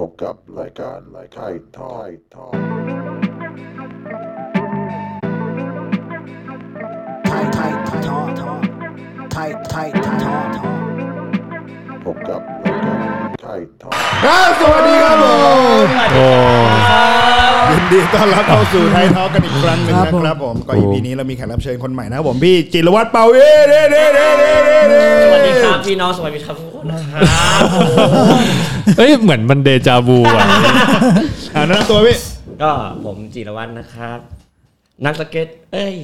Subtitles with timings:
[0.00, 2.56] พบกับรายการรายไทยทอยทอย
[7.26, 7.72] ไทยไทย
[8.06, 8.52] ทอทอ
[9.32, 10.68] ไทยไทยทอทอ
[12.04, 12.98] พบกับรายการ
[13.42, 15.26] ไทยทอยครับสวัสดีครับผ
[15.82, 16.26] มโอ้
[17.70, 23.38] ยินดีต้อนรับเข้าสู่ไทยทอกันอีกครั้งหนึ่งนะครับผมก็อีพีนี้เรามีแขกรับเชิญคนใหม่นะครับผมพี่จิรวัตรเปาเอ
[23.68, 27.22] เดเดเด้เด้เด้เด้สวัสดีครับพี่น้องสวัสดีครับทุกคนนะครับ
[28.98, 30.46] เอ้ยเหมือนมันเดจาวูอะ
[31.54, 32.16] อ่าแนะนำตัวพี่
[32.62, 32.70] ก็
[33.04, 34.18] ผมจิรวัตรนะครับ
[35.06, 35.96] นักสเก็ต เอ้ย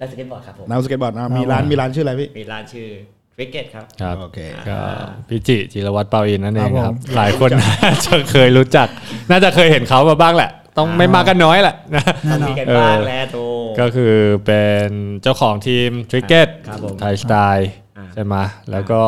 [0.00, 2.88] นักสเก็ตบอร์ดครับผมนักสเก็ตบอร์ดนะมีร้านมีร้านชื่ออะไรพี่มีร้านชื่อ
[3.36, 4.78] คริกเก็ตครับ ครับโอเคก็
[5.28, 7.50] พี่จิจิรวัตรเปาอินนั่นเองคครัรับบผมหลายคน
[7.82, 8.88] น่าจะเคยรู้จัก
[9.30, 13.38] น่าจะเคยเห็นเขามาบ้างแหละ ต้องไม่มากก็น้อยแหละนะแน่นอมีนกันบ้างแล้วโต
[13.80, 14.14] ก็คือ
[14.46, 14.88] เป็น
[15.22, 18.36] เจ้าของทีมทริกเก็ตครับผมไทยสไตล์อ่าใช่ไหม
[18.70, 19.02] แล้วก็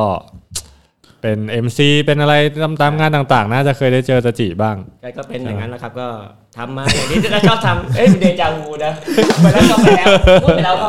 [1.23, 4.77] เป็น MC เป็นอะไรตามตามงานต่างๆ น่าจะเคยได้เจอตาจิบ้าง
[5.17, 6.09] ก็เป็นอย่างนั้นแหละครับก็
[6.57, 8.93] ทำมาอย่างที่จะชอบทำเอ้ยเดจาวูนะ
[9.43, 10.07] ไปแล้วก็ไปแล้ว
[10.43, 10.89] พูดไปแล้วก็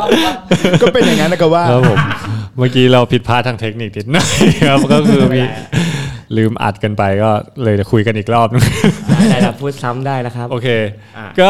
[0.82, 1.98] ก็เป็นอย่างนั้นนะก็ว่าครับผม
[2.58, 4.28] เมื่อกี้เราผิดพลาดทางเทคนิคนิดหน่อย
[4.68, 5.42] ครับก็คือมี
[6.38, 7.32] ลืมอัดกันไปก็
[7.64, 8.64] เลยจะคุยกันอีกรอบนึง
[9.30, 10.68] ได้แล้วพูดซ้ำได้แล้วครับ โอเค
[11.18, 11.50] อะก็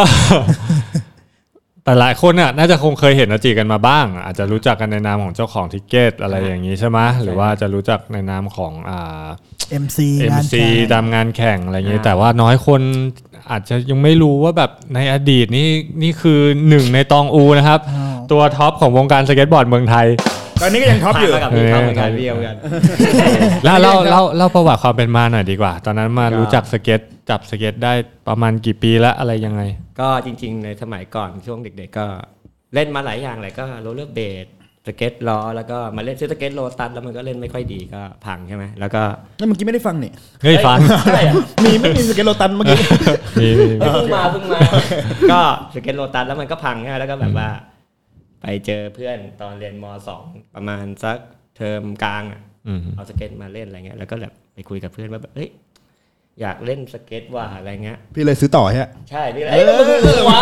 [1.86, 9.26] แต่หลายคนน่ะน่าจะคงเคยเห็นอาจีกันมาบ้าง อาจจะรู้จักกันในนามของเจ้าของทิกเก็ตอะไรอย่างนี้ใช่ไหมหรือว่าจะรู้จักในนามของอ่า
[9.84, 12.82] MC เอ็งานซีแข่งตามงานแข่งอะไรอย่างนี้อ่าแต่ว่าน้อยคน
[13.52, 15.70] อาจจะยังไม่รู้ว่าแบบในอดีตนี่
[16.04, 16.40] นี่คือ
[16.70, 20.08] หนึ่งในตองอูนะครับอ้าวตัวท็อปของวงการสเก็ตบอร์ดเมืองไทย
[20.62, 22.58] ตอนนี้ก็ยังท็อปอยู่ผ่านมากับพี่เขาเหมือนกันพี่เขาเหมือนกัน
[23.64, 27.94] แล้วเล่าเล่าเล่าประวัติความเป็นมาหน่อยดีกว่า ตอนนั้นมาก็รู้จักสเก็ตจับสเก็ตได้
[28.28, 29.62] ประมาณกี่ปีแล้วอะไรยังไง
[30.00, 32.06] ก็จริง ๆ ในสมัยก่อนช่วงเด็ก ๆ ก็
[32.74, 34.48] เล่นมาหลายอย่างเลยก็โรลเลอร์เบด
[34.88, 39.02] สเก็ตล้อแล้วก็มาเล่นซื้อสเก็ตโลตัสแล้วมันก็เล่นไม่ค่อยดีก็พังใช่ไหมแล้วก็
[39.38, 42.78] แล้วเมื่อกี้ไม่ได้ฟังนี่เฮ้ยฟังใช่อะมีไม่มีสเก็ตโลตัสเมื่อกี้
[43.40, 44.60] มีมีมีเพิ่งมาเพิ่งมา
[45.32, 45.42] ก็
[45.74, 47.48] สเก็ตโลตัสแล้วมันก็พังใช่ไหมแล้วก็แบบว่า
[48.44, 50.24] ไปเจอเพื่อนตอนเรียนมสอง
[50.56, 51.18] ประมาณสัก
[51.58, 55.50] เทอมกลางอะอืมเอาสเก็ตมาเล่นอะไรเงี้ยแล้วก็แบบไปคุยกับเพื่อนว่าแบบเฮ้ย
[56.42, 60.42] อยากเล่นสเก็ตว่ะอะไรเงี้ยพี่เลยซื้อต่อฮะใช่พี่อะไรเอ้ยมึงมึงวะ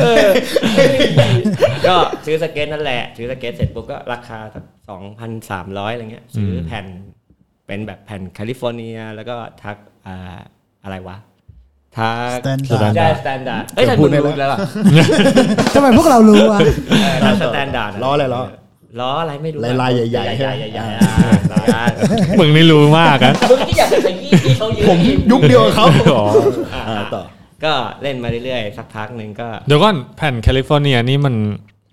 [0.00, 0.28] เออ
[1.86, 1.96] ก็
[2.26, 4.38] ซื้อสเก็ตนั่นแหละซื้อสเก็ตเสร็จปุ๊บก็ราคา
[4.88, 6.86] สองพันสามร้อยอะไรเงี้ยซื้อแผ่น
[7.66, 9.76] เป็นแบบแผ่นแคลิฟอร์เนีย แล้วก็ truck
[10.06, 10.38] อ่า
[10.84, 11.16] อะไรวะ
[11.98, 14.58] ทรัค Standard ใช่ Standard เอ้ยถ้ามึงรู้แล้วอะ
[15.74, 16.58] ทำไมพวกเรารู้อะ
[17.20, 18.42] เออ standard ล้ออะไรล้อ
[19.00, 21.12] ล้ออะไรไม่รู้ลายๆใหญ่ๆใหญ่ๆใช่ไหมใหญ่ๆอ่า
[21.52, 21.88] ลาย
[22.38, 24.98] มึงนี่รู้มากอะๆมึงที่อยากจะขยี้ที่เขายืนผม
[25.30, 26.24] ยุคเดียวกับเขาอ๋อ
[26.74, 27.22] อ่าอ่าต่อ
[27.64, 31.34] ก็เล่นมาเรื่อยๆสักพักหนึ่งก็เดี๋ยวก่อนแผ่นแคลิฟอร์เนียนี่มัน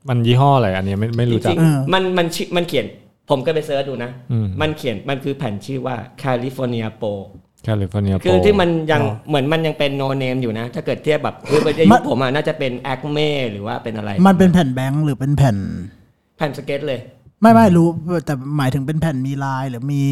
[0.09, 2.86] มันยี่ห้ออะไรอันนี้ไม่ไม่รู้จักจริงๆมันมันชื่อมันเขียน
[3.30, 7.14] ผมก็ไป search ดูนะอืมมันเขียนมันคือแผ่นชื่อว่า California Pro
[7.64, 15.58] แคลิฟอร์เนียคือที่มันยังอ๋อเหมือนมันยังเป็น no name อยู่นะ ถ้าเกิดเทียบแบบคือในยุคผมอะน่าจะเป็น Acme หรือว่าเป็นอะไร มันเป็นแผ่น blank หรือเป็นแผ่น
[16.38, 17.00] แผ่นสเก็ตเลย
[17.42, 17.88] ไม่ไม่รู้
[18.25, 20.03] แต่หมายถึงเป็นแผ่นมีลายหรือมี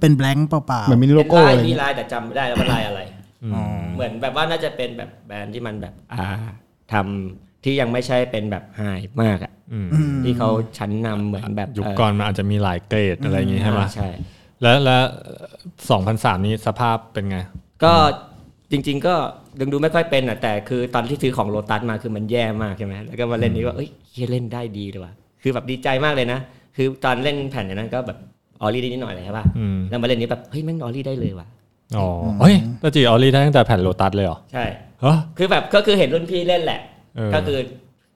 [0.00, 3.00] เป็น blank เปล่าเหมือน Mini Logo ลายอะไรมีเงี้ยลายแต่จำไม่ได้แล้วว่าลายอะไร
[3.44, 6.28] อืมเหมือนแบบว่าน่าจะเป็นแบบแบรนด์ที่มันแบบอ่า
[6.92, 8.82] ทำที่ยังไม่ใช่เป็นแบบ high
[9.22, 14.08] มากอะอืมๆอืมที่เขาชั้นนำเหมือนแบบยุคก่อนมันอาจจะมีหลายเกรดอะไรอย่างงี้ใช่ไหมอ่าใช่
[14.62, 15.02] แล้วแล้ว
[15.90, 17.38] สองพันสามนี้สภาพเป็นไง
[17.84, 17.92] ก็
[18.70, 19.14] จริง ๆ ก็
[19.60, 26.40] ยังดูไม่ค่อยเป็นอะแต่คือตอนที่ซื้อของโลตัสมาคือมันแย่มากใช่ไหมแล้วก็มาเล่นนี้ว่าเอ้ยเหี้ยเล่นได้ดีเลยว่ะคือแบบดีใจมากเลยนะ
[26.76, 28.18] คือตอนเล่นแผ่นอย่างนั้นก็แบบ
[28.62, 31.46] ollie ได้นิดหน่อยเลยใช่ป่ะอืมแล้วมาเล่นนี้แบบเฮ้ยแม่ง ollie ได้เลยว่ะ
[31.96, 32.06] อ๋อ
[32.40, 34.64] เฮ้ยตาจิ ollie ได้ตั้งแต่แผ่นโลตัสเลยเหรอใช่
[35.04, 36.80] ฮะคือแบบก็คือเห็นรุ่นพี่เล่นแหละ
[37.16, 37.58] เออก็คือ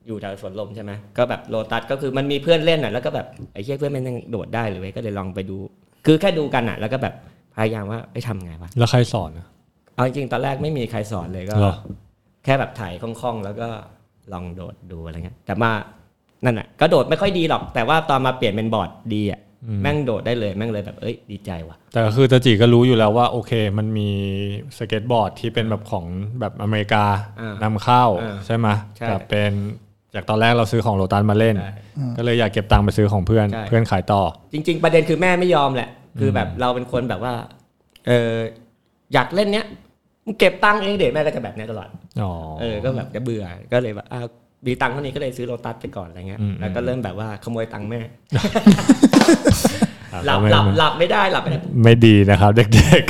[0.07, 5.57] อยู่แถวสวนลมใช่ไหมก็แบบโลตัสก็คือมันมีเพื่อนเล่นอะแล้วก็แบบไอ้เชี่ยเพื่อนมันยังโดดได้เลยเว้ยก็เลยลองไปดู
[6.07, 7.15] คือแค่ดูกันอะ แล้วก็แบบ
[7.57, 9.47] พยายามว่าไอ้ยทำไงวะแล้วใครสอนอะ
[9.95, 11.75] เอาจริงๆตอนแรกไม่มีใครสอนเลยก็เหรอ
[12.45, 13.69] แค่แบบถ่ายคล่องๆ แล้วก็
[14.33, 15.71] ลองโดดดูอะไรเงี้ย แต่มา
[16.45, 19.41] นั่นอะก็โดดไม่ค่อยดีหรอก แต่ว่าตอนมาเปลี่ยนเป็นบอร์ดดีอะ
[19.83, 24.09] แม่งโดดได้เลยแม่งเลยแบบเอ้ยดีใจว่ะ แต่ก็คือตาจิก็รู้อยู่แล้วว่าโอเค มันมี
[24.79, 26.05] สเก็ตบอร์ดที่เป็นแบบของ
[26.41, 27.05] แบบอเมริกา
[27.41, 29.53] อ่านำเข้าอ่าใช่ไหมใช่กับเป็น
[30.15, 31.71] จากตอนแรกเราซื้อของโลตัสมาเล่นใช่
[32.17, 34.23] ก็เลยอยากเก็บตังค์ไปซื้อของเพื่อนใช่เพื่อนขายต่อ
[34.53, 35.89] จริง ๆ ประเด็นคือแม่ไม่ยอมแหละ
[36.19, 37.35] คือแบบเราเป็นคนแบบว่า
[38.07, 38.35] เออ
[39.15, 39.67] อยากเล่นเนี้ย
[40.25, 41.89] มึงเก็บตังค์เองเด็กแม่ก็จะแบบเนี้ยตลอด
[42.23, 42.31] อ๋อ
[42.61, 44.21] เออก็แบบจะเบื่อก็เลยแบบอ่า
[44.67, 48.01] มีตังค์เท่านี้ก็เลยซื้อโลตัสไปก่อนอะไรเงี้ยอืมแล้วก็เริ่มแบบว่าขโมยตังค์แม่
[50.13, 52.65] อะหลับไม่หลับไม่หลับไม่ได้หลับไม่ได้ไม่ดีนะครับ เด็
[53.01, 53.05] ก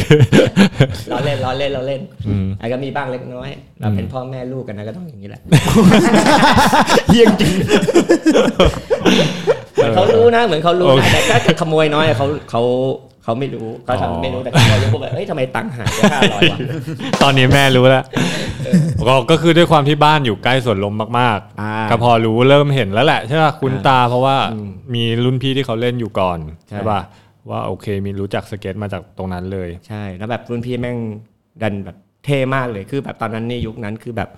[1.08, 3.50] เราเล่นเราเล่นเราเล่นอืมไอ้ก็มีบ้างเล็กน้อย
[3.80, 5.40] เราเป็นพ่อแม่ลูกกันนะก็ต้องอย่างนี้แหละ
[7.10, 7.52] เยี่ยงจริง
[9.82, 12.62] มือนเขารู้นะ เหมือนเขารู้โอนะเคแต่ถ้าขโมยน้อยอะเขาเขา
[13.24, 16.58] เขาไม่รู้เขาอ๋อทำไม่รู้แต่ขโมยเยอะปุ๊บแบบเฮ้ยทำไมตังค์หายไปห้าร้อยวะ
[17.22, 18.04] ตอนนี้แม่รู้แล้ว
[19.08, 26.38] ก็ก็คือด้วยความที่บ้านอยู่ใกล้สวนลมมากอ่าๆก็พอรู้เริ่มเห็นแล้วแหละใช่ป่ะคุ้นอ่าตาเพราะว่าอืมมีรุ่นพี่ที่เขาเล่นอยู่ก่อน
[26.68, 27.00] ใช่ใช่ป่ะ
[27.50, 30.98] ว่าโอเคมีรู้จักสเก็ตมาจากตรงนั้นเลย ใช่แล้วแบบรุ่นพี่แม่ง
[31.62, 34.28] ดันแบบเท่มากเลยคือแบบตอนนั้นนี่ยุคนั้นคือแบบ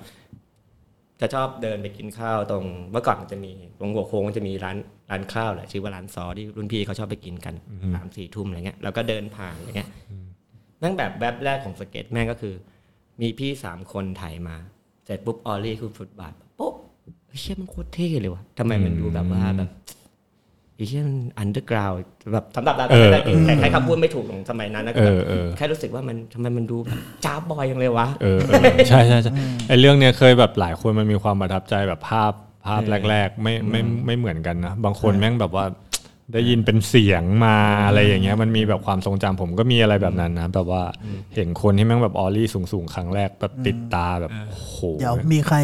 [1.21, 4.77] จะชอบเดินไปกินข้าวตรงเมื่อก่อนมันจะมีตรงหัวโค้งมันจะมีร้าน
[5.11, 7.55] ร้านข้าวแหละชื่อว่าร้านซอที่รุ่นพี่เขาชอบไปกินกัน
[7.95, 9.91] สามสี่ทุ่มอะไรเงี้ยแล้วก็เดินผ่านอะไรเงี้ย
[10.83, 12.55] นั่งแบบแวบแรกของสเก็ตแม่งก็คือ
[13.21, 14.57] มีพี่สามคนถ่ายมา
[15.05, 16.75] เสร็จปุ๊บ ollie ขึ้นฟุตบาทปุ๊บ
[17.27, 19.71] เฮ้ยเชี่ยมันโคตรเท่เลยวะทำไมมันดูแบบว่าแบบ
[20.77, 21.93] ไอ้เชี่ยมัน underground
[22.33, 29.33] แบบสำหรับเราเออแต่เออใครคำพูดไม่ถูกของสมัยนั้นนะเอคืออแบบเออแค่รู้สึกว่ามันทำไมมันดูแบบจ้าบบอยยังเลยวะเออเออใช่ใช่ใช่
[29.69, 32.33] ไอเรื่องเนี้ยเคยแบบหลายคนมันมีความประทับใจแบบภาพ
[32.67, 35.65] ภาพเออแรก ๆ ไม่ไม่ไม่เหมือนกันนะ บางคนแม่งแบบว่า
[36.33, 37.57] ได้ยินเป็นเสียงมา
[37.87, 40.83] อะไรอย่างเงี้ย มันมีแบบความทรงจำผมก็มีอะไรแบบนั้นนะแบบว่า
[41.35, 45.59] เห็นคนที่แม่งแบบ ollie สูงๆ ครั้งแรกแบบติดตาแบบโอ้โหเดี๋ยวมีใคร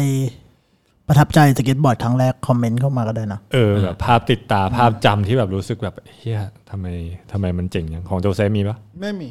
[1.07, 6.39] ประทับใจสเก็ตบอร์ดครั้งแรกคอมเมนต์เข้ามาก็ได้นะเออแบบภาพติดตาภาพจำที่แบบรู้สึกแบบเหี้ย
[6.69, 6.87] ทำไม
[7.31, 9.29] ทำไมมันเจ๋งอย่างของโจเซฟมีปะไม่มี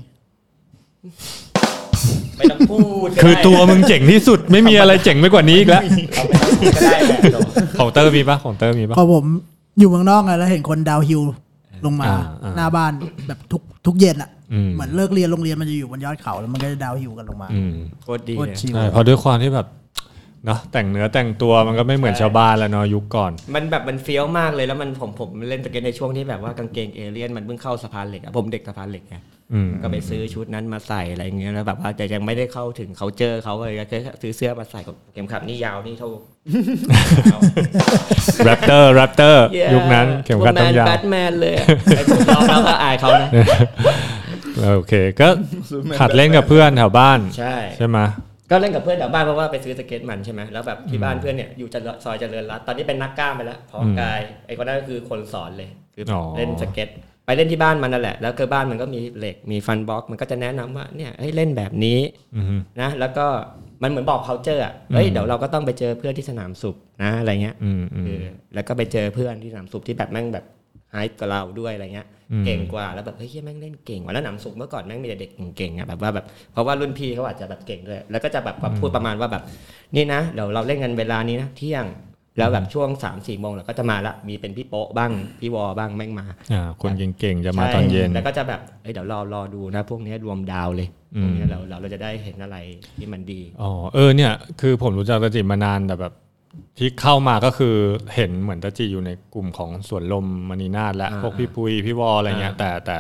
[2.37, 5.83] ไม่ต้องพูดก็ได้คือตัวมึงเจ๋งที่สุดไม่มีอะไรเจ๋งไปกว่านี้อีกแล้ว
[6.17, 7.41] เอาไปก็ได้แหละ
[7.79, 9.25] ของเตอร์มีปะของเตอร์มีปะพอผม
[9.79, 11.23] อยู่เมืองนอกไงแล้วเห็นคน downhill
[11.87, 12.93] ลงมาอ่าอ่าหน้าบ้าน
[13.29, 19.67] แบบทุกทุกเย็นอะอืมเหมือนเลิกเรียนโรงเรียนมันจะอยู่บนยอดเขาแล้วมันก็จะ downhill กันลงมาอืมโคตรดีโคตเลรย chill ใช่เพราะด้วยความที่แบบ
[20.47, 29.40] เนาะแต่งเนื้อแต่งตัวมันก็ไม่เหมือนชาวบ้านแล้วเนาะยุคก่อน มันแบบมันเฟี้ยวมากเลยแล้วมันผมผมเล่นสเก็ตในช่วงที่แบบว่ากางเกงเอเลี่ยนมันเพิ่งเข้าสะพานเหล็กอะผมเด็กสะพานเหล็กไงอืม
[29.83, 36.09] ก็ไปซื้อชุดนั้นมาใส่อะไรอย่างเงี้ยแล้วแบบว่าแต่ยังไม่ได้เข้าถึงเขาเจอเขาเลยก็แค่ซื้อเสื้อมาใส่กับเข็มขัดนี่ยาวนี่เท่า
[38.45, 39.45] แรปเตอร์แรปเตอร์
[39.75, 41.67] ยุคนั้นเข็มขัดต้องยาวแบทแมนเลยอะ
[41.97, 43.29] ไอ้ผมยอมแล้วก็อายเขานะ
[44.75, 45.29] โอเคก็
[46.01, 47.99] ขัดเล่นกับเพื่อนแถวบ้านใช่ใช่ไหม
[48.51, 56.89] ก็เล่นกับเพื่อนแถวบ้านเพราะว่าไปซื้อสเก็ตมันใช่ไหมแล้วแบบที่บ้านเพื่อนเนี่ยอยู่เจริญซอยเจริญรัตน์ตอนนี้เป็นนักกล้ามไปแล้วพอกายไอ้คนนั้นก็คือคนสอนเลยคือออเล่นสเก็ต
[57.31, 61.99] ไปเล่นที่บ้านมันนั่นแหละ แล้วคือบ้านมันก็มีเหล็ก มีฟันบล็อก มันก็จะแนะนำว่า เนี่ยให้เล่นแบบนี้
[62.37, 63.27] อืมนะ แล้วก็
[63.83, 70.45] มันเหมือนบอก culture อะ เฮ้ย เดี๋ยวเราก็ต้องไปเจอเพื่อนที่สนามสุบนะ อะไรเงี้ยอืมอืมเออแล้วก็ไปเจอเพื่อนที่สนามสุบที่แบบแม่งแบบ
[70.93, 79.43] ไฮกับเราด้วยอะไรเงี้ยอืมเก่งกว่า แล้วแบบ เฮ้ยเหี้ยแม่งเล่นเก่งว่ะแล้วหนามสุบเมื่อก่อนแม่งมีแต่เด็กเก่งๆอะแบบว่าแบบ เพราะว่ารุ่นพี่เขาอาจจะแบบเก่งด้วย แล้วก็จะแบบพูดประมาณว่าแบบ
[79.97, 81.85] นี่นะ เดี๋ยวเราเล่นกันเวลานี้นะ เที่ยง
[82.39, 85.11] แล้วแบบช่วง3ามสี่โมงเราก็จะมาละมีเป็นพี่โป๊ะบ้าง
[85.41, 92.57] พี่วอบ้างแม่งมาอ่าคนเก่งๆจะมาตอนเย็นใช่แล้วก็จะแบบเอ้ยเดี๋ยวรอรอดูนะพวกเนี้ยรวมดาวเลยอืมพวกเนี้ยเราเราเราจะได้เห็นอะไร
[92.97, 96.13] ที่มันดีอ๋อเออเนี่ยคือผมรู้จักตาจิมานานแต่แบบ
[96.79, 97.75] ที่เข้ามาก็คือ
[98.15, 102.97] เห็นเหมือนตาจิอยู่ในกลุ่มของสวนลมมณีนาฏและอ่าพวกพี่ปุยพี่วออะไรเงี้ยอ่าแต่แต่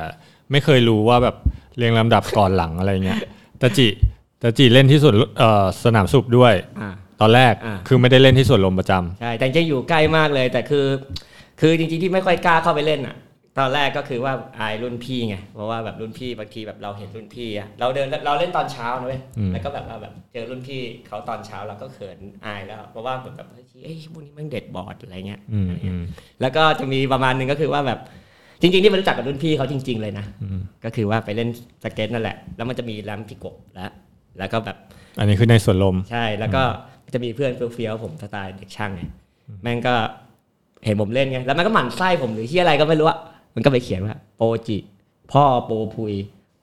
[0.50, 1.37] ไม่เคยรู้ว่าแบบ
[1.77, 3.19] เรียงลำดับก่อนหลังอะไรเงี้ย
[3.61, 3.88] ตาจิ
[4.43, 10.87] ตาจิเล่นที่สวนเอ่อสนามสุบด้วยอ่า ตอนแรกอ่าคือไม่ได้เล่นที่สวนลมประจำใช่แต่จริงๆอยู่ใกล้มากเลย แต่คือ
[11.61, 13.17] คือจริงๆที่ไม่ค่อยกล้าเข้าไปเล่นอะ
[13.58, 26.02] ตอนแรกก็คือว่าอายรุ่นพี่ไงเพราะว่าแบบรุ่นพี่บางทีแบบเราเห็นรุ่นพี่อะเราเดินเราเล่นตอนเช้านะเว้ยอืมแล้วก็แบบว่าแบบเจอรุ่นพี่เขาตอนเช้าเราก็เขินอายแล้ว เพราะว่าแบบเฮ้ยเอ้ยพวกนี้แมันเด็ดบอร์ดอะไรเงี้ยอืมอืม
[26.40, 27.99] แล้วก็จะมีประมาณหนึ่งก็คือว่าแบบ
[28.61, 31.49] จริงๆที่มันรู้จักกับรุ่นพี่เขาจริง ๆ เลยนะอืมก็คือว่าไปเล่น
[31.84, 33.90] สเก็ตนั่นแหละ แล้วมันจะมีแรมพิกบแล้ว
[34.38, 34.76] แล้วก็แบบ
[35.19, 36.62] อันนี้คือในสวนลมใช่แล้วก็
[37.12, 39.02] จะมีเพื่อนเฟี้ยวๆผมสไตล์เด็กช่างไง
[39.62, 39.94] แม่งก็
[40.84, 43.19] เห็นผมเล่นไงแล้วมันก็หมั่นไส้ผมหรือที่อะไรก็ไม่รู้อะ
[43.55, 44.79] มันก็ไปเขียนว่าโปจิ
[45.32, 46.14] พ่อโปพุย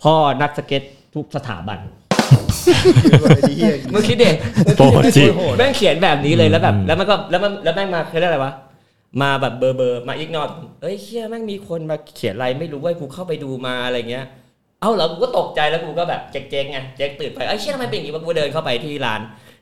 [0.03, 0.83] พ่อนักสเก็ต
[1.15, 1.79] ทุกสถาบัน
[3.91, 4.35] เมื่อคิดเด็ก
[4.77, 4.81] โป
[5.15, 5.23] จิ
[5.57, 8.53] แม่งเขียนแบบนี้เลยแล้วแบบอืมแล้วมันก็แล้วมันแล้วแม่งมาคืออะไรวะ
[9.21, 10.49] มาแบบเบอร์เบอร์มาอีกนอต
[10.81, 14.25] เอ้ยเชี่ยแม่งมีคนมาเขียนอะไรไม่รู้เว่ากูเข้าไปดูมาอะไรเงี้ย
[14.81, 19.21] เอ้าเหรอกูก็ตกใจแล้วกูก็แบบเจ๊งๆไงเจ๊งตื่นไปเอ้ยเชี่ยทำไมเป็นอย่างนี้วะกูเดินเข้าไปที่ร้าน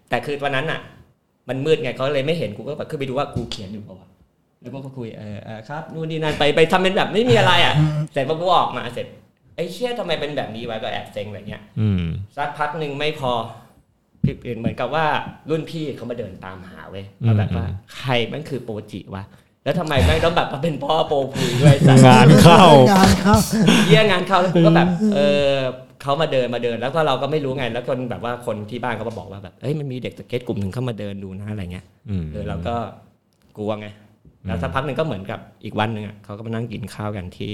[0.10, 0.80] แต่คือวันนั้นอะ
[1.50, 4.10] มันมืดไงเขาเลยไม่เห็นกูก็แบบขึ้นไปดูว่ากูเขียนอยู่เปล่าวะ
[4.62, 7.76] แล้วก็คุยเออเออครับนู่นนี่นั่นไปไปทำเป็นแบบไม่มีอะไรอะ
[8.12, 9.08] เสร็จพอกูออกมาเสร็จ
[9.56, 12.04] ไอ้เชี่ยทำไมเป็นแบบนี้วะก็แอบเซ็งอะไรเงี้ยอืม
[12.38, 13.32] สักพักหนึ่งไม่พอ
[14.24, 15.06] พี่อื่นเหมือนกับว่า
[15.50, 17.66] รุ่นพี่เขามาเดินตามหาเว้ยว่าแบบว่า
[17.98, 19.24] ใครแมันคือโปรจิวะ
[19.64, 23.36] แล้วทำไมแม่งต้องแบบมาเป็นพ่อโปรพุยด้วยสัตว์งานเข้างานเข้า
[23.88, 25.20] เยี่ยงานเข้าแล้วกูก็แบบ เอ
[25.52, 25.56] อ
[26.06, 32.76] เขามาเดินมาเดิน แล้วก็เราก็ไม่รู้ไง แล้วคนแบบว่าคนที่บ้านเขามาบอกว่าแบบเอ้ยมันมีเด็กสเก็ตกลุ่มหนึ่งเข้ามาเดินดูนะอะไรเงี้ยอืมเออเราก็
[33.58, 33.88] กลัวไง
[34.46, 37.54] แล้วสักพักหนึ่งก็เหมือนกับอีกวันหนึ่งอะเขาก็มานั่งกินข้าวกันที่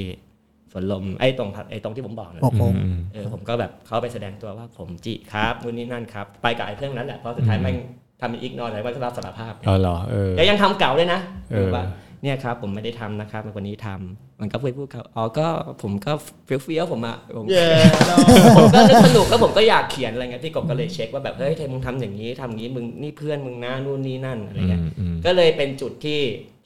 [0.71, 7.75] สวนลมไอ้ตรงผัดไอ้ตรงที่ผมบอกนะโอ้โหอืมเออผมก็แบบเขาไปแสดงตัวว่าผมจิครับนู่นนี่นั่นครับ ไปกับไอ้เพื่อนนั้นแหละเพราะสุดท้ายแม่ง
[8.19, 11.19] ทำเป็นอีกนอนอะไรว่ารับสารภาพเออเหรอเออแล้วยังทำเก่าด้วยนะ
[11.51, 11.83] เออว่า
[12.23, 15.47] เนี่ยครับผมไม่ได้ทำนะครับคนนี้ทำมันก็พูดพูดเขาอ๋อก็
[15.81, 16.11] ผมก็
[16.45, 17.67] เฟี้ยวๆผมอะผมเย้
[18.07, 18.17] เนอะ
[18.57, 26.19] ผมก็นึกสนุกแล้วผมก็อยากเขียนอะไรเงี้ยพี่กบก็เลยเช็คว่าแบบเฮ้ยเทมึงทำอย่างนี้ทำอย่างนี้มึงนี่เพื่อนมึงนะนู่นนี่นั่นอะไรเงี้ยอืมอืมก็เลยเป็นจุดที่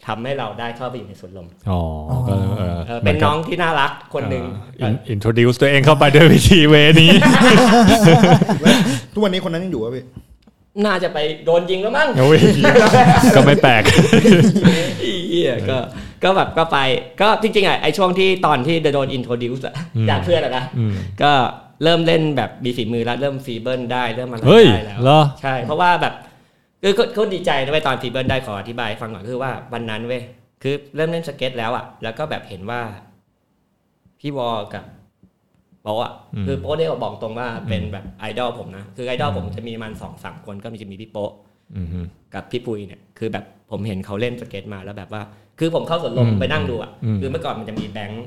[0.08, 1.82] ทำให้เราได้เข้าไปอยู่ในสวนลมอ๋อ
[2.28, 4.44] ก็เออเออเป็นน้องที่น่ารักคนหนึ่ง
[5.10, 7.12] อินโทรดิวส์ตัวเองเข้าไปด้วยวิธีเวนี้
[9.14, 10.04] ทุกวันนี้คนนั้นยังอยู่ป่ะพี่
[10.86, 12.40] น่าจะไปโดนยิงแล้วมั้งโอ้ย
[13.36, 13.84] ก็ไม่แปลก
[15.30, 15.78] เหี้ยก็
[16.24, 16.78] ก็แบบก็ไป
[17.22, 21.32] ก็จริงๆอะไอช่วงที่ตอนที่โดน introduce อะอืมจากเพื่อนอะนะอืมก็
[21.84, 26.14] เริ่มเล่นแบบมีฝีมือแล้วเริ่ม feeble ได้เริ่มอะไรเฮ้ยได้แล้วเหรอใช่ เพราะว่าแบบ
[26.84, 30.22] คือเขาเขาดีใจนะเว้ยตอน feeble ได้ขออธิบายให้ฟังก่อนคือว่าวันนั้นเว้ย
[30.64, 32.82] คือเริ่มเล่นสเก็ตแล้วอะแล้วก็แบบเห็นว่า
[34.20, 34.84] พี่วอกับ
[35.86, 41.32] โป๊ะอะอืมคือโป๊ะได้บอกตรงว่าเป็นแบบไอดอลผมนะ คือไอดอลผมจะมีประมันสองสามคนก็มีจะมีพี่โป๊ะ
[41.78, 42.00] อืมฮึ
[42.34, 45.22] กับพี่ปุยเนี่ยคือแบบผมเห็นเขาเล่นสเก็ตมาแล้วแบบว่า
[45.60, 48.26] คือผมเข้าสวนลมอืมไปนั่งดูอะอืมคือเมื่อก่อนมันจะมีแบงค์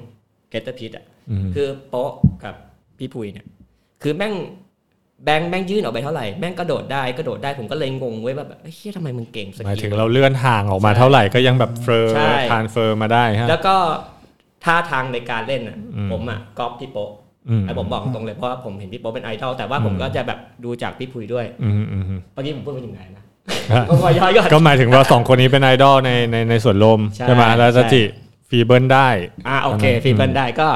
[0.50, 2.10] เกตเตอร์พิทอะอืมคือโป๊ะ
[2.44, 2.54] กับ
[2.98, 3.46] พี่ปุยเนี่ย
[4.02, 4.34] คือแม่ง
[5.24, 13.76] แบงค์แม่งยื่นออกไปเท่าไหร่แม่งกระโดดได้กระโดดได้ผมก็เลยงงเว้ยว่าแบบเฮ้ยทำไมมึงเก่งสหมายกีถึงเราเลื่อนห่างออกมาเท่าไหร่ก็ยังแบบเฟอร์ใช่ทานเฟอร์มาได้ฮะแล้วก็
[14.64, 17.27] ท่าทางในการเล่นอะอืมผมอะก๊อปพี่โป๊ะอืม
[17.66, 23.22] ไอ้ผมบอกตรงเลยเพราะว่าผมเห็นพี่โป๊ะเป็นไอดอลแต่ว่าอืมผมก็จะแบบดูจากพี่ปุยด้วยอืมอืมอืมเมื่อกี้ผมพูดไปถึงไหนนะ
[23.72, 28.02] ฮะผมขอย้อนก่อนก็หมายถึงว่าสองคนนี้เป็นไอดอลในในในส่วนลมใช่ใช่ไหมแล้วใช่จะจิ
[28.50, 29.08] ฟีเบิลได้
[29.48, 30.68] อ่าโอเคอืมฟีเบิลได้ก็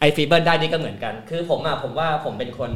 [0.00, 2.70] ไอฟีเบิลได้นี่ก็เหมือนกัน คือผมอะผมว่าผมเป็นคน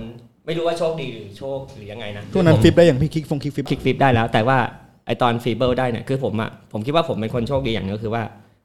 [0.46, 4.58] ไม่รู้ว่าโชคดีหรือโชคหรือยังไงนะทุกนั้นผมฟิปได้อย่างพี่คิกฟงคิกฟิปคลิกฟิปได้แล้ว แต่ว่า
[5.06, 8.22] ไอตอนฟีเบิลได้เนี่ยคือผมอะผมคิดว่าผมเป็นคนโชคดีอย่างหนึงก็คือว่า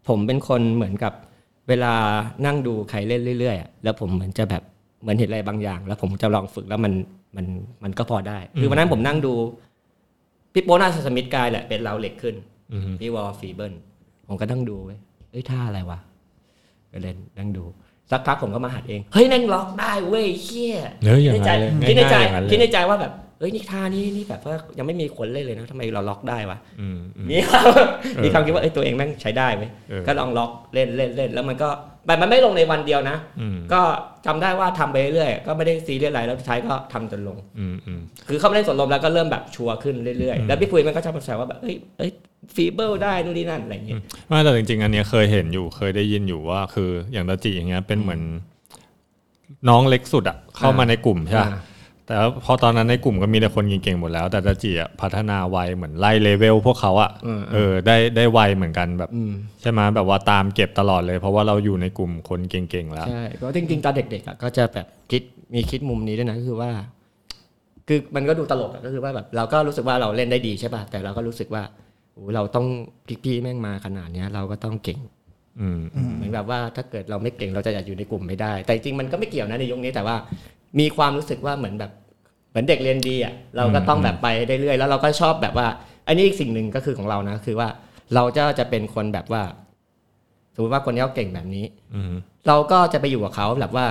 [0.07, 1.13] ผมเป็นคนเหมือนกับ
[1.67, 1.93] เวลา
[2.45, 4.63] นั่งดูใครเล่นเรื่อยๆอะแล้วผมเหมือนจะแบบ
[5.01, 6.93] เหมือนเห็นอะไรบางอย่าง แล้วผมจะลองฝึกแล้วมัน
[7.35, 7.45] มัน
[7.83, 9.33] มันก็พอได้ คือวันนั้นผมนั่งดู
[10.53, 12.35] พี่โป้นาสมิธกายแหละเป็นเราวเหล็กขึ้น
[12.73, 13.73] อืมพี่วอลฟีเบิล
[14.27, 14.99] ผมก็นั่งดูเว้ย
[15.31, 15.99] เอ้ยท่าอะไรวะ
[16.91, 17.63] ก็เล่นนั่งดู
[18.11, 27.63] สักพักผมก็มาหัดเอง เฮ้ยแม่งล็อกได้เว้ยเชี่ยเนื้ออย่างในใจนั้นเลยคิดในใจง่ายๆอย่างนั้นเลยคิดในใจว่าแบบเฮ้ยนี่ท่านี้นี่แบบว่ายังไม่มีคนเล่นเลยนะทำไมเราล็อกได้วะอืมอืมมีความ
[28.23, 31.69] มีความคิดว่าเอ้ยตัวเองแม่งใช้ได้ไหมเออก็ลองล็อกเล่นเล่นเล่นแล้วมันก็
[32.05, 33.81] แบบมันไม่ลงในวันเดียวนะอืมก็
[34.25, 42.11] จำได้ว่าทำไปเรื่อยๆก็ไม่ได้ซีเรียสอะไรแล้วสุดท้ายก็ทำจนลงอืมอืมคือเข้ามาเล่นสวนลุมแล้วก็เริ่มแบบชัวร์ขึ้นเรื่อยๆอืมแล้วพี่ปุ้ยมันก็ชอบมาแซวว่าแบบเอ้ยเอ้ย
[42.55, 48.21] feeble ได้นู่นนี่นั่นอะไรอย่างเงี้ยไม่แต่จริง ๆ อันเนี้ยเคยเห็นอยู่เคยได้ยินอยู่ว่า คืออย่างตาจิอย่างเงี้ยเป็นเหมือน
[49.69, 51.49] น้องเล็กสุดอะเข้ามาในกลุ่มใช่ปะ
[52.05, 52.15] แต่
[52.45, 57.11] พอตอนนั้นในกลุ่มก็มีแต่คนเก่งๆหมดแล้ว แต่ตาจิอะพัฒนาไวเหมือนไล่เลเวลพวกเขาอะ
[57.53, 59.09] เออได้ได้ไวเหมือนกันแบบ
[59.61, 65.21] ใช่ไหมแบบว่าตามเก็บตลอดเลย เพราะว่าเราอยู่ในกลุ่มคนเก่งๆแล้วใช่ก็จริงๆตอนเด็กๆอะก็จะแบบคิด
[65.53, 66.69] มีคิดมุมนี้ด้วยนะก็คือว่า
[67.87, 71.63] คือมันก็ดูตลกอะก็คือว่าแบบเราก็รู้สึกว่าเราเล่นได้ดีใช่ป่ะแต่เราก็รู้สึกว่า
[72.35, 72.65] เราต้อง
[73.23, 74.99] พี่ๆแม่งมาขนาดเนี้ย เราก็ต้องเก่ง
[75.59, 75.79] อืม
[76.15, 80.15] เหมือนแบบว่าถ้าเกิดเราไม่เก่งเราจะอยากอยู่ในกลุ่มไม่ได้ แต่จริงๆมันก็ไม่เกี่ยวนะในยุคนี้แต่ว่า
[80.79, 81.91] มีความรู้สึกว่าเหมือนแบบ
[82.49, 84.27] เหมือนเด็กเรียนดีอะเราก็ต้องแบบไป
[84.61, 85.67] เรื่อยๆแล้วเราก็ชอบแบบว่า
[86.07, 87.69] อันนี้อีกสิ่งหนึ่งก็คือของเรานะคือว่า
[88.15, 89.43] เราจะจะเป็นคนแบบว่า
[90.55, 92.13] สมมติว่าคนนี้เขาเก่งแบบนี้อืม
[92.47, 93.87] เราก็จะไปอยู่กับเขาแบบว่า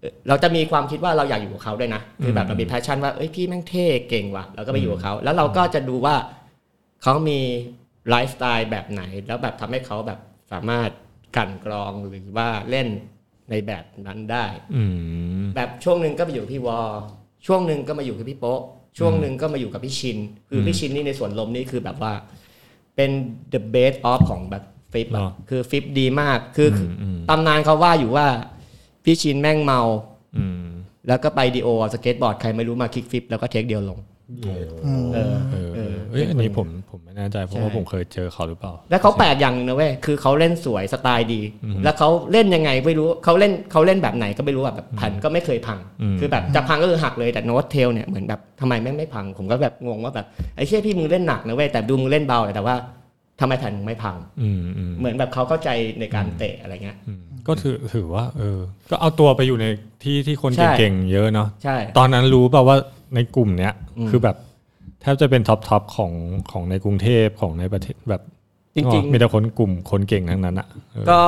[0.00, 6.14] เอ่อเราจะมีความคิดว่าเราอยากอยู่กับเขาด้วยนะคือแบบเรามีแพชชั่นว่าเอ้ยพี่แม่งเท่เก่งว่ะเราก็ไปอยู่กับเขาแล้วเราก็จะดูว่า
[7.02, 7.40] เขามี
[8.08, 10.20] ไลฟ์สไตล์แบบไหน แล้วแบบทำให้เขาแบบ
[10.52, 10.90] สามารถ
[11.36, 12.88] กลั่นกรองหรือว่าเล่น
[13.50, 14.82] ในแบบนั้นได้อื
[15.42, 16.78] มแบบช่วงหนึ่งก็ไปอยู่กับพี่วอ
[17.46, 18.60] ช่วงหนึ่งก็มาอยู่กับพี่โป๊ะ
[18.98, 22.12] ช่วงหนึ่งก็มาอยู่กับพี่ชิน คือพี่ชินนี่ในสวนลุมนี่คือแบบว่า
[22.96, 23.10] เป็น
[23.52, 28.26] the best of ของแบบ flip เหรอคือ flip ดีมาก คืออืมตำนานเขาว่าอยู่ว่า
[29.04, 29.80] พี่ชินแม่งเมา
[30.36, 30.66] อืม
[31.08, 34.07] แล้วก็ไปดีโอสเก็ตบอร์ดใครไม่รู้มา kickflip แล้วก็ take เดียวลงอืม
[34.44, 34.64] เออ
[35.12, 35.34] เออ
[35.76, 52.74] เออเอ้ยอันนี้ผมผมไม่แน่ใจเพราะว่าใช่ผมเคยเจอเขาหรือเปล่า แล้วเขาแปลกอย่างหนึงนะเว้ยคือเขาเล่นสวยสไตล์ดีอืมแล้วเขาเล่นยังไงไม่รู้เขาเล่นเขาเล่นแบบไหนก็ไม่รู้อะแบบแผ่นก็ไม่เคยพังอืมคือแบบจะพังก็คือหักเลยแต่โน้ตเทลเนี่ยเหมือนแบบทำไมแม่งไม่พัง ผมก็แบบงงว่าแบบไอ้เชี่ยพี่มึงเล่นหนักนะเว้ยแต่ดูมึงเล่นเบาแต่ว่า
[53.40, 55.70] ทำไมแผ่นมึงไม่พังอืมอืมเหมือนแบบเขาเข้าใจ
[56.00, 58.58] ในการเตะอะไรเงี้ยอืมก็ถือถือว่า เออ
[58.90, 59.66] ก็เอาตัวไปอยู่ใน
[60.04, 62.76] ที่ที่คนใช่เก่งๆเยอะเนาะใช่ตอนนั้นรู้เปล่าว่า
[63.14, 64.36] ในกลุ่มเนี้ยอืมคือแบบ
[65.00, 66.12] แทบจะเป็น top top ของ
[66.50, 68.22] ของในกรุงเทพของในประเทศแบบ
[68.76, 71.20] จริงๆมีแต่คนกลุ่มคนเก่งทั้งนั้นอะเออก็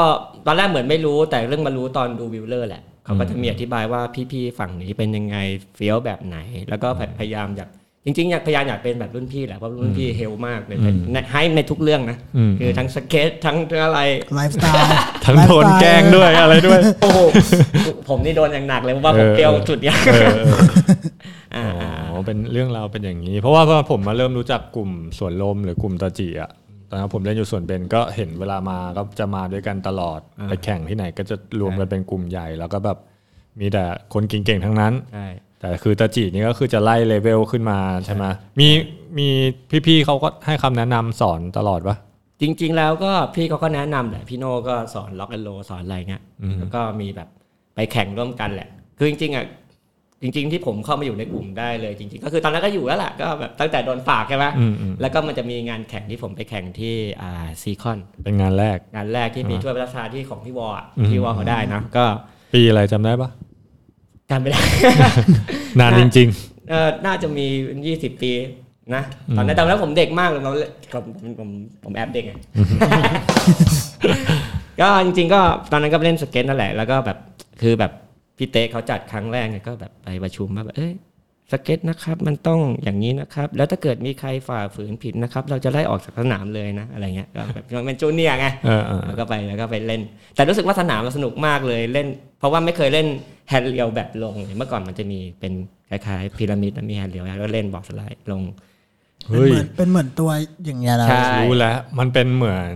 [0.47, 4.01] ตอนแรกเหมือนไม่รู้แต่เรื่องมารู้ตอนดูวิวเลอร์แหละเขาก็จะมีอธิบายว่า
[4.33, 5.37] พี่ๆฝั่งนี้เป็นยังไง
[5.77, 6.37] เฟี้ยวแบบไหน
[6.69, 7.69] แล้วก็พยายามอยาก
[8.05, 10.79] จริงๆอยากพยายามอยากเป็นแบบรุ่นพี่แหละเพราะรุ่นพี่ help มากเลย
[11.13, 14.01] ในให้ในทุกเรื่องนะอืมคือทั้งสเก็ตทั้งอะไร
[14.35, 14.91] ไลฟ์สไตล์
[15.25, 17.19] ทั้งโดนแกล้งด้วยอะไรด้วยโอ้โห
[18.09, 20.39] ผมนี่โดนอย่างหนักเลยเพราะว่าผมเออเปรี้ยวจุดเนี้ยเออ
[21.40, 26.51] เอออ่าอ๋อเป็นเรื่องราวเป็นอย่างนี้ เพราะว่าพอผมมาเริ่มรู้จักกลุ่มสวนลมหรือกลุ่มตาจีอะ
[26.91, 32.99] ตอนนั้นผมเล่นอยู่ส่วนเบนก็เห็นเวลามาก็จะมาด้วยกันตลอดไปแข่งที่ไหนก็จะรวมกันเป็นกลุ่มใหญ่ แล้วก็แบบ
[33.61, 35.27] มีแต่คนเก่งๆทั้งนั้นใช่
[35.61, 38.25] แต่คือตาจินี่ก็คือจะไล่เลเวลขึ้นมาใช่ไหม
[38.61, 38.69] มี
[39.19, 39.29] มี
[39.87, 41.97] พี่ๆเขาก็ให้คำแนะนำสอนตลอดปะ
[42.41, 47.29] จริง ๆ แล้วก็พี่เขาก็แนะนำแหละพี่โน่ก็สอน rock and roll สอนอะไรเงี้ยอืมแล้วก็มีแบบ
[47.75, 49.45] ไปแข่งร่วมกันแหละ คือจริงๆอะ
[50.23, 62.05] จริง ๆ ที่ผมเข้ามาอยู่ในกลุ่มได้เลยจริง ๆ ก็คือตอนนั้นก็อยู่แล้วแหละก็แบบตั้งแต่โดนฝากใช่ไหมอืมอืมแล้วก็มันจะมีงานแข่งที่ผมไปแข่งที่อ่าซีคอนเป็นงานแรกงานแรกที่มีอ่าถ้วยพระราชทานที่ของพี่วอลอะอืมพี่วอลเขาได้นะก็
[62.55, 63.31] ปีอะไรจำได้ปะ
[64.31, 64.63] จำไม่ได้
[65.81, 66.29] นานจริง
[66.71, 67.47] เออน่าจะมี
[67.87, 68.33] ยี่สิบปี
[68.95, 70.53] นะอืมตอนนั้นตอนนั้นผมเด็กมากเลยเรา
[70.95, 71.49] ผมผมผม
[71.85, 72.33] ผมแอบเด็กไง
[74.81, 75.41] ก็จริง ๆ ก็
[75.73, 77.19] ตอนนั้นก็เล่นสเก็ตนั่นแหละแล้วก็แบบ
[77.63, 77.93] คือแบบ
[78.43, 80.93] พี่เต้เขาจัดครั้งแรกเนี่ยก็แบบไปประชุมมาแบบเอ้ย
[81.53, 90.03] สเก็ตนะครับ มันต้องอย่างนี้นะครับ แล้วถ้าเกิดมีใครฝ่าฝืนผิดนะครับ เราจะไล่ออกจากสนามเลยนะ อะไรเงี้ยก็แบบเป็นจูเนียร์ไงๆเออเออแล้วก็ไปแล้วก็ไปเล่น
[90.35, 92.07] แต่รู้สึกว่าสนามมันสนุกมากเลยเล่น
[92.39, 93.07] เพราะว่าไม่เคยเล่น
[93.49, 95.53] handrail แบบลงเลยเมื่อก่อนมันจะมีเป็น
[95.91, 98.43] คล้ายๆพีระมิดแล้วมี handrail แล้วก็เล่น boardslide ลง
[99.27, 100.31] เป็นเฮ้ยเหมือนเป็นเหมือนตัว
[100.65, 102.75] อย่างเงี้ยนะใช่รู้แล้วมันเป็นเหมือน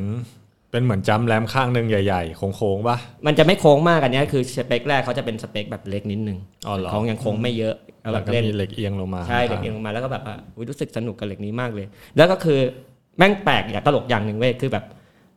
[0.74, 12.58] เป็นเหมือน jump ramp ข้างหนึ่งใหญ่ๆ โค้งๆปะมันจะไม่โค้งมากอันเนี้ยคือสเปคแรกเขาจะเป็นสเปคแบบเล็กนิดนึงอ๋อเหรอของยังโค้งไม่เยอะแล้วแล้วแบวบก็เล่นมีเหล็กเอียงลงมาใช่เหล็กเอียงลงมาแล้วก็แบบว่าอุ๊ยรู้สึกสนุกกับเหล็กนี้มากเลย แล้วก็คือ
[13.18, 14.84] แม่งแปลกอย่างตลกอย่างหนึ่งเว้ยคือแบบ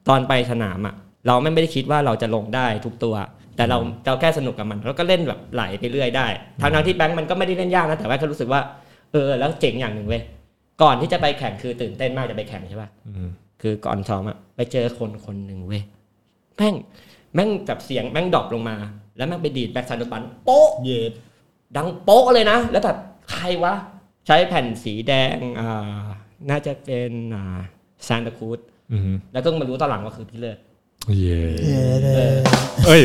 [0.10, 0.94] ตอนไปสนามอะ
[1.28, 3.16] เราไม่ไม่ได้คิดว่าเราจะลงได้ทุกตัว
[3.56, 6.28] แต่เราเราแค่สนุกกับมันแล้วก็เล่นแบบไหลไปเรื่อยได้
[6.62, 8.62] ทั้งทั้งๆที่แบงค์มันก็ไม่ได้เล่นยากนะแต่ว่าก็รู้สึกว่า
[9.12, 10.22] เออแล้วเจ๋งอย่างหนึ่งเว้ย
[10.82, 13.30] ก่อนที่จะไปแข่งคือตื่นเต้นมากจะไปแข่งใช่ป่ะอืม
[13.62, 15.84] คือก่อนซ้อมอะไปเจอคนคนหนึ่งเว้ย
[16.58, 16.76] แม่ง
[17.34, 18.76] แม่งแบบเสียงแม่ง drop ลงมา
[19.18, 21.12] แล้วแม่งไปดีด backside blunt โป๊ะเย็ด
[21.78, 22.98] ดังโป๊ะเลยนะ แล้วแบบ
[23.32, 23.74] ใครวะ
[24.28, 26.04] ใช้แผ่นสีแดงอ่า
[26.50, 27.60] น่าจะเป็นอ่า
[28.08, 28.60] ซานตาคูด
[28.92, 29.02] อืม
[29.34, 30.58] แล้วก็มารู้ตอนหลังว่าคือพี่เลิศ
[31.20, 32.36] เย่เย้เด้อ
[32.86, 33.02] เอ้ย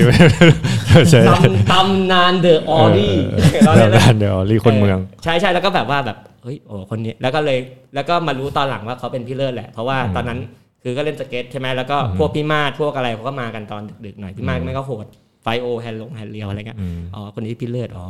[1.11, 3.15] ใช่ตำตำนานเดอะออรี่
[3.53, 7.59] เดี๋ยวเดี๋ยวรีคนเมือง ใช่ใช่แล้วก็แบบว่าแบบเฮ้ยโอ้คนนี้แล้วก็เลย
[7.95, 10.39] แล้วก็มารู้ตอนหลังว่าเขาเป็นพี่เลิศแหละ เพราะว่าอืมตอนนั้น
[10.83, 15.07] คือก็เล่นสเก็ตใช่ไหมแล้วก็อืมพวกพี่มาดพวกอะไรเขาก็มากันตอนดึกๆหน่อยพี่มาดอืมไม่ก็โหด
[15.43, 18.07] ไฟโอแฮนด์ลงแฮนด์เรียวอะไรเงี้ยอืมอ๋อคนนี้พี่เลิศอ๋อ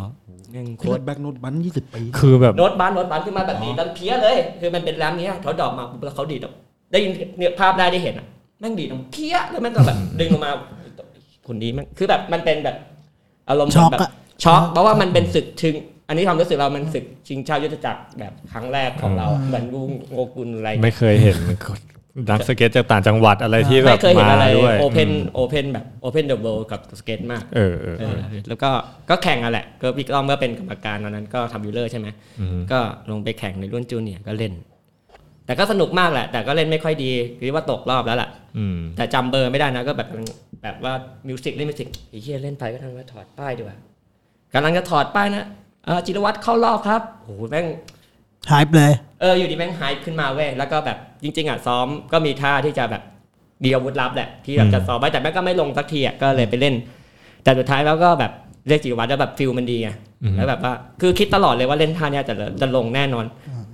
[0.50, 6.54] แม่งโคโค้ตดรแบ็กโนดบันยี่สิบปี คือแบบโน้ตบันโน้ตบันขึ้นมาแบบนี้ดันเพี้ยเลย คือมันเป็นแรมเนี้ยเขาดรอปมาปุ๊บแล้วเขาดีดออก
[6.92, 8.26] ได้ยินเนี่ยภาพได้ได้เห็นอะ
[8.62, 10.50] แม่งดีดออกเพี้ยแล้วแม่งก็แบบดึงลงมา
[11.46, 12.76] คนนี้มันคือแบบมันเป็นแบบ
[13.48, 14.10] อารมณ์ช็อกแบบอะ
[14.44, 15.74] ช็อกเพราะว่ามันเป็นศึกชิง
[16.08, 19.80] อันนี้ความรู้สึกเรามันศึกชิงชาติยุทธจักรแบบครั้งแรกของเราเหมือนดู
[20.12, 21.36] โงกุลอะไรไม่เคยเห็น
[22.30, 28.16] นักสเก็ตจากต่างจังหวัดอะไรที่แบบไม่เคยเห็นมาอะไรด้วยโอเพนอืมโอเพนแบบโอเพนเดอะเวิลด์กับสเก็ตมากเออเออเออ
[28.48, 28.70] แล้วก็
[29.10, 32.08] ก็แข่งกันแหละก็พี่ก้องก็เป็นกรรมการตอนนั้นก็ทำยูเลอร์ใช่ไหม
[32.40, 32.78] อืมก็
[33.10, 34.52] ลงไปแข่งในรุ่น junior ก็เล่น
[35.46, 37.10] แต่ก็สนุกมากแหละ แต่ก็เล่นไม่ค่อยดี
[37.46, 38.28] คิดว่าตกรอบแล้วล่ะ
[38.58, 40.08] อืมแต่จำเบอร์ไม่ได้นะก็แบบ
[40.62, 40.92] แบบว่า
[41.28, 43.76] music เล่น music ไอ้เหี้ยเล่นไปก็ทำว่าถอดป้ายดีกว่า
[44.54, 45.46] กำลังจะถอดป้ายนะ
[45.86, 47.66] เออจิรวัตรเข้ารอบครับโอ้โหแม่ง
[48.50, 53.02] หายไปเลยเอออยู่ดีแม่งหายขึ้นมาเว้ยแล้วก็แบบจริง ๆอะซ้อมก็มีท่าที่จะแบบ
[53.64, 56.74] มีอาวุธลับแหละที่แบบจะซ้อมไว้แต่แม่งก็ไม่ลงสักทีอะก็เลยไปเล่น
[57.44, 58.32] แต่สุดท้ายแล้วก็แบบ
[58.68, 59.90] เรียกจิรวัตรแล้วแบบฟิลมันดีไง
[60.22, 63.24] อืมแล้วแบบว่าคือคิดตลอดเลยว่าเล่นท่าเนี้ยจะจะลงแน่นอน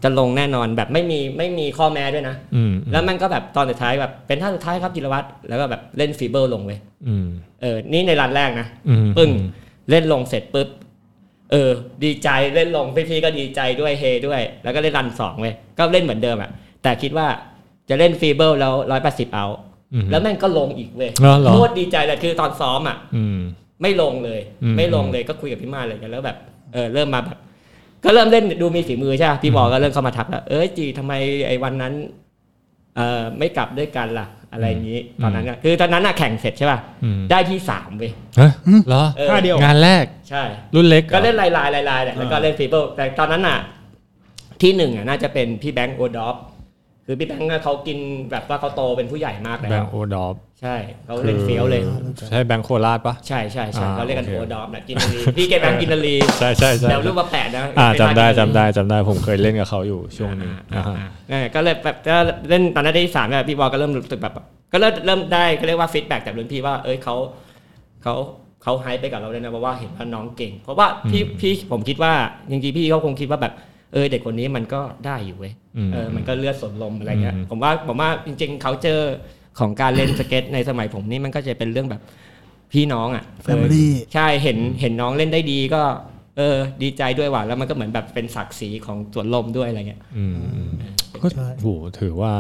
[0.03, 7.27] จะลงแน่นอนแบบไม่มีไม่มีข้อแม้ด้วยนะอืมแล้วมันก็แบบตอนสุดท้ายแบบเป็นท่าสุดท้ายครับจิรวัตรแล้วก็แบบเล่นฟีเบิลลงเว้ยอืม
[7.61, 9.31] เออ นี่ในรันแรกนะอืมปึ้ง
[9.91, 10.69] เล่นลงเสร็จปุ๊บ
[11.53, 11.71] เออ
[12.05, 16.51] ดีใจเล่นลงพี่ๆก็ดีใจด้วยเฮด้วย แล้วก็เล่นรันสองเว้ยก็เล่นเหมือนเดิมอะ
[16.83, 17.27] แต่คิดว่า
[17.89, 19.47] จะเล่นฟีเบิลแล้วร้อยแปดสิบเอา
[19.95, 23.39] อืมแล้วแม่งก็ลงอีกเว้ยเหรอเหรอโคตรดีใจเลยคือตอนซ้อมอะอืม
[23.83, 26.37] ไม่ลงเลยอืมไม่ลงเลยก็คุยกับพี่มาเลยกันแล้วแบบ
[26.73, 27.39] เออเริ่มมาแบบ
[28.05, 31.13] ก็เริ่มเล่นดูมีฝีมือใช่ปะพี่บอลก็เริ่มเข้ามาทักแล้วเอ้ยจีทำไม
[31.47, 31.93] ไอ้วันนั้น
[32.97, 38.51] เออไม่กลับด้วยกันล่ะ อะไรอย่างนี้ตอนนั้นอะคือตอนนั้นอะแข่งเสร็จใช่ป่ะอืมได้ที่สามเว้ยเฮ้ย
[38.89, 40.43] เหรอเออท่าเดียวงานแรกใช่
[40.75, 43.59] รุ่นเล็กหรอก็เล่นลายลายลายลายแหละแล้วก็เล่นfeeble แต่ตอนนั้นอะ
[44.63, 46.37] ที่หนึ่งอะน่าจะเป็นพี่แบงค์โอดอฟ
[47.07, 47.99] คือพี่แบงค์อะเขากิน
[48.31, 51.83] แบบว่าเขาโตเป็นผู้ใหญ่มากแล้วแบงค์โอดอฟ ใช่เขาเล่นเฟี้ยวเลย
[52.29, 62.17] ใช่แบงค์โคราชปะใช่ใช่ใช่อ่าเขาเรียกกันโอเคโอดอฟนะกินนารีพี่แกแบงค์กินนารีใช่ใช่ใช่แล้วรูปว่าแปดนะอ่าเป็นจำได้ภาพกินนารีจำได้จำได้ผมเคยเล่นกับเขาอยู่ช่วงหนึงอ่าอ่าอ่าฮะอ่าก็เลยแบบก็
[62.49, 64.33] เล่นตอนนั้นได้ที่สามเนี่ยพี่บอลก็เริ่มรู้สึกแบบ
[64.73, 67.15] ก็เริ่มเริ่มได้เขาเรียกว่า feedback จากรุ่นพี่ว่าเอ้ยเขา
[68.03, 68.15] เขา
[68.63, 72.13] เขาไฮไปกับเราเลยนะเพราะว่าเห็นว่าน้องเก่ง เพราะว่าพี่พี่ผมคิดว่า
[72.51, 73.53] จริงๆพี่เขาคงคิดว่าแบบ
[73.93, 75.53] เออเด็กคนนี้มันก็ได้อยู่เว้ย
[75.89, 79.01] มเออมันก็เลือดสนลมอะไรเงี้ยอืมผมว่าผมว่าจริง ๆเขาเจอ
[79.59, 82.03] ของการเล่นสเก็ตในสมัยผมนี่มันก็จะเป็นเรื่องแบบ
[82.73, 85.83] พี่น้องอะ Family เออใช่เห็นเห็นน้องเล่นได้ดีก็
[86.37, 90.71] เออ ดีใจด้วยว่ะแล้วมันก็เหมือนแบบเป็นศักดิ์ศรีของสวนลมด้วยอะไรเงี้ยอืมอืม
[91.23, 91.69] ก็ใช่โห
[92.01, 92.33] ถือว่า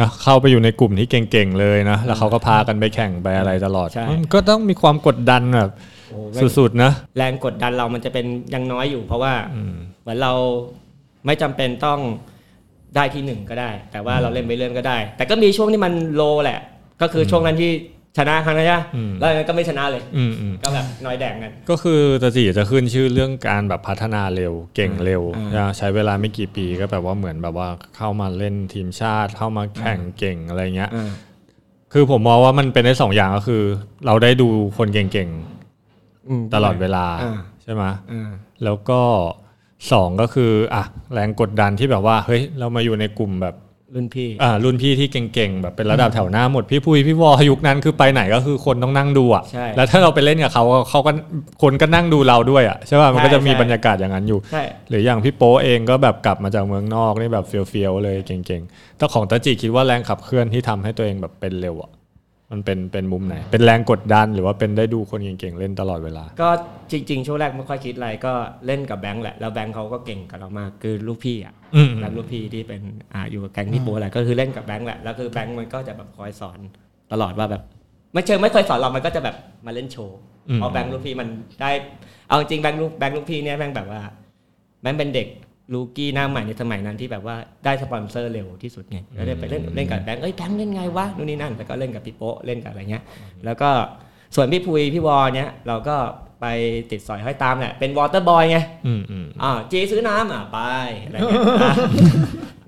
[0.00, 5.70] นะเข้าไปอยู่ในกลุ่มที่เก่งๆเลยนะ แล้วเขาก็พากันไปแข่งไปอะไรตลอดใช่มันก็ต้องมีความกดดันแบบ
[6.10, 9.32] โอ้แม่งสุดๆนะแรงกดดันเรามันจะเป็นยังน้อยอยู่ เพราะว่า
[10.02, 10.32] เหมือนเรา
[11.26, 12.00] ไม่จำเป็นต้อง
[12.94, 16.60] ได้ที่หนึ่งก็ได้ แต่ว่าเราเล่นไปเรื่อยก็ได้ แต่ก็มีช่วงที่มันโลแหละ
[17.02, 17.70] ก็คือช่วงนั้นที่
[18.18, 31.10] ชนะครั้งนั้นใช่ปะอืมแล้วอันนั้นก็ไม่ชนะเลยอืมอืมก็แบบน้อยแดงกัน ก็คือตาจีจะขึ้นชื่อเรื่องการแบบพัฒนาเร็วเก่งเร็วอืมนะใช้เวลาไม่กี่ปีก็แบบว่าเหมือนแบบว่าเข้ามาเล่นทีมชาติ เข้ามาแข่งเก่งอะไรเงี้ยอ่า
[31.92, 33.62] คือผมมองว่ามันเป็นได้สองอย่างก็คือ
[34.06, 35.30] เราได้ดูคนเก่ง
[36.40, 38.30] มๆตลอดเวลาอ่าใช่ไหมอ่า
[38.64, 39.00] แล้วก็
[39.92, 43.54] สองก็คืออะแรงกดดันที่แบบว่าเฮ้ยเรามาอยู่ในกลุ่มแบบ
[43.94, 51.12] รุ่นพี่อ่ารุ่นพี่ที่เก่งๆแบบเป็นระดับแถวหน้าหมดพี่พุยพี่วอยุคนั้นคือไปไหนก็คือคนต้องนั่งดูอะใช่แล้วถ้าเราไปเล่นกับเขาเขาก็
[51.62, 61.90] คนก็นั่งดูเราด้วยอะใช่ป่ะมันก็จะมีใช่บรรยากาศอย่างนั้นอยู่ใช่หรืออย่างพี่โป้เองก็แบบกลับมาจากเมืองนอกนี่แบบเฟียวๆเลยเก่งๆแต่ของตาจิคิดว่าแรงขับเคลื่อนที่ทำให้ตัวเองแบบเป็นเร็วอะ
[62.52, 66.48] มันเป็นเป็นมุมไหน เป็นแรงกดดันหรือว่าเป็นได้ดูคนเก่งๆเล่นตลอดเวลา ก็
[66.90, 68.32] จริง ๆ ช่วงแรกไม่ค่อยคิดอะไรก็
[68.66, 72.82] เล่นกับแบงค์แหละ แล้วแบงค์เขาก็เก่งกับเรามากคือลูกพี่อะอืมแล้วลูกพี่ที่เป็น
[73.14, 76.58] อ่าอยู่กับแก๊งพี่โป้แหละก็คือเล่นกับแบงค์แหละแล้วคือแบงค์มันก็จะแบบคอยสอน
[77.12, 77.62] ตลอดว่าแบบ
[78.12, 81.28] ไม่เชิงไม่เคยสอนเรามันก็จะแบบมาเล่นโชว์อืมเพราะแบงค์ลูกพี่มัน
[81.60, 81.70] ได้
[82.28, 84.00] เอาจริงๆแบงค์ลูกแบงค์ลูกพี่เนี่ยแบงค์แบบว่า
[84.82, 85.28] แบงค์เป็นเด็ก
[85.72, 93.02] ลูกี้หน้าใหม่ในสมัยนั้นที่แบบว่าได้สปอนเซอร์เร็วที่สุดไงแล้วได้ไปเล่นเล่นกับแบงค์เอ้ยแบงค์เล่นไงวะนู่นนี่นั่นแล้วก็เล่นกับพี่โป๊ะเล่นกับอะไรเงี้ย
[93.44, 93.70] แล้วก็
[94.34, 95.96] ส่วนพี่พุยพี่วอเนี่ยเราก็
[96.40, 96.46] ไป
[96.90, 100.58] ติดสอยห้อยตามแหละเป็น water boy ไงอืมอืมอ่าจีซื้อน้ำอะไป
[101.04, 101.72] อะไรเงี้ยอะ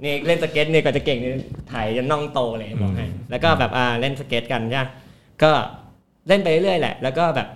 [0.05, 1.31] นี่เล่นสเก็ตเนี่ยก็จะเก่งนี่
[1.73, 4.91] ถ่ายจนน่องโตเลยบอกให้แล้วก็แบบอ่าเล่นสเก็ตกันใช่ปะ
[5.43, 5.51] ก็
[6.29, 7.49] เล่นไปเรื่อยๆแหละ แล้วก็แบบ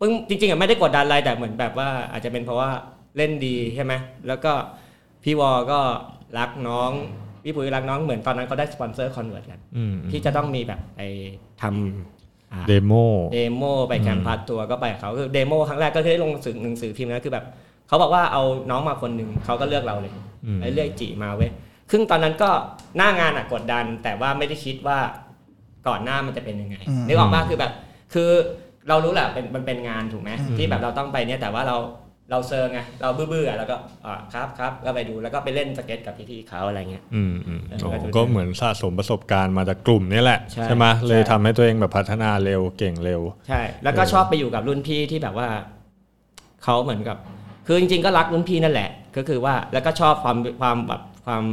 [0.00, 2.70] ปึ้งจริงๆอะไม่ได้กดดันอะไรแต่เหมือนแบบว่าอาจจะเป็นเพราะว่า
[3.16, 3.92] เล่นดีใช่ไหม
[4.28, 4.52] แล้วก็
[5.24, 5.80] พี่วอก็
[6.38, 6.90] รักน้อง
[7.44, 11.00] พี่ปุ๋ยรักน้องเหมือนตอนนั้นเขาได้สปอนเซอร์ Converse กันอืมที่จะต้องมีแบบไป
[11.62, 12.92] ทำอ่า demo
[13.32, 17.44] demo ไป campusตัวก็ไปกับเขาคือ demo ครั้งแรกก็คือได้ลงสื่อหนังสือพิมพ์นะคือแบบ
[17.88, 20.12] เขาบอกว่าเอาน้องมาคนหนึ่งเขาก็เลือกเราเลย
[20.46, 21.50] อืมไอ้เลือกจีมาเว้ย
[21.92, 22.50] ซึ่งตอนนั้นก็
[22.96, 24.98] หน้างานอะกดดัน แต่ว่าไม่ได้คิดว่า
[25.88, 27.72] ก่อนหน้ามันจะเป็นยังไงอืมนึกออกป่ะคือแบบ
[28.14, 28.30] คือ
[28.88, 31.76] เรารู้แหละเป็นมันเป็นงานถูกไหมที่แบบเราต้องไปเนี่ยแต่ว่าเรา
[32.30, 45.48] เราเซอร์ไงเราเบื่อๆอะแล้วก็อ่าครับครับก็ไปดูแล้วก็ไปเล่นสเก็ตกับพี่ๆเขาอะไรเงี้ยอืมอืมเอออ๋อก็จะก็เหมือนสะสมประสบการณ์มาจากกลุ่มนี่แหละใช่ไหมเลยใช่ทำให้ตัวเองแบบพัฒนาเร็วเก่งเร็ว ใช่ แล้วก็ชอบไปอยู่กับรุ่นพี่ที่แบบว่า
[46.64, 47.16] เขาเหมือนกับ
[47.66, 51.44] คือจริง ๆ ก็รักรุ่นพี่นั่นแหละ ก็คือว่าแล้วก็ชอบความความแบบความ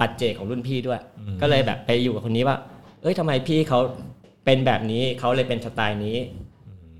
[0.00, 1.00] ปัจเจกของรุ่นพี่ด้วย
[1.40, 2.56] ก็เลยแบบไปอยู่กับคนนี้ว่า
[3.02, 3.78] เอ้ยทำไมพี่เขา
[4.44, 6.16] เป็นแบบนี้เขาเลยเป็นสไตล์นี้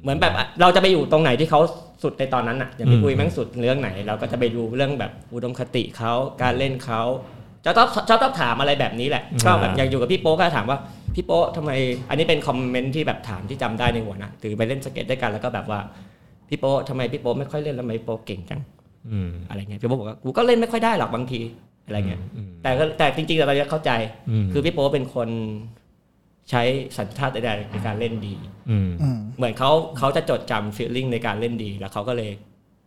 [0.03, 1.61] เหมือนแบบเราจะไปอยู่ตรงไหนที่เขา
[2.03, 7.01] สุดในตอนนั้นอะอย่างพี่อืมปุยแม่งสุดเรื่องไหน เราก็จะไปดูเรื่องแบบอุดมคติเขาการเล่นเขา
[7.65, 10.79] จะต้องจะต้องถามอะไรแบบนี้แหละก็แบบอยากอยู่กับพี่โป๊ก็ถามว่า
[11.15, 11.71] พี่โป๊ทำไม
[12.09, 15.81] อันนี้เป็นคอมเมนต์ที่แบบถามที่จำได้ในหัวนะถือไปเล่นสเก็ตด้วยกันแล้วก็แบบว่า
[16.49, 18.61] พี่โป๊ทำไมพี่โป๊ไม่ค่อยเล่นแล้วทำไมพี่โป๊เก่งจัง
[19.11, 21.41] อืมอะไรเงี้ยพี่โป๊บอกว่ากูก็เล่นไม่ค่อยได้หรอกบางที
[21.87, 23.91] อะไรเงี้ยอืมแต่ก็แต่จริงๆเราจะเข้าใจ
[24.31, 25.29] อืมคือพี่โป๊เป็นคน
[26.51, 26.63] ใช้
[26.97, 28.35] สัญชาตญาณในการเล่นดี
[28.71, 32.31] อืมอืมเหมือนเขาเขาจะจดจำฟีลลิ่งในการเล่นดี แล้วเขาก็เลย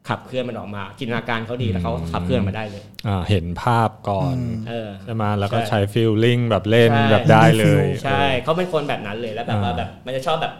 [0.09, 4.35] ขับเคลื่อนมันออกมาจินตนาการเขาดีแล้วเขาขับเคลื่อนมาได้เลยอ่าเห็นภาพก่อน
[4.69, 10.53] เออใช่ไหมแล้วก็ใช่ใช้ฟีลลิ่งแบบเล่นใช่แบบได้เลย ใช่เขาเป็นคนแบบนั้นเลยแล้วแบบว่าอ่าแบบมันจะชอบแบบ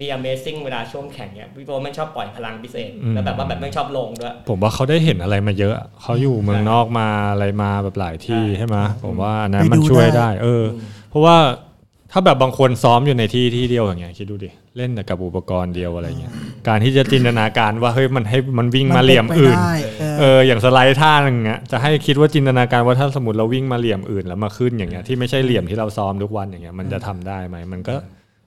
[0.00, 11.36] มี Amazing เวลาช่วงแข่งเนี่ยพี่โป๊ไม่ชอบปล่อยพลังพิเศษอืมแล้วแบบว่าแบบไม่ชอบลงด้วย ผมว่าเขาได้เห็นอะไรมาเยอะ เขาอยู่เมืองนอกมาอะไรมาแบบหลายที่ใช่ใช่ไหมผมว่าอันนั้นไปดูมันช่วยได้ได้เอออ เพราะว่า
[12.12, 16.32] ถ้าแบบบางคนซ้อมอยู่ในที่ที่เดียวอย่างเงี้ยคิดดูดิเล่นแต่กับอุปกรณ์เดียวอะไรเงี้ย
[16.68, 27.94] การที่จะจินตนาการว่าเฮ้ยมันให้มันวิ่งมาเหลี่ยมป็ไปอื่นได้เออเอออย่างสไลด์ท่าอย่างเงี้ยจะให้คิดว่าจินตนาการว่าถ้าสมมติเราวิ่งมาเหลี่ยมอื่นแล้วมาขึ้นอย่างเงี้ยที่ไม่ใช่เหลี่ยมที่เราซ้อมทุกวันอย่างเงี้ยมันจะทำได้ไหมมันก็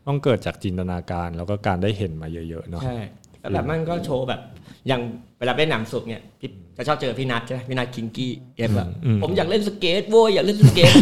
[0.08, 3.00] ต้องเกิดจากจินตนาการแล้วก็การได้เห็นมาเยอะๆเนาะใช่
[3.46, 4.42] แล้วแบบมันก็โชว์แบบ
[4.88, 5.02] อย่าง
[5.40, 10.94] เวลาเล่นหนามศุภเนี่ยพี่จะชอบเจอพี่นัทใช่ไหมพี่นัทคิงกี้เอ็มแบบอืมผมอยากเล่นสเก็ตโว้ยอยากเล่นสเก็ต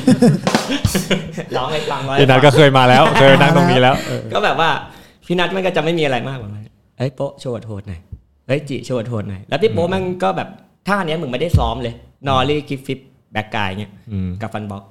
[1.56, 4.70] ร้องให้ฟังร้องให้ฟังพี่นัทงก็เคยมาแล้วเคยนั่งตรงนี้แล้วเออก็แบบว่า
[5.26, 6.66] พี่นัทมันก็จะไม่มีอะไรมากกว่านั้น
[6.98, 8.02] เอ้ยโป๊ะโชว์โทษหน่อย
[8.48, 10.50] เฮ้ยจิโชว์โทษหน่อยแล้วพี่โป๊ะมันก็แบบ
[10.88, 11.94] ท่าเนี้ยมึงไม่ได้ซ้อมเลย
[12.28, 14.84] nollie kickflip back tail เนี่ยอืมกับ fun box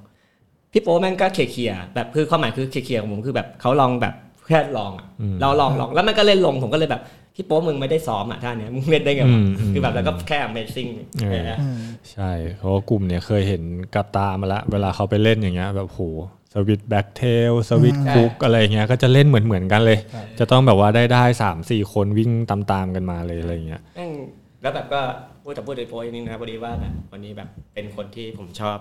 [0.71, 4.13] พี่โป๊ะแม่งก็เขี่ยๆแบบคือความหมายคือเขี่ยๆของผมคือแบบเขาลองแบบ
[4.47, 7.01] แค่ลองอะอืมเราลองลองแล้วมันก็เล่นลงผมก็เลยแบบ
[7.35, 10.89] พี่โป๊ะมึงไม่ได้ซ้อมอะท่าเนี้ยมึงเล่นได้ไงอืวะมอืมคือแบบแล้วก็แค่ amazing
[11.21, 11.79] เออเอออืม
[12.11, 13.63] ใช่เพราะว่ากลุ่มเนี่ยเคยเห็น
[13.95, 16.01] กับตามาละ เวลาเขาไปเล่นอย่างเงี้ยแบบโห
[16.53, 19.99] สวิตแบ็กเทลสวิตอืมคุกอะไรเงี้ยก็จะเล่นเหมือนเหมือนๆกันเลย
[20.39, 24.11] จะต้องแบบว่าได้ได้สามสี่คนวิ่งตามๆกันมาเลยอะไรเงี้ยแม่ง
[24.61, 25.01] แล้วแบบก็
[25.43, 28.77] พูดแต่พูดโดยโป๊ะอย่างนี้นะพอดีว่าแบบวันนี้แบบเป็นคนที่ผมชอบ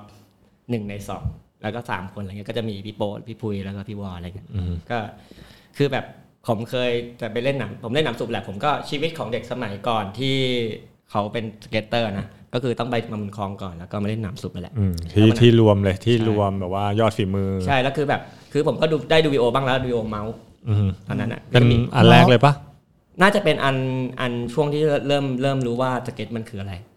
[0.70, 1.24] หนึ่งในสอง
[1.62, 4.98] แล้วก็สามคนอะไรเงี้ยก็จะมีพี่โป๊ตพี่พุยแล้วก็พี่วออะไรเงี้ยอืมก็
[5.76, 6.04] คือแบบ
[6.48, 10.36] ผมเคยจะไปเล่นหนามผมเล่นหนามศุภแหละผมก็ชีวิตของเด็กสมัยก่อนที่
[11.10, 18.20] เขาเป็น skater นะก็คือต้องไปมาบุญครองก่อนแล้วก็มาเล่นหนามศุภไปแหละอืมที่ที่รวมเลยที่ใช่รวมแบบว่ายอดฝีมือ ใช่แล้วคือแบบ
[18.52, 20.34] คือผมก็ดูได้ดูวิดีโอบ้างแล้วดูวิดีโอเมาส์
[20.68, 22.52] อืมตอนนั้นอะเป็นก็มีอันแรกเลยปะ
[23.22, 23.76] น่าจะเป็นอัน
[24.20, 26.91] อันช่วงที่เริ่มเริ่มรู้ว่าสเก็ตมันคืออะไรอ๋อ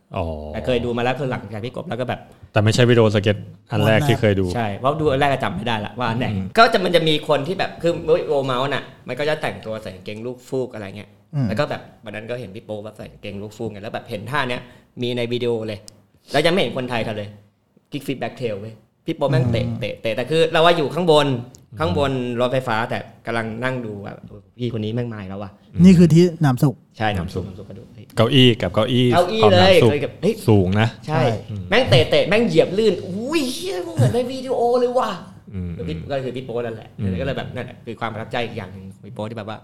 [0.53, 2.19] แต่เคยดูมาแล้วคือหลังจากพี่กบแล้วก็แบบ
[2.53, 3.37] แต่ไม่ใช่วิดีโอสเก็ต
[3.71, 14.61] อันแรกที่เคยดูใช่เพราะดูอันแรกก็จำไม่ได้ละว่าอันไหนก็จะมันจะมีคนที่แบบคือวิดีโอเมาส์น่ะมันก็จะแต่งตัวใส่กางเกงลูกฟูกอะไรเงี้ยอืมแล้วก็แบบวันนั้นก็เห็นพี่โป๊แบบใส่กางเกงลูกฟูกไงแล้วแบบเห็นท่าเนี้ย
[15.01, 15.79] มีในวิดีโอเลย
[16.31, 17.29] แล้วยังไม่เห็นคนไทยทำเลย
[17.91, 18.73] kickflip back tail เว้ย
[19.05, 21.27] พี่โป๊แม่งเตะเตะเตะแต่คือ เราว่าอยู่ข้างบน
[21.79, 25.51] ข้างบนรถไฟฟ้า แต่กำลังนั่งดูว่าเออพี่คนนี้แม่งมาอีกแล้วว่ะ
[25.83, 31.21] นี่คือที่หนามสุกใช่น้ำซุปน้ำซุปกระดูกเฮ้ยเก้าอี้กับเก้าอี้เก้าอี้ของเลยน้ำซุปเคยกับเฮ้ยสูงนะใช่
[31.69, 35.09] แม่งเตะเตะแม่งเหยียบลื่นอุ้ยเฮียเหมือนในวิดีโอเลยว่ะ
[35.53, 39.57] อืมแล้วพี่ก็คือพี่โป๊นั่นแหละอืมก็เลยแบบนั่นแหละคือความประทับใจอีกอย่างหนึ่งของพี่โป๊ที่แบบว่า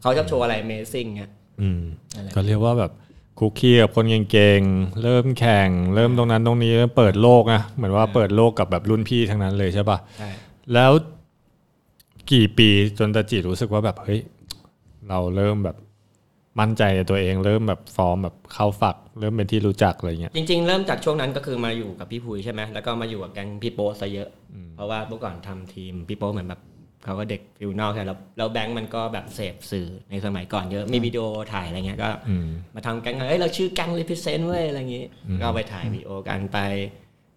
[0.00, 1.30] เขาชอบโชว์อะไร Amazing เงี้ย
[1.60, 1.80] อืม
[2.14, 2.90] นั่นแหละก็เรียกว่าแบบ
[3.38, 10.30] คุกคีกับคนเก่งๆ เริ่มแข่ง เริ่มตรงนั้นตรงนี้เริ่มเปิดโลกนะเหมือนว่าเปิดโลกกับแบบรุ่นพี่ทั้งนั้นเลยใช่ปะใช่
[10.74, 10.92] แล้ว
[12.32, 12.68] กี่ปี
[12.98, 14.20] จนตาจิรู้สึกว่าแบบเฮ้ย
[15.08, 15.76] เราเริ่มแบบ
[16.60, 24.28] มั่นใจในตัวเองเริ่มแบบฟอร์มแบบเข้าฝัก เริ่มเป็นที่รู้จักอะไรเงี้ยจริง ๆ เริ่มจากช่วงนั้นก็คือมาอยู่กับพี่พุยใช่ไหมแล้วก็มาอยู่กับแก๊งพี่โป๊ซะเยอะ
[24.76, 26.60] เพราะว่าเมื่อก่อนทำทีมพี่โป๊เหมือนแบบ
[27.04, 35.04] เขาก็เด็ก feel นอกแค่แล้วแล้วแบงค์มันก็แบบเสพสื่อในสมัยก่อนเยอะมีวิดีโอถ่ายอะไรเงี้ยก็อืมมาทำแก๊งเอ้ยเราชื่อแก๊ง represent เว้ยอะไรอย่างงี้
[35.40, 36.58] ก็ไปถ่ายวีดีโอกันไป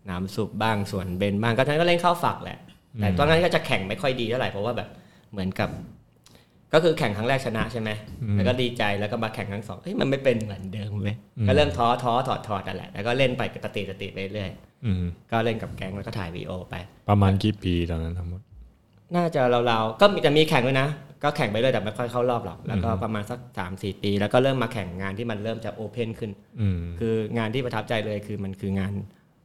[0.05, 2.59] หนามสุบบ้างส่วนเบนบ้างก็ทั้งก็เล่นเข้าฝักแหละ
[2.99, 4.89] แต่ตอนนั้นก็จะแข่งไม่ค่อยดีเท่าไหร่เพราะว่าแบบ
[5.31, 5.69] เหมือนกับ
[6.73, 7.89] ก็คือแข่งครั้งแรกชนะใช่ไหม
[8.35, 11.15] แล้วก็ดีใจ แล้วก็มาแข่งครั้งสองเฮ้ยมันไม่เป็นเหมือนเดิมเว้ย
[11.47, 14.51] ก็เริ่มท้อท้อถอดถอดนั่นแหละ แล้วก็เล่นไปปฏิปฏิไปเรื่อย
[14.85, 16.75] อืมก็เล่นกับแก๊งแล้วก็ถ่ายวีดีโอไป
[17.09, 18.41] ประมาณกี่ปีตอนนั้นทั้งหมด
[19.15, 20.89] น่าจะเราๆก็มีแต่มีแข่งด้วยนะ
[21.23, 28.93] ก็แข่งไปเรื่อยแต่ไม่ค่อยเข้ารอบหรอกแล้วก็ประมาณสักสามสี่ปี แล้วก็เริ่มมาแข่งงานที่มันเริ่มจะโอเพนขึ้นอืมคืองานที่ประทับใจเลยคือมันคืองาน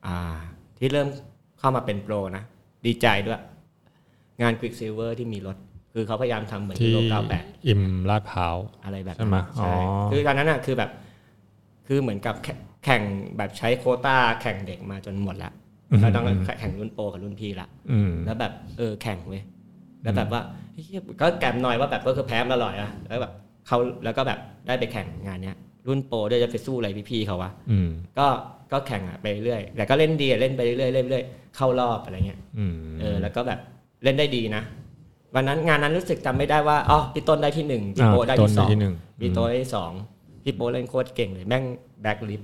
[0.06, 0.36] อ่า
[0.78, 1.08] ที่เริ่ม
[1.58, 2.44] เข้ามาเป็นโปรนะ
[2.86, 3.40] ดีใจด้วย
[4.42, 5.56] งาน Quick Silver ที่มีรถ
[5.94, 9.74] คือเขาพยายามทำเหมือนที่โลเก้าแปดอิมลาดพร้าวอะไรแบบใช่ไหมอ๋อใช่
[10.10, 10.90] คือตอนนั้นน่ะคือแบบ
[11.86, 13.02] คือเหมือนกับแข่แข่ง
[13.36, 15.52] แบบใช้โควต้าแข่งเด็กมาจนหมดละ
[16.00, 16.24] แล้วต้อง
[16.60, 19.42] แข่งรุ่นโปรกับรุ่นพี่ละอืมแล้วแบบเออแข่งเว้ย
[20.02, 20.84] แล้วแบบว่าเฮ้ย
[21.20, 23.32] ก็แกมหน่อยว่าแบบก็คือแพ้มาอร่อยอะแล้วแบบ
[23.66, 25.56] เขาแล้วก็แบบได้ไปแข่งงานเนี้ย
[25.88, 27.88] รุ่นโปรด้วยจะไปสู้อะไรพี่ๆเขาวะอืม
[28.18, 28.26] ก็
[28.72, 33.58] ก็แข่งอะไปเรื่อยแต่ก็เล่นดีอะเล่นไปเรื่อยเล่นไปเรื่อยเข้ารอบอะไรเงี้ยอืมเออแล้วก็แบบ
[34.04, 34.62] เล่นได้ดีนะ
[35.34, 39.92] วันนั้นงานนั้นรู้สึกจำไม่ได้ว่าอ๋อพี่ต้นได้ที่หนึ่งพี่อ่าโปได้ต้นที่สองที่หนึ่งพี่โตได้ที่สอง
[40.42, 41.64] พี่โปเล่นโคตรเก่งเลยแม่ง
[42.02, 42.42] แบ็คลิฟ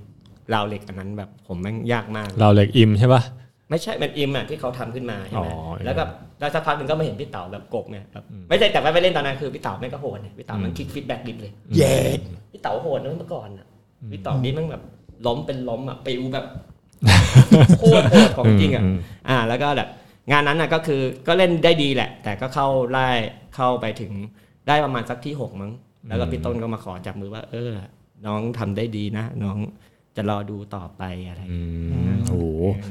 [0.53, 3.21] ราวเหล็กอันนั้นแบบผมแม่งยากมากเราเล็กอิมใช่ปะ
[3.69, 6.03] ไม่ใช่มันอิมอะที่เขาทำขึ้นมาใช่ไหมอ๋อแล้วก็
[6.39, 11.95] แล้วสักพักหนึ่งก็มาเห็นพี่เต๋าแบบกบเนี่ยแบบไม่ใช่แต่ว่าไปเล่นตอนนั้นคือพี่เต๋าแม่งก็โหดเนี่ยพี่เต๋ามัน kickflip back lip เลยเย้
[12.51, 13.67] พี่เต๋าโหดนะเมื่อก่อนอะ
[14.11, 14.83] พี่เต๋านี่แม่งแบบ
[15.27, 16.45] ล้มเป็นล้มอะปิวแบบ
[17.79, 18.97] โคตรโหดของจริงอะม
[19.29, 19.89] อ่า แล้วก็แบบ
[20.31, 23.07] งานนั้นน่ะก็คือก็เล่นได้ดีแหละ แต่ก็เข้าไล่
[23.55, 24.11] เข้าไปถึง
[24.67, 25.71] ได้ประมาณสักที่หกมั้ง
[26.07, 27.71] แล้วก็พี่ต้นก็มาขอจับมือว่า เออ
[28.25, 29.57] น้องทำได้ดีนะ น้อง
[30.17, 31.59] จะรอดูต่อไปอะไรอื
[32.11, 32.45] มโอ้โห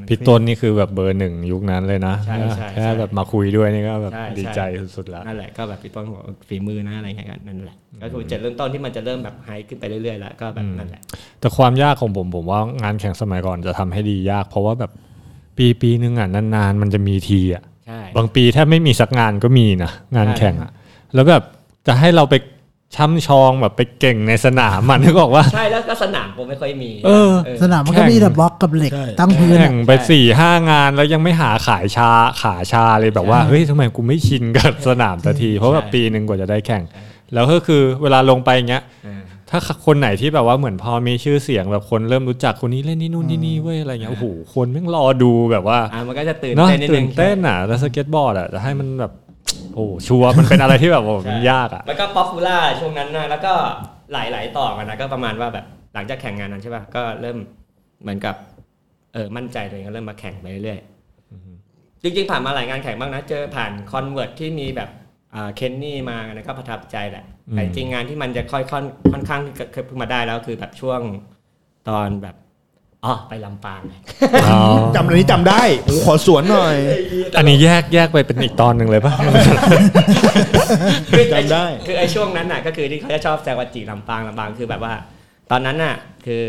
[0.07, 4.61] พี่ต้นนี่คือแบบเบอร์หนึ่งยุคนั้นเลยนะใช่ใช่แค่ใช่แบบมาคุยด้วยนี่ก็แบบใช่ดีใช่ใจ
[4.97, 11.01] สุดๆแล้วนั่นแหละก็แบบพี่ต้นบอกฝีมือนะอะไรเงี้ยกันนั่นแหละก็คือจุดเริ่มต้นที่มันจะเริ่มแบบไฮขึ้นไปเรื่อยๆแล้วก็แบบนั่นแหละ
[11.39, 14.91] แต่ความยากของผมผมว่างานแข่งสมัยก่อนจะทำให้ดียาก เพราะว่าแบบ
[15.57, 20.71] ปีปีนึงอะนานๆ มันจะมีทีอะใช่บางปีแทบไม่มีสักงานก็มีนะงานใช่แข่งอะ
[21.13, 21.43] แล้วแบบ
[21.87, 22.35] จะให้เราไป
[22.95, 27.31] ช่ำชองแบบไปเก่งในสนามมันนึกออกว่า ใช่แล้วก็สนามผมไม่ค่อยมีเออ
[27.63, 32.09] สนามมันก็มีแต่บล็อกกับเหล็ก ตั้งพื้นแข่อะงไปสี่ห้างานแล้วยังไม่หาขายชา
[32.41, 36.83] ขาชาเลยแบบว่าเฮ้ยทำไมกูไม่ชินกับสนามสักที เพราะแบบปีหนึ่งกว่าจะได้แข่ง
[37.33, 49.11] แล้วก็คือเวลาลงไปอย่างเงี้ยเออถ้าคนไหนที่แบบว่าเหมือนพอมีชื่อเสียงแบบคนเริ่มรู้จักคนนี้เล่นนี่นู่นนี่นี่เว้ยอะไรเงี้ยโอ้โหคนแม่งรอดูแบบว่าอ่ามันก็จะตื่นเนาะเต้นนิดนึตื่งนเต้นอะแล้วสเก็ตบอร์ดอะจะให้มันแบบ
[49.75, 53.53] โอ้ชัวร์มันเป็นอะไรที่แบบว่ามันยากอะแล้วก็ popular ช่วงนั้นนะแล้วก็
[54.13, 57.37] หลาย ๆ ต่อกันนะก็ประมาณว่าแบบหลังจากแข่งงานนั้นใช่ป่ะก็เริ่ม
[58.01, 58.35] เหมือนกับ
[59.13, 64.89] เออมั่นใจตัวเองก็เริ่มมาแข่งไปเรื่อยๆจริงๆผ่านมาหลายงานแข่งบ้างนะเจอผ่าน Converse ที่มีแบบ
[65.35, 71.01] อ่าเคนนี่มานะก็ประทับใจแหละอืมแต่จริงๆงานที่มันจะค่อยค่อนค่อนข้างที่จะเพิ่งมาได้แล้วคือแบบช่วง
[71.89, 72.35] ตอนแบบ
[73.05, 73.93] อ๋อไปลำปางไง
[74.51, 74.61] อ๋อ
[74.95, 76.75] จำอันนี้จำได้โอ้ขอสวนหน่อย
[77.37, 79.13] อันนี้แยกแยกไปเป็นอีกตอนหนึ่งเลยป่ะ
[81.09, 84.93] คือไอ้จำได้ คือไอ้ช่วงนั้นน่ะก็คือที่เขาจะชอบแซวว่าจีลำปางลำปางคือแบบว่า
[85.51, 86.43] ตอนนั้นน่ะคือ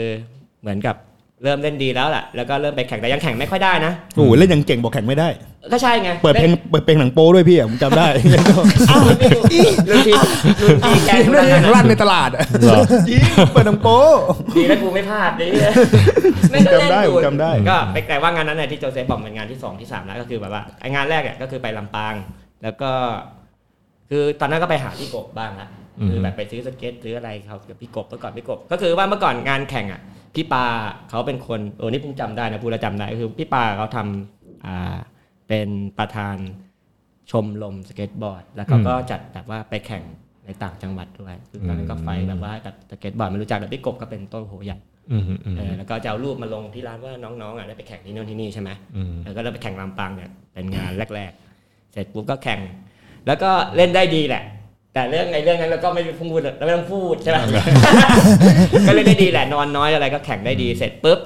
[0.61, 0.97] เหมือนกับ
[1.45, 5.29] เริ่มเล่นดีแล้วแหละแล้วก็เริ่มไปแข่งแต่ยังแข่งไม่ค่อยได้นะโอ้โหเล่นยังเก่งบอกแข่งไม่ได้
[5.73, 8.07] ก็ใช่ไงเปิดเพลงเปิดเพลงหนังโป้ด้วยพี่อะผมจำได้
[9.07, 9.19] รุ่น
[9.53, 10.17] พี่รุ่นพี่
[11.07, 13.21] แกเพลงหนังลั่นในตลาดอะเหรอจริง
[13.53, 13.99] เปิดหนังโป้
[14.57, 15.47] ดีแล้วกูไม่พลาดดิ
[16.51, 22.15] ไม่ก็เล่นจำได้อยู่ผมจำได้ก็ไปแต่ว่างานนั้นเนี่ยที่โจเซฟบอกเป็นงานที่สองที่สามแล้วก็คือแบบว่าไองานแรกเนี่ยก็คือไปลำปาง
[22.63, 22.91] แล้วก็
[24.11, 30.01] คือตอนนั้นก็ไปหาพี่กบบ้างละอืมคือแบบไปซื้อสเก็ตซื้ออะไรเขากับพี่กบเมื่อก่อนพี่กบก็คือว่าเมื่อก่อนงานแข่งอะ
[30.35, 30.65] พี่ปา
[31.11, 34.97] เขาเป็นคนเออนี่ผมจำได้นะพูดแล้วจำได้ก็คือพี่ปาเขาทำอ่า
[35.49, 36.37] เป็นประธาน
[37.31, 40.03] ชมรมสเก็ตบอร์ด แล้วเขาก็จัดแบบว่าไปแข่ง
[40.47, 44.79] ในต่างจังหวัดด้วยคือตอนนั้นก็ไฟแบบว่ากับสเก็ตบอร์ดไม่รู้จักแต่พี่กบก็เป็นต้นโหใหญ่
[45.13, 52.61] อืมอืมอืมเออแล้วก็จะเอารูปมาลงที่ร้านว่าน้องๆอะได้ไปแข่งที่โน่นที่นี่ใช่ไหมอืมแล้วก็ได้ไปแข่งลำปางเนี่ยเป็นงานแรก ๆ เสร็จปุ๊บก็แข่ง
[53.27, 54.43] แล้วก็เล่นได้ดีแหละ
[54.95, 57.37] แต่เรื่องในเรื่องนั้นเราก็ไม่ได้พูดเราไม่ต้องพูดใช่ไหม
[58.87, 61.19] ก็เล่นได้ดีแหละนอนน้อยอะไรก็แข่งได้ดีเสร็จปุ๊บ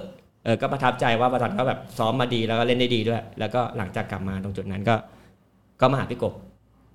[0.45, 4.95] เออก็ประทับใจว่าประทันก็แบบซ้อมมาดีแล้วก็เล่นได้ดีด้วย แล้วก็หลังจากกลับมาตรงจุดนั้นก็
[5.81, 6.35] ก็มาหาพี่กบ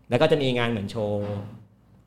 [0.10, 1.19] แล้วก็จะมีงานเหมือนโชว์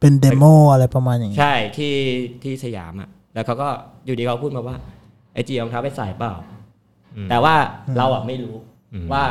[0.01, 1.95] เป็น demo อะไรประมาณอย่างนี้ใช่ที่
[2.43, 3.69] ที่สยามอะ แล้วเขาก็
[4.07, 4.77] อยู่ดีเขาพูดมาว่า
[5.35, 6.33] ไอจิรองเท้าไปใส่เปล่า
[7.17, 7.55] อืมแต่ว่า
[7.97, 8.55] เราอะไม่รู้
[8.93, 9.25] อืมว่า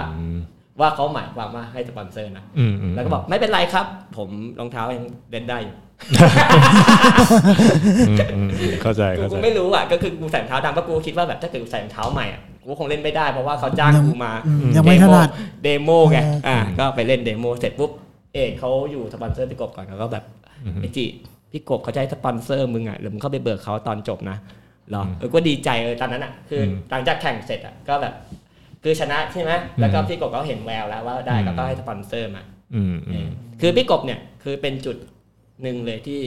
[0.80, 3.86] ว่าเขาหมายความว่าให้สปอนเซอร์นะอืมอืมแล้วก็บอกไม่เป็นไรครับ
[4.18, 4.30] ผม
[4.60, 5.76] รองเท้ายังเล่นได้อยู่
[8.08, 15.30] อืมอืมอืมเข้าใจกูเข้าใจกูไม่รู้อะก็คือกูใส่รองเท้าดำเพราะกูคิดว่าแบบถ้าเกิดกูใส่รองเท้าใหม่อะกูคงเล่นไม่ได้เพราะว่าเขาจ้างกูมาอืมยังไม่ถนัด
[15.64, 17.92] demo ไงเอออ่อ่าก็ไปเล่น demo เสร็จปุ๊บ
[18.34, 20.24] เอกเขาอยู่สปอนเซอร์พี่กบก่อนเขาก็แบบ
[20.66, 21.06] อืมไอจิ
[21.52, 24.38] พี่กบเขาจะให้สปอนเซอร์มึงอะหรือมึงเข้าไปเบิกเขาตอนจบนะ
[24.90, 28.14] เหรอเออก็ดีใจเออตอนนั้นอะคืออมหลังจากแข่งเสร็จอะก็แบบ
[28.84, 32.44] คือชนะใช่ไหมแล้วก็อืมพี่กบเขาเห็นแววแล้วว่าได้อืมก็ต้องให้สปอนเซอร์มา
[32.76, 33.28] อืมอืม
[33.62, 34.98] คือพี่กบเนี่ยคือเป็นจุด
[35.62, 36.22] หนึ่งเลยที่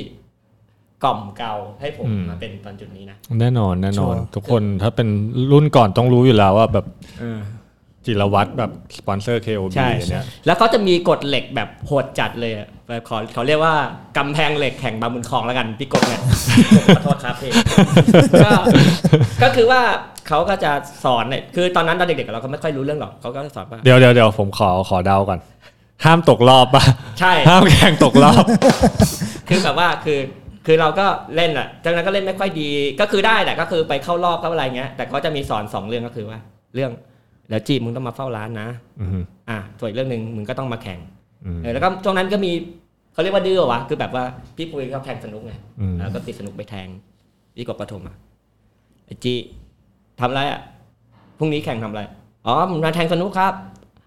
[1.04, 5.08] กล่อมเกลาให้ผมมาเป็นตอนจุดนี้นะแน่นอนแน่นอนชัวร์ทุกคนถ้าเป็น
[5.52, 6.86] รุ่นก่อนต้องรู้อยู่แล้วว่าแบบ
[8.06, 13.74] จิรวัตรแบบสปอนเซอร์ KOB ใช่เนี่ยแล้วเขาจะมีกฎเหล็กแบบโหดจัดเลยอะแบบขอเขาเรียกว่า
[14.16, 16.20] กำแพงเหล็กแข่งบางบุญคลองแล้วกันพี่กบเนี่ย
[16.96, 17.52] ขอโทษครับพี่
[18.44, 18.50] ก็
[19.42, 19.80] ก็คือว่า
[20.28, 20.70] เขาก็จะ
[21.04, 25.38] สอนเนี่ยคือตอนนั้นตอนเด็กๆเราก็ไม่ค่อยรู้เรื่องหรอกเขาก็จะสอนว่าเดี๋ยวเดี๋ยวเดี๋ยวผมขอขอเดาก่อน
[26.04, 26.84] ห้ามตกรอบป่ะ
[27.20, 28.44] ใช่ห้ามแข่งตกรอบ
[29.48, 30.20] คือแบบว่าคือ
[30.66, 31.06] คือเราก็
[31.36, 36.38] เล่นแหละจากนั้นก็เล่นไม่ค่อยดีก็คือได้แหละก็คือไปเข้ารอบเข้าอะไรเงี้ย แต่ก็จะมีสอนสองเรื่องก็คือว่า
[36.74, 36.90] เรื่อง
[37.50, 38.68] แล้วจีบมึงต้องมาเฝ้าร้านนะ
[39.00, 41.00] อืมอะส่วนอีกเรื่องหนึ่งมึงก็ต้องมาแข่ง
[41.44, 42.52] อืมเออแล้วก็ช่วงนั้นก็มี
[43.12, 44.24] เขาเรียกว่าดื้อวะคือแบบว่า
[44.56, 46.88] พี่ปุ้ยเขาแทงสนุกไงอืมแล้วก็ติดสนุกไปแทง
[47.56, 48.14] พี่กบกระถมมา
[49.06, 49.34] ไอจี
[50.20, 50.60] ทำอะไรอะ
[51.38, 52.02] พรุ่งนี้แข่งทำอะไร
[52.46, 53.52] อ๋อมึงมาแทงสนุกครับ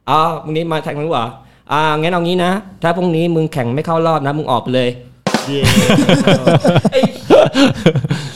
[0.10, 1.28] อ๋อพรุ่งนี้มาแทงสนุกเหรอ
[1.72, 2.52] อ่างั้นเอางี้นะ
[2.84, 4.90] ถ้าพรุ่งนี้มึงแข่งไม่เข้ารอบนะ มึงออกไปเลย
[6.92, 7.00] ไอ้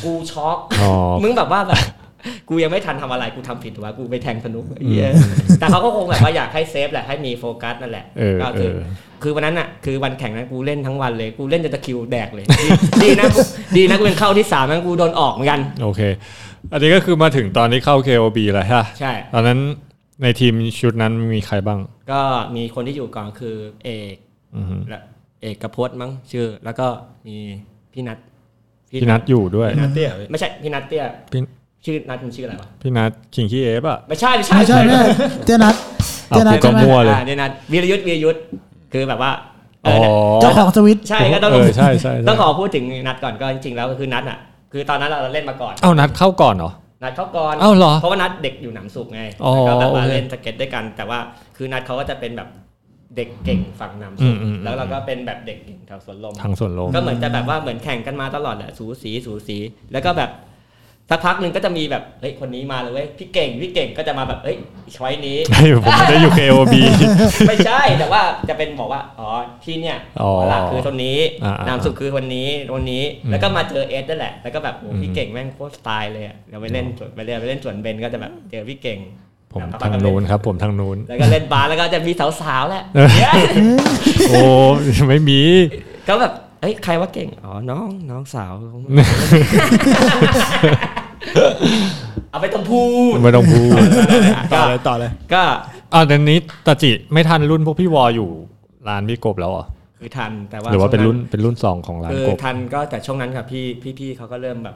[0.03, 0.91] กูช็อกอ๋อ
[1.23, 1.79] มึงแบบว่าแบบ
[2.49, 5.09] กูยังไม่ทันทำอะไรกูทำผิดวะกูไปแทงสนุกไอ้เหี้ย
[5.59, 8.77] แต่เขาก็คงแบบว่าอยากให้เซฟแหละให้มีโฟกัสนั่นแหละเออก็เอคืออ
[9.23, 12.67] คือวันนั้นอะคือวันแข่งนั้นกูเล่นทั้งวันเลยกูเล่นจนตะคริวแดกเลย ดี
[13.03, 13.39] ดีนะกู
[13.77, 16.01] ดีนะกูเป็นเข้าที่สามนั้นกูโดนออกเหมือนกัน โอเค
[16.71, 19.59] อันนี้ก็คือมาถึงตอนที่เข้า KOB แล้วใช่ปะใช่ตอนนั้น
[20.23, 21.79] ในทีมชุดนั้นมีใครบ้าง
[22.11, 22.21] ก็
[22.55, 24.15] มีคนที่อยู่ก่อนคือเอก
[24.55, 25.01] อือฮึและ
[25.41, 26.87] เอกกระพจน์มั้งชื่อ แล้วก็
[27.27, 27.37] มี
[27.93, 28.17] พี่นัท
[28.91, 31.41] พี่นัทอยู่ด้วยนัทเตี้ยไม่ใช่พี่นัทเตี้ยพี่
[31.85, 35.03] ชื่อนัทมันชื่ออะไรวะพี่นัทคิงคีเอฟอะไม่ใช่ไม่ใช่ไม่ใช่ไม่ใช่
[35.45, 35.75] เจนัท
[36.29, 38.43] เอาเจนัทกูก็ใช่ไหมมั่วเลยอ่าเนี่ยนัทวีรยุทธ์วีรยุทธ์
[38.93, 39.31] คือแบบว่า
[39.83, 44.37] เออ๋ออเนี่ยเจ้าของสวิตช์ใช่ก็ต้องเออใช่ใช่ใช่ต้องขอพูดถึงนัทก่อนก็จริงๆแล้วก็คือนัทอะ
[44.71, 46.71] คือตอนนั้นเราเล่นมาก่อนเอ้านัทเข้าก่อนเหรอ
[47.03, 51.19] นัทเขาก่อนเอ้าเหรอเพราะว่านัทเด็กอยู่หนามศุภไงอ๋อแล้วก็แบบว่าโอเคเล่นสเก็ตด้วยกัน แต่ว่า
[51.57, 52.49] คือนัดเขาก็จะเป็นแบบ
[53.15, 59.57] เด็กเก่งฝั่งหนำอืสุมกอืมแล้วเราก็เป็นแบบเด็กเก่งแถวสวนลมทางส่วนลมก็เหมือนจะแบบว่าเหมือนแข่งกันมาตลอดแหละสูสีสูสี
[59.91, 60.29] แล้วก็แบบ
[61.09, 64.57] สักพักหนึ่งก็จะมีแบบเฮ้ยคนนี้มาเลยเว้ยพี่เก่งพี่เก่งก็จะมาแบบเฮ้ย
[64.97, 66.75] ช้อยนี้ให้ผมไม่ได้อยู่ KOB
[67.47, 69.29] ไม่ใช่แต่ว่าจะเป็นบอกว่าอ๋อ
[69.63, 78.99] ที่เนี่ยอ๋อหลักคือคนนี้อ่าๆนามสุขคือคนนี้คนนี้อืมแล้วก็มาเจอเอสนั่นแหละ แล้วก็แบบโอ้อืมพี่เก่งแม่งโคตรสไตล์เลยอะเดี๋ยวไปเล่นสวนไปเล่นไปเล่นสวนเบนก็จะแบบเจอพี่เก่ง
[79.53, 82.11] ผมแล้วทางนู้นครับ ผมทางนู้นแล้วก็เล่นบาสแล้วก็จะมี
[82.41, 83.07] สาวๆแหละเออ
[84.29, 84.39] โอ้
[85.07, 85.41] ไม่มี
[86.09, 88.53] ก็แบบเอ้ยใครว่าเก่งอ๋อน้องน้องสาว
[92.31, 93.75] เอาไปต้องพูดไม่ต้องพูด
[94.53, 95.43] ต่ก็อเลยต่อเลย ก็
[95.93, 98.29] อ่าเดี๋ยวนี้ตาจิไม่ทันรุ่นพวกพี่วออยู่
[98.87, 99.65] ร้านพี่กบแล้วเหรอ
[99.99, 104.75] คือทันแต่ว่าหรือว่าเป็นช่งรุ่นเป็นรุ่นสองของร้านคือกบทันก็แต่ช่วงนั้นครับพี่พี่พี่เขาก็เริ่มแบบ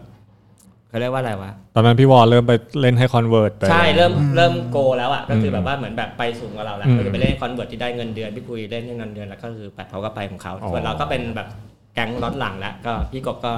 [0.90, 11.48] เขาเรียกว่าอะไรวะตอนนั้นพี่วอเริ่มไปเล่นให้ Converse ไปใช่เริ่มอืมเริ่มโกแล้วอะก็คืออมแบบว่าเหมือนแบบไปสูงกว่าเราแล้วอืมก็คือไปเล่น Converse ที่ได้เงินเดือนพี่คุยเล่นให้เงินเดือนแล้วก็คือแบบเขาก็ไปของเขาอ๋อส่วนเราก็เป็นแบบ
[11.94, 13.52] แก๊งล็อตหลังแล้วก็พี่กบก็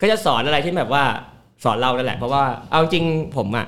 [0.00, 1.04] ก็จะสอนอะไรที่แบบว่า
[1.64, 3.04] สอนเรานั่นแหละเพราะว่าเอาจริง
[3.36, 3.66] ผมอะ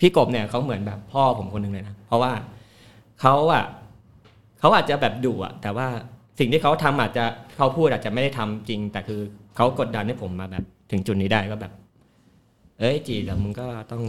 [0.00, 2.32] พี่กบเนี่ยเขาเหมือนแบบพ่อผมคนหนึ่งเลยนะเพราะว่า
[3.20, 3.64] เขาอะ
[4.60, 5.86] เขาอาจจะแบบดุอะ แต่ว่า
[6.38, 7.24] สิ่งที่เขาทำอาจจะ
[7.56, 9.20] เขาพูดอาจจะไม่ได้ทำจริง แต่คือ
[9.56, 11.72] เขากดดันให้ผมมาแบบ ถึงจุดนี้ได้ก็แบบ
[12.78, 14.02] เอ้ยจีเดี๋ยวมึงก็ต้อง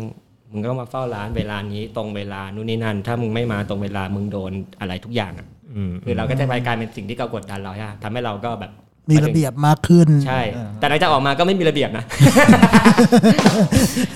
[0.51, 8.71] มึงก็มาเฝ้าร้านเวลานี้ตรงเวลานู่นนี่นั่น ถ้ามึงไม่มาตรงเวลามึงโดนอะไรทุกอย่างอะอืมคือเราก็จะไปกลายเป็นสิ่งที่เขากดดันเราใช่ไหมทำให้เราก็แบบ
[9.09, 12.05] มีระเบียบมากขึ้น ใช่เออแต่หลังจากออกมาก็ไม่มีระเบียบนะ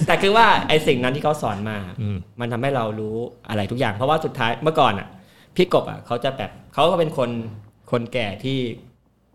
[0.08, 3.16] แต่คือว่าไอ้สิ่งนั้นที่เขาสอนมาอืมมันทำให้เรารู้
[3.50, 5.08] อะไรทุกอย่าง เพราะว่าสุดท้ายเมื่อก่อนอะ
[5.56, 7.30] พี่กบอะเขาจะแบบเขาก็เป็นคน
[7.92, 8.58] คนแก่ที่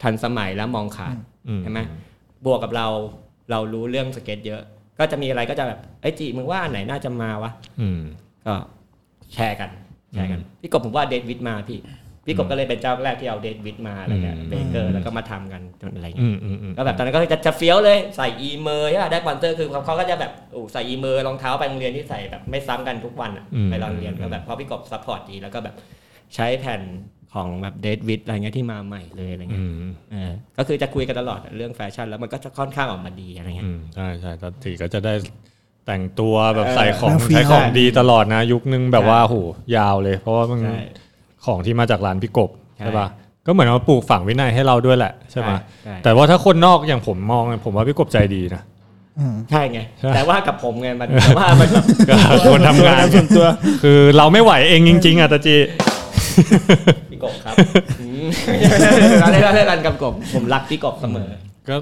[0.03, 1.17] ทันสมัยและมองขาด
[1.49, 1.81] อืมใช่ไหม
[2.47, 2.87] บวกกับเรา
[3.51, 4.63] เรารู้เรื่องสเก็ตเยอะ
[4.99, 8.01] ก็จะมีอะไรก็จะแบบไอ้จีมึงว่าอันไหนน่าจะมาวะอืม
[8.47, 8.55] ก็
[9.35, 9.71] แชร์กัน
[10.15, 11.79] แชร์กัน พี่กบผมว่า Deathwish มาพี่
[12.31, 25.75] พี่กบก็เลยเป็นเจ้าแรกที่เอา Deathwish มาอะไรเงี้ยอืม Baker แล้วก็มาทำกันจนอะไรเงี้ยอืมอืมอืมก็แบบตอนนั้นก็จะจะเฟี้ยวเลยใส่ Emerica ใช่ป่ะได้สปอนเซอร์คือเขาเขาก็จะแบบโอ้ใส่ Emerica รองเท้าไปโรงเรียนที่ใส่แบบไม่ซ้ำกันทุกวันอะไปโรงเรียนก็แบบพอพี่กบ support ดีแล้วก็แบบ
[26.35, 26.83] ใช้แผ่น
[27.35, 35.15] ของแบบ Deathwish อะไรเงี้ยที่มาใหม่เลยอะไรเงี้ยอืมเออก็คือจะคุยกันตลอดเรื่องแฟชั่นแล้วมันก็จะค่อนข้างออกมาดีอะไรเงี้ยอืมใช่ใช่ตอนตีก็จะได้
[35.87, 39.37] แต่งตัวแบบเออใส่ของแล้วเฟี้ยวใช้ของดีตลอดนะ ยุคนึงแบบใช่ว่าโห
[39.77, 40.81] ยาวเลย เพราะว่ามันใช่
[41.47, 43.09] ของที่มาจากร้านพี่กบใช่ใช่ป่ะ
[43.47, 45.51] ก็เหมือนว่าปลูกฝังวินัยให้เราด้วยแหละใช่ไหม
[45.85, 48.63] ใช่แต่ว่าถ้าคนนอกอย่างผมมองผมว่าพี่กบใจดีนะ
[49.19, 52.15] อืมใช่ไงใช่แต่ว่ากับผมไงมันแต่ว่ามันแบบก็
[52.53, 53.47] คนทำงานส่วนตัว
[53.83, 55.57] คือเราไม่ไหวเองจริง ๆอะตาจี
[57.11, 57.55] พี่กบครับ
[58.01, 58.27] อืม
[59.21, 61.29] เราได้เราได้รันกับกบผมรักพี่กบเสมอ
[61.69, 61.77] ก็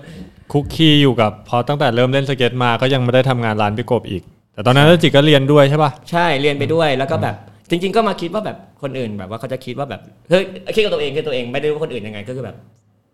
[0.52, 4.22] คุกคีอยู่กับพอตั้งแต่เริ่มเล่นสเก็ตมาก็ยังไม่ได้ทำงานร้านพี่กบอีก
[4.54, 7.34] แต่ตอนนั้นตาจิก็เรียนด้วยใช่ป่ะใช่เรียนไปด้วยแล้วก็แบบ
[7.70, 10.00] จริง ๆ ก็มาคิดว่าแบบคนอื่นแบบว่าเขาจะคิดว่าแบบ
[10.30, 10.42] เฮ้ย
[10.74, 12.56] คิดกับตัวเองคือตัวเองไม่ได้รู้ว่าคนอื่นยังไงก็คือแบบ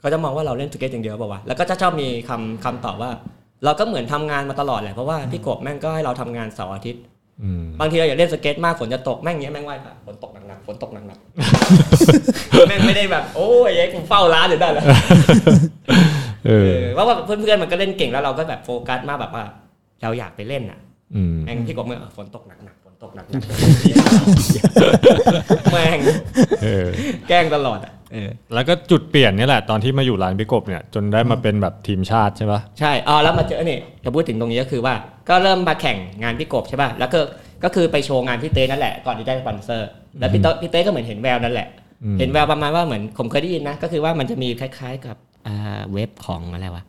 [0.00, 3.10] เขาจะมองว่าเราเล่นสเก็ตอย่างเดียวเปล่าวะแล้วก็จะชอบมีคำคำตอบว่า
[3.64, 7.02] เราก็เหมือนทำงานมาตลอดแหละเพราะว่าพี่กบแม่งก็ให้เราทำงานเสาร์อาทิตย์
[7.42, 14.84] อืมบางทีเราอยากเล่นสเก็ตมากฝนจะตกแม่งเงี้ยแม่งไหวปะฝนตกหนักๆฝนตกหนักๆแม่งไม่ได้แบบ โอ้ยไอ้กูเฝ้าร้านอยู่ได้เหรอ
[16.46, 19.44] เอเอออว่าว่าเพื่อนๆมันก็เล่นเก่งแล้วเราก็แบบโฟกัสมากแบบว่า
[20.02, 20.78] เราอยากไปเล่นอะ
[21.14, 23.30] อืมแม่งพี่กบเมื่อฝนตกหนักๆฝ นตกหนักๆ
[25.72, 25.98] แม่ง
[26.62, 26.86] เออ
[27.28, 34.94] แกล้งตลอดอะเออแล้วก็จุดเปลี่ยนนี่แหละตอนที่มาอยู่ร้านพี่กบเนี่ยจนได้มาเป็นแบบทีมชาติใช่ป่ะใช่อ๋อแล้วมาเจอเนี่ยจะพูดถึงตรงนี้ก็คือว่า
[35.28, 37.20] ก็เริ่มมาแข่งงานพี่กบใช่ป่ะแล้วก็
[37.64, 39.88] ก็คือไปโชว์งานพี่เต้นั่นแหละก่อนที่ได้สปอนเซอร์
[40.18, 41.68] แล้วพี่เต้พี่เต้ก็เหมือนเห็นแววนั่นแหละ
[42.04, 45.16] อืมเห็นแววประมาณว่าเหมือนผมเคยได้ยินนะก็คือว่ามันจะมีคล้าย ๆ กับ
[45.46, 46.84] อ่าเว็บของอะไรวะ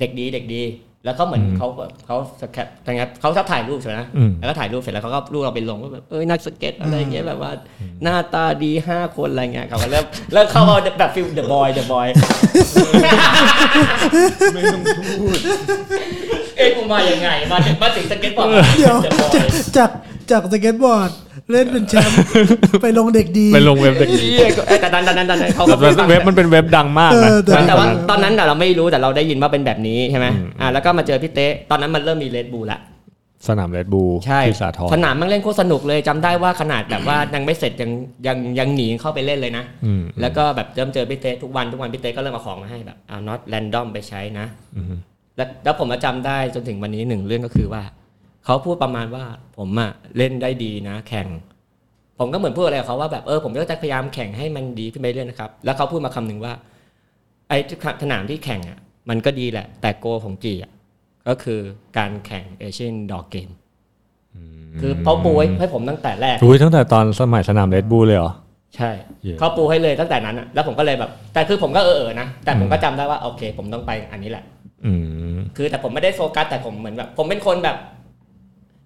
[0.00, 0.62] เด็กดีเด็กดี
[1.04, 1.68] แล้วเขาเหมือนเขา
[2.06, 7.50] เขา snap อะไรเงี้ยเขาชอบถ่ายรูปใช่ไหมนะอืมแล้วก็ถ่ายรูปเสร็จแล้วเขาก็รูปเราไปลงว่าแบบเอ้ยนักสเก็ตอะไรเงี้ยแบบว่า
[8.02, 12.06] หน้าตาดีห้าคนอะไรเงี้ยเขาก็เริ่มเริ่มเข้ามาแบบ feel the boy the boy
[14.54, 14.82] ไม่ต้อง
[15.20, 15.38] พูด
[16.56, 18.48] เอ้ยกูมายังไงมาถึงมาถึงสเก็ตบอร์ด
[18.78, 19.90] เดี๋ยว the boy จากจาก
[20.30, 21.10] จากสเก็ตบอร์ด
[21.52, 22.16] เล่นเป็นแชมป์
[22.82, 32.80] ไปลงเด็กดีไปลงเว็บเด็กดีเหี้ยก็เอ้ยแต่ตอนนั้นตอนนั้นตอนนั้นเขาแต่ก็พูดฟังเว็บมันเป็นเว็บดังมากนะเออแต่แต่ว่าตอนนั้นน่ะเราไม่รู้แต่เราได้ยินว่าเป็นแบบนี้ใช่ไหมอืมอ่าแล้วก็มาเจอพี่เต้ตอนนั้นมันเริ่มมี Red Bull ละ
[33.48, 37.90] สนามเรดบูใช่ที่สาทรสนามมันเล่นโคตรสนุกเลยจำได้ว่าขนาดแบบว่ายังไม่เสร็จยัง
[38.26, 44.46] ยังยังหนีเข้าไปเล่นเลยนะอืมแล้วก็แบบเริ่มเจอพี่เต้ทุกวันทุกวันพี่เต้ก็เริ่มเอาของมาให้แบบเอาน็อตแรนดอมไปใช้นะ
[44.76, 44.86] อืม
[45.36, 47.82] แล้วแล้วผมมาจำได้จนถึงวันนี้หนึ่งเรื่องก็คือว่า
[48.44, 49.24] เขาพูดประมาณว่า
[49.56, 51.26] ผมอะเล่นได้ดีนะ แข่ง
[52.18, 56.52] ผมก็เหมือนพูดอะไรกับเขาว่าแบบเออผมก็จะพยายามแข่งให้มันดีขึ้นไปเรื่อยนะครับ แล้วเขาพูดมาคำหนึ่งว่า
[57.48, 57.58] ไอ้
[58.02, 58.78] สนามที่แข่งอะ
[59.08, 60.72] มันก็ดีแหละ แต่ goal ของจีอะ
[61.28, 61.60] ก็คือ
[61.98, 63.50] การแข่ง Asian Indoor Games
[64.80, 68.32] คือเขาปูไว้ให้ผมตั้งแต่แรกอุ้ยตั้งแต่ตอนสมัยสนาม Red Bull เลยเหรอ
[68.76, 68.90] ใช่
[69.22, 74.44] เหี้ยเขาปูให้เลยตั้งแต่นั้นอะแล้วผมก็เลยแบบ แต่คือผมก็เออเออนะแต่ผมก็จำได้ว่าโอเค ผมต้องไปอันนี้แหละ
[74.84, 74.92] อื
[75.34, 77.76] มคือแต่ผมไม่ได้โฟกัสแต่ผมเหมือนแบบ ผมเป็นคนแบบ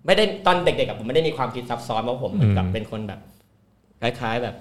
[0.06, 3.20] ไม่ได้ตอนเด็กๆกับผมไม่ได้มีความคิดซับซ้อนเพราะผมเหมือนกับอืมเป็นคนแบบ
[4.02, 4.54] คล้ายๆแบบ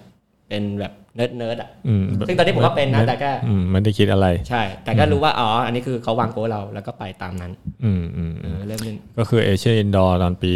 [0.50, 7.52] เป็นแบบ nerd nerd อะอืมซึ่งตอนนี้ผมก็เป็นนะแต่ก็อืมไม่ได้คิดอะไร ใช่ แต่ก็รู้ว่าอ๋ออันนี้คือเขาวาง goal เราแล้วก็ไปตามนั้น
[7.84, 10.52] อืมอืมเออเริ่มเล่นก็คือ Asian Indoor ตอนปี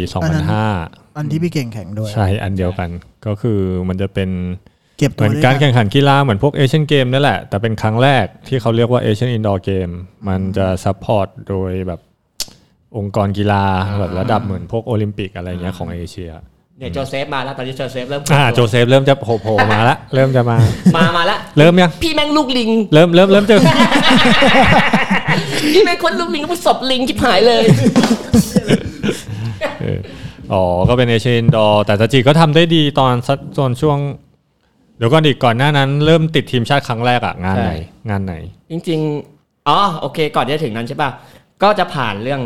[0.56, 2.90] 2005 อันที่พี่เก่งแข่งด้วย ใช่อันเดียวกัน
[3.26, 4.30] ก็คือมันจะเป็น
[4.98, 9.88] เก็บตัวมือนในการนะแข่งขันกีฬาเหมือนพวก Asian Games นั่นแหละ แต่เป็นครั้งแรกที่เขาเรียกว่า Asian Indoor Games
[10.28, 12.00] มันจะ support โดยแบบ
[12.96, 13.64] องค์กรกีฬา
[13.98, 16.30] แบบระดับเหมือนพวกโอลิมปิกอะไรเงี้ยของเอเชีย
[16.78, 20.58] เนี่ยโจเซฟมาแล้วตอนนี้โจเซฟเริ่มอ่าโจเซฟเริ่มจะโผล่ๆมาละเริ่มจะมา
[20.96, 23.54] มามาแล้วเริ่มยังพี่แม่งลูกลิง เริ่มเริ่มเริ่มจะ
[25.74, 27.64] พี่แม่งคนลูกลิงก็ผสมลิงชิบหายเลย
[29.80, 29.98] เออ
[30.52, 33.98] อ๋อก็เป็น Asian Indoor แต่ตาจีก็ทำได้ดีตอนสักตอนช่วง
[34.96, 38.34] เดี๋ยวก่อนอีกก่อนหน้านั้น เริ่มติดทีมชาติครั้งแรกอะงานไหนใช่งานไหน
[38.70, 39.00] จริง
[39.34, 41.10] ๆอ๋อโอเค ก่อนที่จะถึงนั้นใช่ป่ะ
[41.62, 42.42] ก็จะผ่านเรื่อง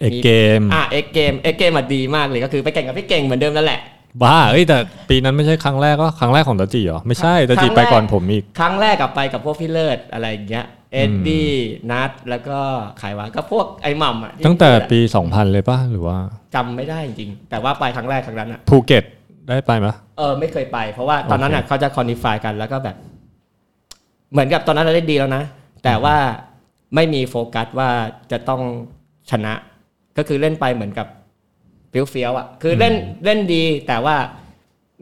[0.00, 3.80] X Games อะ X Games X Games มาดีมากเลยก็คือไปแข่งกับพี่เก่งเหมือนเดิมนั่นแหละ
[4.22, 4.78] บ้าเอ้ยแต่
[5.08, 11.48] ปีนั้นไม่ใช่ครั้งแรกก็ครั้งแรกของตาจีเหรอ ไม่ใช่ตาจีครั้งแรกไปก่อนผมอีก ครั้งแรกกับไปกับพวกพี่เลิศอะไรอย่างเงี้ยเอ็ดดี้
[11.90, 12.58] นัทแล้วก็
[13.00, 16.16] ใครวะก็พวกไอ้หม่ำอะที่ตั้งแต่ปี 2000 เลยป่ะ หรือว่า
[16.54, 19.04] จำไม่ได้จริงๆแต่ว่าไปครั้งแรกครั้งนั้นอะภูเก็ต
[19.48, 19.86] ได้ไปไหม
[20.18, 22.96] เออไม่เคยไป เพราะว่าตอนนั้นอะโอเคเขาจะ qualify กันแล้วก็แบบ
[24.32, 25.44] เหมือนกับตอนนั้นเราได้ดีแล้วนะ
[25.84, 26.16] แต่ว่า
[26.94, 27.90] ไม่มีโฟกัสว่า
[28.32, 28.60] จะต้อง
[29.30, 29.54] ชนะ
[30.20, 31.06] ก็คือเล่นไปเหมือนกับ
[31.90, 32.94] เฟี้ยวเฟี้ยวๆอะคือเล่น
[33.24, 34.16] เล่นดีแต่ว่า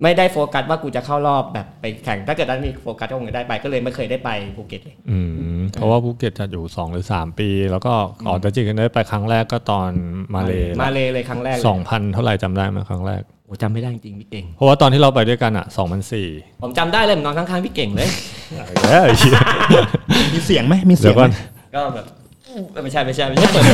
[0.03, 5.19] ไม่ได้โฟกัสว่ากูจะเข้ารอบแบบไปแข่งถ้าเกิดนั้นมีโฟกัสก็คงจะได้ไปก็เลยไม่เคยได้ไปภูเก็ตเลยอื
[5.59, 7.93] มเพราะว่าภูเก็ตจะอยู่ 2 หรือ 3 ปี แล้วก็
[8.27, 9.91] ก่อนตาจีกันได้ไปครั้งแรกก็ตอน
[10.35, 10.53] มาเล
[10.83, 15.67] มาเลเลยครั้งแรกเลยสองพันเท่าไหร่จำได้ไหมครั้งแรกโอ้จำไม่ได้จริงๆพี่เก่ง เพราะว่าตอนที่เราไปด้วยกันอะ
[16.15, 18.09] 2004ผมจำได้เลยผมนอนข้างๆพี่เก่งเลย
[18.89, 19.11] เอ้ย
[20.33, 21.33] มีเสียงไหมมีเสีเดี๋ยยงวไหก่มอน
[21.75, 22.05] ก็แบบ
[22.85, 23.65] ไม่ใช่ไม่ใช่ไม่ใช่เปิด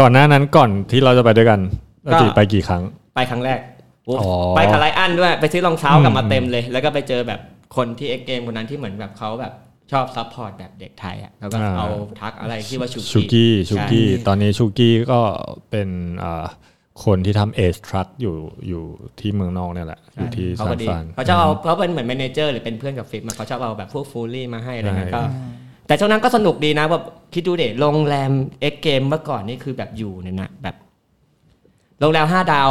[0.00, 1.60] ก่อนหน้านั้นก่อนที่เราจะไปด้วยกัน
[2.06, 2.82] ก็ตาจีไปกี่ครั้ง
[3.14, 3.58] ไปครั้งแรก
[4.04, 7.40] โอ้อ๋อไปกับไลอันด้วยไปซื้อรองเท้าอืมกลับมาเต็มเลย แล้วก็ไปเจอแบบ
[7.76, 9.52] คนที่เอ็กเกมคนนั้นที่เหมือนแบบเขาแบบ
[9.92, 11.86] ชอบซัพพอร์ตแบบเด็กไทยอะแล้วก็เอา
[12.20, 15.20] ทักอะไรที่ว่าชูชูกี้ชูใช่กี้ตอนนี้ชูกี้ก็
[15.70, 15.88] เป็น
[16.24, 16.44] อ่า
[17.04, 18.36] คนที่ทำเอสทรัคอยู่
[18.68, 18.84] อยู่
[19.20, 25.22] ที่เมืองนอกเนี่ยแหละ อยู่ที่เขาซาก็นดีฟรานเขาชอบเอาเขาเป็นเหมือนแมเนเจอร์หรือเป็นเพื่อนกับฟิกมาเขาชอบเอาแบบพวกฟูลี่มาให้อะไรเงี้ยใช่ก็
[25.86, 27.04] แต่ช่วงนั้นก็สนุกดีนะแบบ
[27.34, 28.30] คิดดูเด็โรงแรม
[28.60, 30.76] เอ็กเกมเมื่อก่อนนี่คือแบบอยู่เนี่ยนะแบบ
[32.00, 32.70] โรงแรมห้าดาว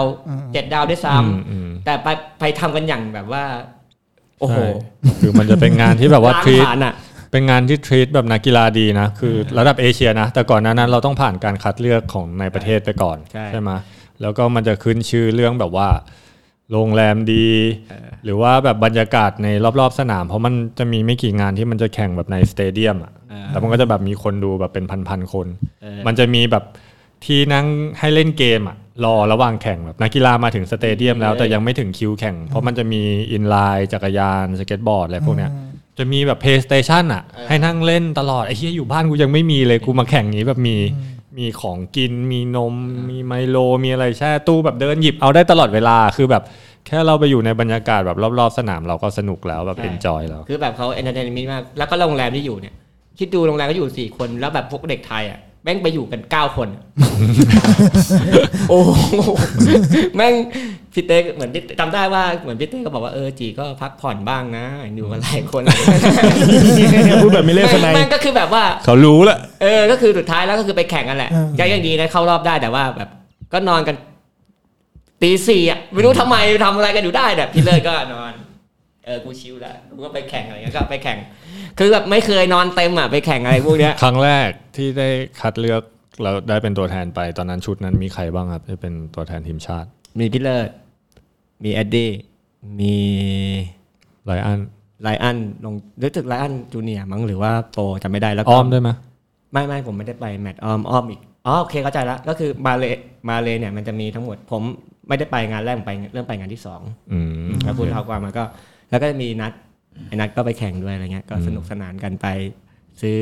[0.53, 2.07] เจ็ดดาวด้วยซ้อืมอืมำแต่ไป
[2.39, 3.43] ไปทำกันอย่างแบบว่า
[4.39, 4.57] โอ้โห
[5.01, 6.93] ใช่คือมันจะเป็นงานที่แบบว่าล้างทรีตผ่านอะ
[7.31, 13.17] เป็นงานที่ทรีตแบบนักกีฬาดีนะ คือระดับเอเชียนะ แต่ก่อนหน้านั้นเราต้องผ่านการคัดเลือกของในประเทศไปก่อน
[13.51, 13.71] ใช่ไหม
[14.21, 15.87] แล้วก็มันจะขึ้นชื่อเรื่องแบบว่า
[16.73, 17.47] โรงแรมดี
[18.25, 19.47] หรือว่าแบบบรรยากาศใน
[19.79, 23.13] รอบๆสนาม เพราะมันจะมีไม่กี่งานที่มันจะแข่งแบบใน stadium อะ
[23.51, 25.47] แล้วมันก็จะแบบมีคนดูแบบเป็นพันๆคน
[26.07, 26.63] มันจะมีแบบ
[27.25, 27.65] ที่นั่ง
[27.99, 33.01] ให้เล่นเกมอะรอระหว่างแข่งแบบนักกีฬามาถึง stadium แล้วแต่ยังไม่ถึงคิวแข่ง เพราะมันจะมี
[33.31, 35.51] inline จักรยานสเก็ตบอร์ดอะไรพวกเนี้ย
[35.97, 40.77] จะมีแบบ PlayStation อะ ให้นั่งเล่นตลอดไอ้เหี้ยอยู่บ้านกูยังไม่มีเลยกูมาแข่งนี้แบบมี
[41.37, 42.75] มีของกินมีนม
[43.09, 46.43] มีไมโล มีอะไรแช่ตู้แบบเดินหยิบเอาได้ตลอดเวลาคือแบบ
[46.87, 52.73] แค่เราไปอยู่ในบรรยากาศแบบรอบๆสนามเราก็สนุกแล้วแบบใช่ enjoy แล้ว คือแบบเขา entertainment มาก แล้วก็โรงแรมที่อยู่เนี่ย
[53.19, 56.69] คิดดูโรงแรมก็อยู่สี่คนแล้วแบบพวกเด็กไทยอะ แม่งไปอยู่กันเก้าคน
[58.69, 58.91] โอ้โห
[60.15, 60.33] แม่ง
[60.93, 65.63] พี่เต้เหมือนพี่จำได้ว่าเหมือนพี่เต้ก็บอกว่าเออจีก็พักผ่อนบ้างนะ อยู่กันหลายคน
[67.23, 73.09] พูดแบบมีเลขสไนแม่งก็คือแบบว่าเขารู้แหละเออก็คือสุดท้ายแล้วก็คือไปแข่งกันแหละอืมยังยังดีนะเข้ารอบได้แต่ว่าแบบ
[73.53, 73.95] ก็นอนกัน
[75.21, 78.33] ตีสี่อะไม่รู้ทำไมทำอะไรกันอยู่ได้แบบพี่เลิศก็นอน
[79.05, 81.17] เออกูชิลแล้วกูก็ไปแข่งอะไรเงี้ยก็ไปแข่ง
[81.77, 85.09] คือแบบไม่เคยนอนเต็มอะไปแข่งอะไรพวกเนี้ยครั้งแรกที่ได้
[85.41, 85.81] คัดเลือก
[86.21, 89.87] แล้วได้เป็นตัวแทนไปตอนนั้นชุดนั้นมีใครบ้างครับที่เป็นตัวแทนทีมชาติ
[90.19, 90.69] มีพี่เลิศ
[91.63, 92.11] มีเอ็ดดี้
[92.79, 92.95] มี
[94.25, 94.59] ไลอัน
[95.03, 98.89] ไลอันลงรู้สึกไลอันจูเนียร์มั้งหรือว่าโปรจำไม่ได้แล้วก็อ้อมได้วยไหม
[99.51, 102.85] ไม่ไม่ผมไม่ได้ไปแมตช์อ้อมอ้อมอีกอ๋อโอเคเข้าใจแล้วก็คือมาเล
[103.29, 104.61] มาเลเนี่ยมันจะมีทั้งหมดผม
[105.07, 108.43] ไม่ได้ไปงานแรกผมไปเริ่มไปงานที่สองอืมแล้วพูดเท่าความมันก็
[108.89, 109.51] แล้วก็จะมีนัด
[110.07, 112.27] ไอ้นัดก็ไปแข่งด้วยอะไรเงี้ยก็สนุกสนานกันไป
[113.01, 113.19] ซื้อ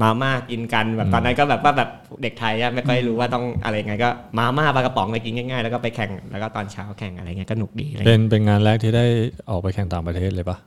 [0.00, 1.90] มาม่ากินกันแบบตอนนั้นก็แบบว่าแบบ
[2.22, 9.04] เด็กไทยอะไม่ค่อยรู้ว่าต้องอะไรไงก็มาม่าปลากระป๋องไปกินง่ายๆ แล้วก็ไปแข่งแล้วก็ตอนเช้าแข่งอะไรเงี้ยก็หนุกดีอะไรเป็เงี้ยนเป็นงานแรกที่ได้
[9.50, 10.58] ออกไปแข่งต่างประเทศเลยปะ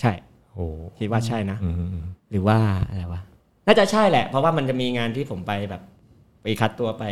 [0.00, 0.12] ใช่
[0.52, 0.66] โอ้
[0.98, 2.58] คิดว่าใช่นะอืมอืมหรือว่า
[2.88, 3.20] อะไรวะ
[3.66, 5.82] น่าจะใช่แหละ เพราะว่ามันจะมีงานที่ผมไปแบบ
[6.42, 7.04] ไปคัดตัวไป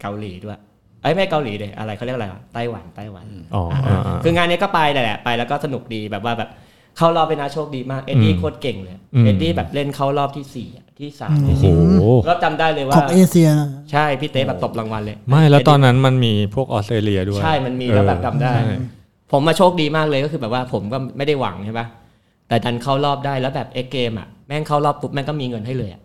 [0.00, 0.60] เกาหลีด้วย
[1.04, 6.50] ไอ้ยไม่เกาหลีเลยอะไรเขาเรียกอะไรวะไต้หวันไต้หวันอ๋ออ่าอ่าคืองานนี้ก็ไปแหละไปแล้วก็สนุกดีแบบว่าแบบ
[6.96, 18.62] เข้ารอบเป็นนะโชคดีมากเอ็ดดี้อืมโคตรเก่งเลยอืมเอ็ดดี้แบบเล่นเข้ารอบที่สี่อะที่สามอืมที่โอ้สี่โหรอบจำได้เลยขว่าองเอเชียนะใช่พี่เต้แบบตบรางวัลเลย ไม่แล้วตอนนั้นมันมีพวกออสเตรเลียด้วย ใช่มันมีแล้วแบบจำได้ใช่
[19.32, 21.86] ผมมาโชคดีมากเลยก็คือแบบว่าผมก็ไม่ได้หวังใช่ปะ
[22.48, 26.02] แต่ดันเข้ารอบได้แล้วแบบเอ็กเกมอะแม่งเข้ารอบปุ๊บแม่งก็มีเงินให้เลยอะ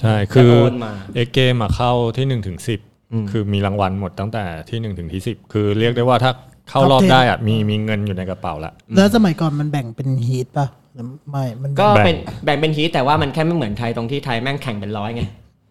[0.00, 2.95] ใช่คือจะโอนมาเอ็กเกมอะเข้าที่หนึ่งถึงสิบอืม
[3.30, 6.32] คือมีรางวัลหมดตั้งแต่ที่หนึ่งถึงที่สิบคือเรียกได้ว่าถ้า
[6.70, 15.22] เข้ารอบได้อะมีมีเงินอยู่ในกระเป๋าละแล้วสมัยก่อนมันแบ่งเป็นฮีทป่ะหรือไม่มันก็แบ่งเป็นแบ่งเป็น heat แต่ว่ามันแค่ไม่เหมือนไทยตรงที่ไทยแม่งแข่งเป็นร้อยไง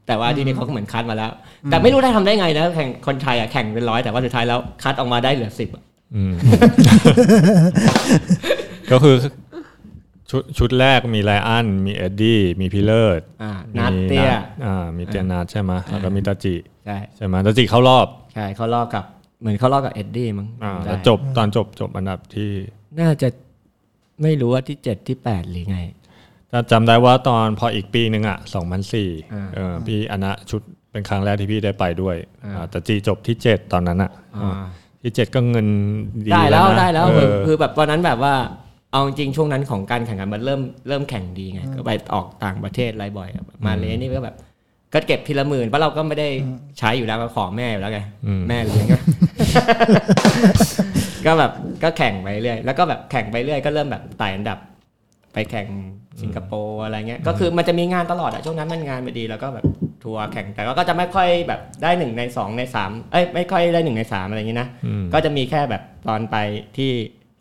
[0.07, 1.31] แต่ว่าที่นี่เขาก็เหมือนคัดมาแล้ว
[1.71, 5.69] แต่ไม่รู้ได้ทำได้ไงนะแข่งคนไทยอะแข่งเป็นร้อยแต่ว่าสุดท้ายแล้วคัดออกมาได้เหลือสิบ
[6.15, 6.33] อืม
[8.91, 9.15] ก็คือ
[10.29, 14.31] ชุดชุดแรกมีไลอันมีเอ็ดดี้มีพิเลอร์อ่านัดเตี้ย
[14.65, 16.55] อ่ามีเตียนาดใช่ไหมแล้วก็มีตาจิ
[16.85, 19.05] ใช่ใช่ไหมตาจิเข้ารอบใช่เข้ารอบกับ
[19.41, 22.51] เหมือนเข้ารอบกับเอ็ดดี้มั้งอ่าได้แล้วจบตอนจบจบอันดับที่
[22.99, 23.27] น่าจะ
[24.21, 25.79] ไม่รู้ว่าที่เจ็ดที่แปดหรือไง
[26.51, 28.65] ถ้าจำได้ว่าตอนพออีกปีหนึ่งอะอ่า
[29.21, 30.61] 2004เออพี่อนะชุด
[30.91, 34.63] เป็นครั้งแรกที่พี่ได้ไปด้วยอ่าแต่จีจบที่เจ็ดตอนนั้นอะอ่า
[35.01, 35.67] ที่เจ็ดก็เงิน
[36.25, 38.33] ดีได้แล้วนะได้แล้วเอคืออคือแบบวันนั้นแบบว่า
[38.95, 44.35] เอาจริงๆช่วงนั้นของการแข่งขันมันเริ่มเริ่มแข่งดีไงก็ไปออกต่างประเทศอะไรบ่อยอะมาเลนี่ก็แบบ
[44.93, 46.27] ก็เก็บทีละหมื่นเพราะเราก็ไม่ได้
[46.79, 48.97] ใช้อยู่แล้วก็ขอแม่อยู่แล้วไงอืมแม่เลี้ยงก็
[51.25, 51.51] ก็แบบ
[51.83, 54.59] ก็แข่งไปเรื่อยแล้วก็แบบแข่งไปเรื่อยก็เริ่มแบบไต่อันดับ
[55.33, 55.67] ไปแข่ง
[56.21, 59.65] สิงคโปร์อะไรเงี้ยก็คือมันจะมีงานตลอดอะช่วงนั้นมันงานไม่ดีแล้วก็แบบ
[60.03, 66.35] ทัวร์แข่งแต่ก็จะไม่ค่อยแบบได้หนึ่งในสองในสามเอ้ยไม่ค่อยได้หนึ่งในสามอะไรอย่างงี้นะอืมก็จะมีแค่แบบตอนไป
[66.77, 66.91] ที่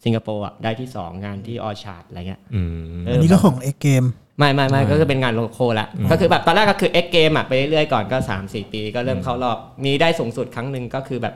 [0.04, 4.04] สิงคโปร์อะได้ที่สองงานที่ออชาร์ดอะไรเงี้ยอืมเอออันนี้ก็ของ X Games
[4.38, 11.34] ไม่ไม่ไม่ก็คือเป็นงาน local ละก็คือแบบตอนแรกก็คือ X Games อะไปเรื่อยๆก่อนก็สามสี่ปีก็เริ่มเข้ารอบ มีได้สูงสุดครั้งหนึ่งก็คือแบบ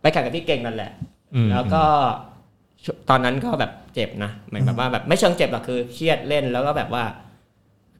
[0.00, 0.90] ไปแข่งกับพี่เก่งนั่นแหละ
[1.34, 1.82] อืมแล้วก็
[2.84, 7.04] ช่วตอนนั้นก็แบบเจ็บนะหมายแบบว่าแบบไม่เชิงเจ็บหรอกคือเครียดเล่นแล้วก็แบบว่า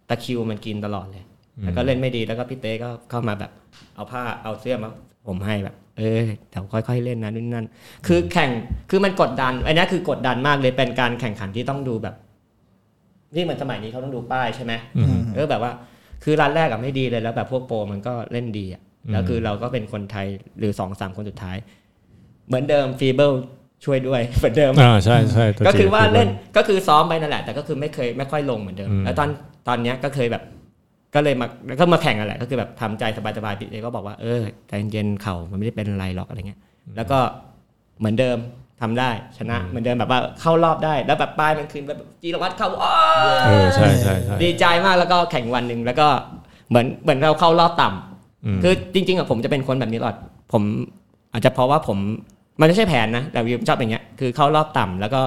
[0.08, 1.24] ตะคริวมันกินตลอดเลย
[1.62, 3.50] แล้วก็เล่นไม่ดีแล้วก็พี่เต้ก็เข้ามาแบบ
[3.94, 4.90] เอาผ้าเอาเสื้อมา
[5.26, 7.66] ผมให้แบบ เออเดี๋ยวค่อยๆเล่นนะนู่นนั่น
[8.06, 8.50] คือแข่ง
[8.90, 12.14] คือมันกดดันอันนี้คือกดดันมากเลยเป็นการแข่งขันที่ต้องดูแบบ
[13.34, 15.72] นี่เหมือนสมัยนี้เขาต้องดูป้ายใช่ไหมอืมเออแบบว่า
[16.24, 18.82] คือร้านแรกอะไม่ดีเลยแล้วแบบพวกโปรมันก็เล่นดีอะ
[19.12, 20.26] แล้วคือเราก็เป็นคนไทย
[20.58, 21.56] หรือสองสามคนสุดท้าย
[22.46, 23.32] เหมือนเดิมฟีเบิล
[23.84, 29.28] ช่วยด้วยเหมือนเดิมอ่าใช่ใช่ตัวก็คือจริงว่าเล่นก็คือซ้อมไปนั่นแหละ แต่ก็คือไม่เคยไม่ค่อยลงเหมือนเดิมอืมแล้วตอน
[29.68, 30.42] ตอนเนี้ยก็เคยแบบ
[31.14, 31.46] ก็เลยมา
[31.80, 36.60] ก็มาแข่งกันแหละก็คือแบบทำใจสบายๆพี่เอก็บอกว่าเออใจเย็นๆเข่ามันไม่ได้เป็นอะไรหรอกอะไรเงี้ย
[36.96, 37.18] แล้วก็
[37.98, 38.38] เหมือนเดิม
[38.80, 42.94] ทำได้ชนะเหมือนเดิมแบบว่าเข้ารอบได้แล้วแบบป้ายมันขึ้นแบบจีรวัตรเข้าอ้อ
[43.44, 46.08] เออใช่ใช่ใช่ดีใจมากแล้วก็แข่งวันหนึ่งแล้วก็
[46.68, 50.16] เหมือนเหมือนเราเข้ารอบต่ำอืมคือจริงๆอะผมจะเป็นคนแบบนี้ตลอด
[50.52, 50.62] ผม
[51.32, 51.98] อาจจะเพราะว่าผม
[52.60, 55.20] มันไม่ใช่แผนนะแต่วิวชอบอย่างเงี้ยคือเข้ารอบต่ำแล้วก็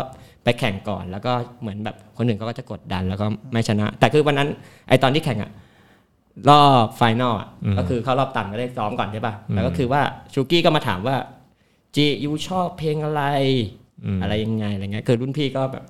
[0.43, 1.31] ไปแข่งก่อน แล้วก็
[1.61, 4.49] เหมือนแบบคนอื่นเขาก็จะกดดันแล้วก็ไม่ชนะ แต่คือวันนั้น
[4.89, 5.51] ไอตอนที่แข่งอะ
[6.49, 10.01] รอบ final อะอืมก็คือเข้ารอบต่ำก็ได้ซ้อมก่อนใช่ป่ะอืมแล้วก็คือว่า
[10.33, 11.15] ชูกี้ก็มาถามว่า
[11.95, 13.21] จี you ชอบเพลงอะไร
[14.17, 15.83] มอะไรยังไงอะไรเงี้ยคือรุ่นพี่ก็แบบ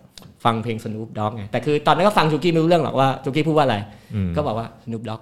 [0.46, 3.78] ฟังเพลง Snoop Dogg ไงแต่คือตอนนั้นก็ฟังชูกี้ไม่รู้เรื่องหรอกว่าชูกี้พูดว่าอะไร
[4.16, 5.22] อืมก็บอกว่า Snoop Dogg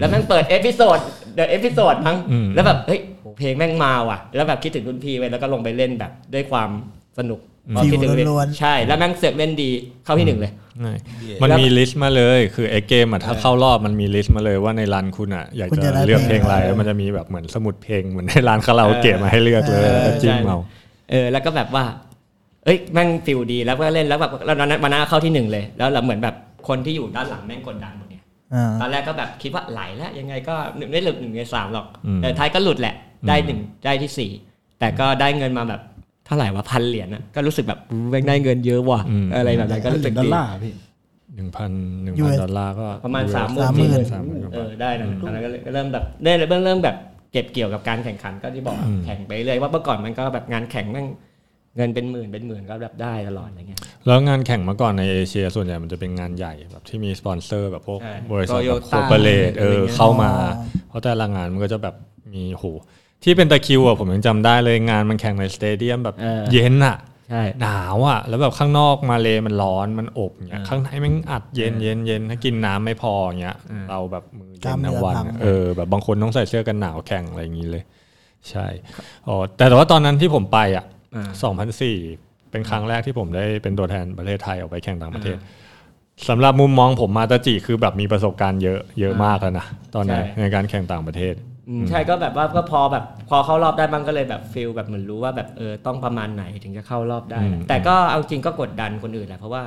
[0.00, 0.98] แล้วแม่งเปิด Episode
[1.34, 6.70] The Episode มั้งอืมแล้วแบบเฮ้ยโหเพลงแม่งมาว่ะ แล้วแบบคิดถึงรุ่นพี่ไว้แล้วก็ลงไปเล่นแบบด้วยความ
[7.18, 7.40] สนุก
[7.76, 9.70] พอคิดถึง feel ล้วนๆใช่ แล้วแม่งเสือกเล่นดี
[10.04, 10.67] เข้าที่หนึ่งเลยใช่
[11.42, 20.58] มันมี list มาเลยคือไอ้เกมอะถ้าเข้ารอบมันมี list มาเลยว่าในร้านคุณอะอยากคุณจะจะได้เลือกเพลงอะไรเพลงอะไรแล้วมันจะมีแบบเหมือนสมุดเพลงเหมือนในร้านคาราโอเกะมาให้เลือกเลยเออแล้วก็จิ้มใช่เอา
[21.10, 21.84] เออแล้วก็แบบว่า
[22.64, 26.34] เอ้ยแม่ง feel ดีแล้วก็เล่นแล้วแบบแล้ววันนั้นวันนั้นเข้าที่หนึ่งเลย แล้วเราเหมือนแบบ
[26.68, 28.22] คนที่อยู่ด้านหลังแม่งกดดันหมดเนี่ย
[28.54, 32.94] อ่าตอนแรกก็แบบคิดว่าไหลแล้วยังไงก็หนึ่งไม่หลุดหนึ่งในสามหรอกอืมแต่ท้ายก็หลุดแหละ
[33.28, 34.30] ได้อืมหนึ่งได้ที่สี่
[34.78, 35.80] แต่ก็ได้เงินมาแบบ
[36.28, 39.00] เท่าไหร่วะพันเหรียญอะก็รู้สึกแบบอู้แม่งได้เงินเยอะว่ะ
[39.36, 40.72] อะไรแบบนั้นก็รู้สึกดอลดีลาร์พี่
[41.36, 41.70] หนึ่งพัน
[42.02, 46.96] หนึ่งพัน US ดอลลาร์ก็ประมาณ US สามหมื่นสามหมื่นสี่สามหมื่นกว่าาทเออได้นะตอนนั้นก็เลยก็เริ่มแบบได้เริ่มเริ่มแบบ
[47.32, 51.06] เก็บเกี่ยวกับการแข่งขันก็ที่บอกอะอืมแข่งไปเรื่อยว่าเมื่อก่อนมันก็แบบงานแข่งแม่ง
[51.76, 61.94] เงินเป็นหมื่นเป็นหมื่นก็แบบได้ตลอดอะไรเงี้ยแล้วงานแข่งเมื่อก่อนในเอเชีย ส่วนใหญ่มันจะเป็นงานใหญ่แบบที่มีสปอนเซอร์แบบพวกใช่บริษัทแบบ Toyota โคเปเรตเออะไรอเงี้ยเข้ามาอ๋อเพราะแต่ละงานมันก็จะแบบ
[62.34, 62.64] มีโห
[63.24, 66.96] ที่เป็นตะคริวอะผมยังจำได้เลยงานมันแข่งในสเตเดียมแบบเออเย็นอะ
[67.30, 77.82] ใช่หนาวอะ แล้วแบบข้างนอกมาเลมันร้อนมันอบเงี้ยอ่าข้างในแมันอัดเย็นเย็นเย็นถ้ากินน้ำไม่พอเงี้ยอ่าเราแบบมือเย็กล้ามนเนื้ทั้องวันพังอะเออแบบบางคนต้องใส่เสื้อกันหนาวแข่งอะไรอย่างงี้เลย
[78.50, 78.66] ใช่
[79.28, 81.30] อ๋อแต่แต่ว่าตอนนั้นที่ผมไปอะอ่า
[81.90, 85.36] 2004เป็นครั้งแรกที่ผมได้เป็นตัวแทนประเทศไทยออกไปแข่งต่างประเทศ
[86.28, 91.47] สำหรับมุมมองผมมาตาจิคือแบบมีประสบการณ์เยอะเยอะมากแล้วนะตอนนั้นใช่ในการแข่งต่างประเทศอืม
[91.88, 99.62] ใช่ก็แบบว่าก็พอแบบพอเข้ารอบได้บ้างก็เลยแบบฟิลแบบเหมือนรู้ว่าแบบเออต้องประมาณไหนถึงจะเข้ารอบได้อืมแต่ก็เอาจริงก็กดดันคนอื่นแหละเพราะว่า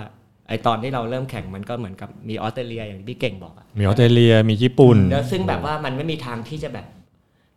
[0.47, 6.85] ไอตอนที่เราเริ่มแข่งมันก็เหมือนกับมีออสเตรเลียอย่างที่พี่เก่งบอกอะมีออสเตรเลียมีญี่ปุ่นแล้วซึ่งแบบว่ามันไม่มีทางที่จะแบบ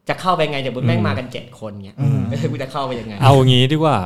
[0.09, 3.99] จะเข้าไปไงเดี๋ยวบุญแม่งมากันเจ็ดคนเงี้ยเออกูจะเข้าไปยังไง เอางี้ดีกว่า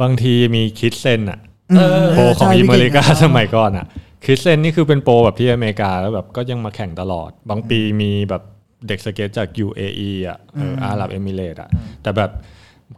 [0.00, 1.38] บางทีมีคริสเซนอะ
[1.78, 3.86] เออโปรของใช่อเมริกาพี่เก่งสมัยก่อนอะ
[4.24, 8.42] คริสเซนนี่คือเป็นโปรแบบที่อเมริกาแล้วแบบก็ยังมาแข่งตลอด บางปีมีแบบ
[8.88, 11.68] เด็กสเก็ตจาก UAE อะเอออาหรับเอมิเรตอะ
[12.02, 12.30] แต่แบบ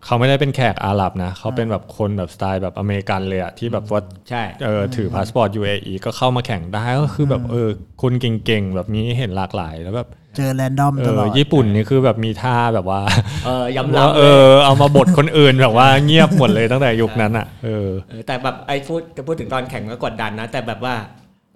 [0.04, 7.68] เขาไม่ได้เป็นแขกอาหรับนะ เขาเป็นแบบคนแบบสไตล์แบบอเมริกันเลยอะที่แบบว่าใช่เออถือพาสปอร์ต UAE ก็เข้ามาแข่งได้ก็คือแบบเออ
[8.02, 13.00] คนเก่งๆ แบบนี้เห็นหลากหลายแล้วแบบเจอแรนดอมเอตลออดญี่ปุ่นนี่คือแบบมีท่าแบบว่า
[13.46, 20.94] เออยำว่าลำเออเอามาบทคนอื่นแบบว่าเงียบหมดเลยตั้งแต่ยุคนั้นอะเออเออแต่แบบไอ้พูดจะพูดถึงตอนแข่งก็กดดันนะ แต่แบบว่า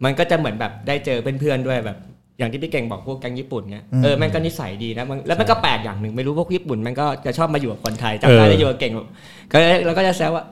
[0.05, 1.99] มันก็จะเหมือนแบบได้เจอเพื่อนๆด้วยแบบ
[2.39, 9.07] อย่างที่พี่เก่งบอกพวกแก๊งญี่ปุ่นเนี่ยเออแม่งก็นิสัยดีนะมันแล้วมันก็แปลกอย่างหนึ่งไม่รู้พวกญี่ปุ่นมันก็จะชอบมาอยู่กับคนไทยจำได้เออได้อยู่กับเก่งแบบ
[9.53, 10.45] ก็เราก็จะแซวว่า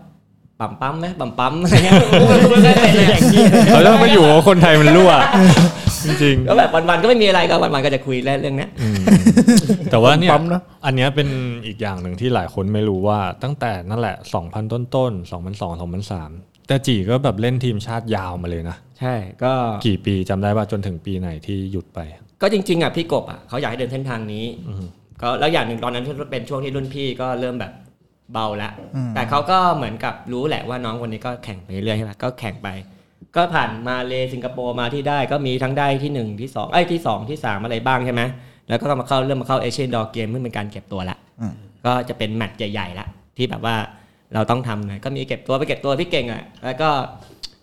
[0.60, 5.12] ปั๊มปั๊มไหมปั๊มปั๊มอะไรเงี้ยมันก็เป็นอย่างนี้เขาจะมาอยู่ว่าคนไทยมันรั่ว
[6.04, 11.28] จริงก็แบบวันๆก็ไม่มีอะไรก็วันๆก็จะคุยเรื่องเนี้ยๆแต่ว่าเนี่ยปั๊มเนอะอันเนี้ยเป็น
[11.66, 15.80] อีกอย่างหนึ่งที่หลายคนไม่รู้ว่าตั้งแต่นั่นแหละ 2,000 ต้นต้นๆ2002
[16.10, 19.52] 2003 แต่จีก็แบบเล่นทีมชาติยาวมาเลยนะ ใช่ก็
[19.86, 22.00] กี่ปีจำได้ว่าจนถึงปีไหนที่หยุดไป
[22.42, 24.44] ก็จริง ๆอะพี่กบอะเขาอยากให้เดินเส้นทางนี้
[25.22, 27.72] ก็แล้วอย่างหนึ่งตอนนั้นเป็นช่วงที่รุ่นพี่ก็เริ่มแบบ
[28.32, 28.72] เบาแล้ว
[29.14, 32.68] แต่เขาก็เหมือนกับรู้แหละว่าน้องคนนี้ก็แข่งไปเรื่อยๆใช่ไหมก็แข่งไป
[33.36, 38.22] ก็ผ่านมาเลสิงคโปร์มาที่ได้ก็มีทั้งได้ที่หนึ่งที่สองไอ้ยที่สองที่สามอะไรบ้างใช่ไหม
[38.68, 41.54] แล้วก็มาเข้าเริ่มมาเข้าเอเชียนดอเกมเพื่อเป็นการเก็บตัวละอืม
[41.86, 43.06] ก็จะเป็นแมตช์ใหญ่ๆละ
[43.36, 43.76] ที่แบบว่า
[44.34, 46.90] เราต้องทำหน่อยก็มีเก็บตัวไปเก็บตัวพี่เก่งอะแล้วก็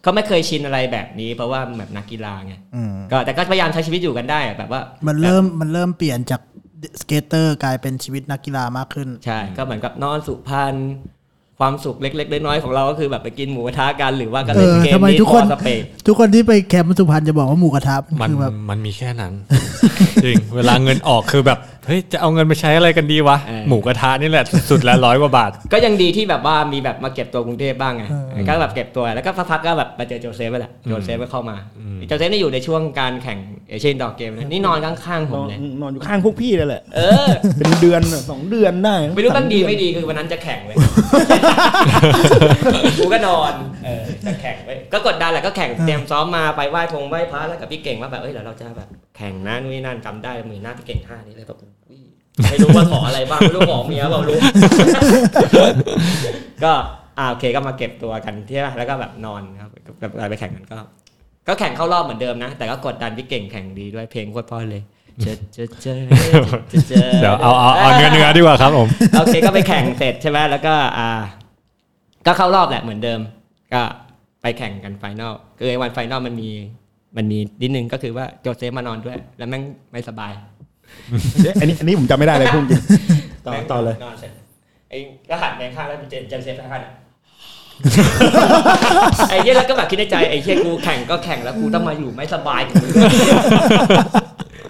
[0.02, 6.42] เขาไม่เคยชินอะไรแบบนี้ เพราะว่าแบบนักกีฬาไงอืมก็แต่ก็พยายามใช้ชีวิตอยู่กันได้อะแบบว่า มันเริ่มมันเริ่มเปลี่ยนจาก
[7.02, 10.76] skater กลายเป็นชีวิตนักกีฬามากขึ้นใช่ก็เหมือนกับนอนสุพรรณ
[11.60, 19.34] ความสุขเล็ก ๆ น้อยๆของเราก็คือแบบไปกินหมูกระทะกันหรือว่าก็เอเล่นเกมทำไมนี้ทุกคนสเปกทุกคนที่ไปแคมป์สุพรรณจะบอกว่าหมูกระทะมันคือแบบมันมีแค่นั้น
[20.26, 28.04] จริง เวลาเงินออกคือแบบเฮ้ยจะเอาเงินไปใช้อะไรกันดีวะ หมูกระทะนี่แหละสุดๆแล้วร้อยกว่าบาท ก็ยังดีที่แบบว่ามีแบบมาเก็บตัวกรุงเทพบ้างไง
[28.48, 31.56] ก็แบบเก็บตัวแล้วก็พักๆก็แบบมาเจอโจเซฟไปแหละโจเซฟก็เข้ามา
[32.08, 33.38] โจเซฟนี่อยู่ในช่วงการแข่ง
[33.70, 37.28] เอเชียนดอกเกมนะนี่นอนข้างๆผนมอนเลยนอนอยู่ข้างพวกพี่เลยแหละเออ
[37.58, 40.76] เป็นเดือนอะสองเดือนได้ไม่รู้สบ้างดีเอนไม่ดีคือวันนั้นจะแข่งเลย
[43.00, 43.54] กูก็นอน
[44.24, 52.00] เออจะแข่งไปก็กดดันแหละก็แข่งเตรียมซ้อมมาไปไหว้พงไหว้พระแล้วกับพี่เก่งว่าแบบเอ้ยเดี๋ยวเราจะแบบแข่งนะนู่นนนั่นจำได้มือหน้าพี่เก่งท่านี้เลยแบบอุ้ย
[52.50, 54.38] ไม่รู้ว่าขออะไรบ้างไม่รู้ขอเมียเปล่าไม่รู้
[56.64, 56.74] ก็
[57.20, 59.70] อ่าโอเคก็มาเก็บตัวกันที่ไหนแล้วก็แบบนอนครับ
[60.00, 60.78] แบบไปแข่งกันก็
[61.48, 64.84] ก็แข่งเข้ารอบเหมือนเดิมนะ แต่ก็กดดันพี่เก่งแข่งดีด้วยเพลงโคตรเพราะเลย
[65.22, 66.00] เจอเจอเจอ
[66.70, 68.88] เจอเจอเดี๋ยวเอาเอาเอาเนื้อเนื้อดีกว่าครับผม
[69.20, 71.10] โอเคก็ไปแข่งเสร็จใช่ไหมแล้วก็อ่า
[72.26, 73.20] ก็เข้ารอบแหละเหมือนเดิม
[73.74, 73.82] ก็
[74.44, 76.50] ไปแข่งกัน final คือไอ้วัน final มันมี
[77.18, 80.32] มันมีนิดนึงก็คือว่าโจเซฟมานอนด้วย แล้วแม่งไม่สบาย
[81.44, 82.82] เอ๊ะอันนี้อันนี้ผมจำไม่ได้เลยพูดจริง
[83.46, 84.32] ต่อแม่งต่อเลยนอนเสร็จ
[84.90, 84.98] ไอ้
[85.30, 86.94] ก็หันไปข้างแล้วเจอโจเซฟข้างๆอะ
[89.30, 93.12] ไอ้เหี้ยแล้วก็แบบคิดในใจไอ้เหี้ยกูแข่งก็แข่งแล้วกูต้องมาอยู่ไม่สบายกับมึงด้วย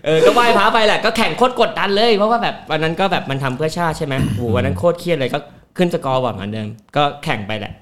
[0.05, 5.39] เออก็ไหว้พระไปแหละก็แข่งโคตรกดดันเลย เพราะว่าแบบวันนั้นก็แบบมันทำเพื่อชาติใช่ไหมโหวันนั้นโคตรเครียดเลยก็
[5.77, 7.73] ขึ้น scoreboard เหมือนเดิมก็แข่งไปแหละ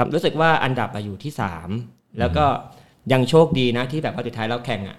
[0.00, 1.68] แต่รู้สึกว่าอันดับอะอยู่ที่สาม
[2.18, 2.44] แล้วก็
[3.12, 4.96] ยังโชคดีนะที่แบบว่าสุดท้ายเราแข่งอะ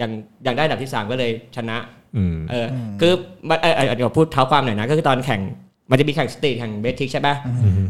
[0.00, 0.10] ยัง
[0.46, 1.76] ยังได้อันดับที่สามก็เลยชนะ
[2.16, 3.12] อืมเอออคือ
[3.48, 5.40] มันเออเออเดี๋ยวพูดเท้าความหน่อยนะก็คือตอนแข่ง
[5.90, 7.34] มันจะมีแข่ง street แข่ง best trick ใช่ปะ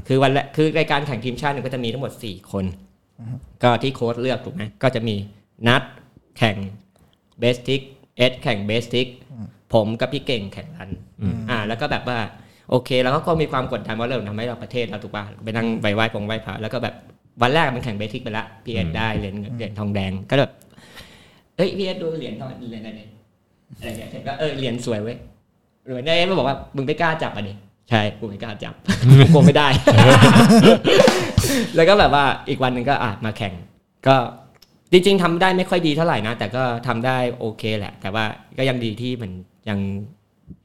[0.09, 2.65] คือวันแรกคือรายการแข่งทีมชาติเนี่ยก็จะมีทั้งหมด 4 คน
[3.63, 5.15] ก็ที่โค้ชเลือกถูกไหมก็จะมี
[5.69, 5.83] นัด
[6.39, 6.57] แข่ง
[7.41, 7.81] best trick
[8.17, 9.07] เอสแข่ง best trick
[9.75, 10.91] ผมกับพี่เก่งแข่ง run
[11.51, 12.19] อ่าแล้วก็แบบว่า
[12.71, 16.95] โอเค แล้วก็มีความกดดันว่าเราทำให้เราประเทศเราถูกป่ะไปนั่งไหว้ไหว้พงไหว้พระแล้วก็แบบ
[17.43, 20.53] วันแรกมันแข่งเบสทิกไปละพี่เอสได้เหรียญเงินเหรียญทองแดงก็แบบ
[21.57, 23.09] เอ้ยพี่เอสดูเหรียญทองเหรียญอะไรเนี่ย
[23.79, 25.17] อะไรเงี้ยเห็นก็เออเรียนสวยเว้ย
[25.85, 27.53] หรือได้มาบอกว่ามึงไม่กล้าจับอะดิ
[27.91, 28.75] ใช่กูไม่กล้าจับ
[29.21, 29.69] กูกลัวไม่ได้
[31.77, 33.53] แล้วก็แบบว่าอีกวันหนึ่งก็อะมาแข่ง
[34.07, 34.17] ก็
[34.93, 38.25] จริง ๆทำได้ไม่ค่อยดีเท่าไหร่นะ แต่ก็ทำได้โอเคแหละ แต่ว่า
[38.59, 39.31] ก็ยังดีที่มัน
[39.69, 39.79] ยัง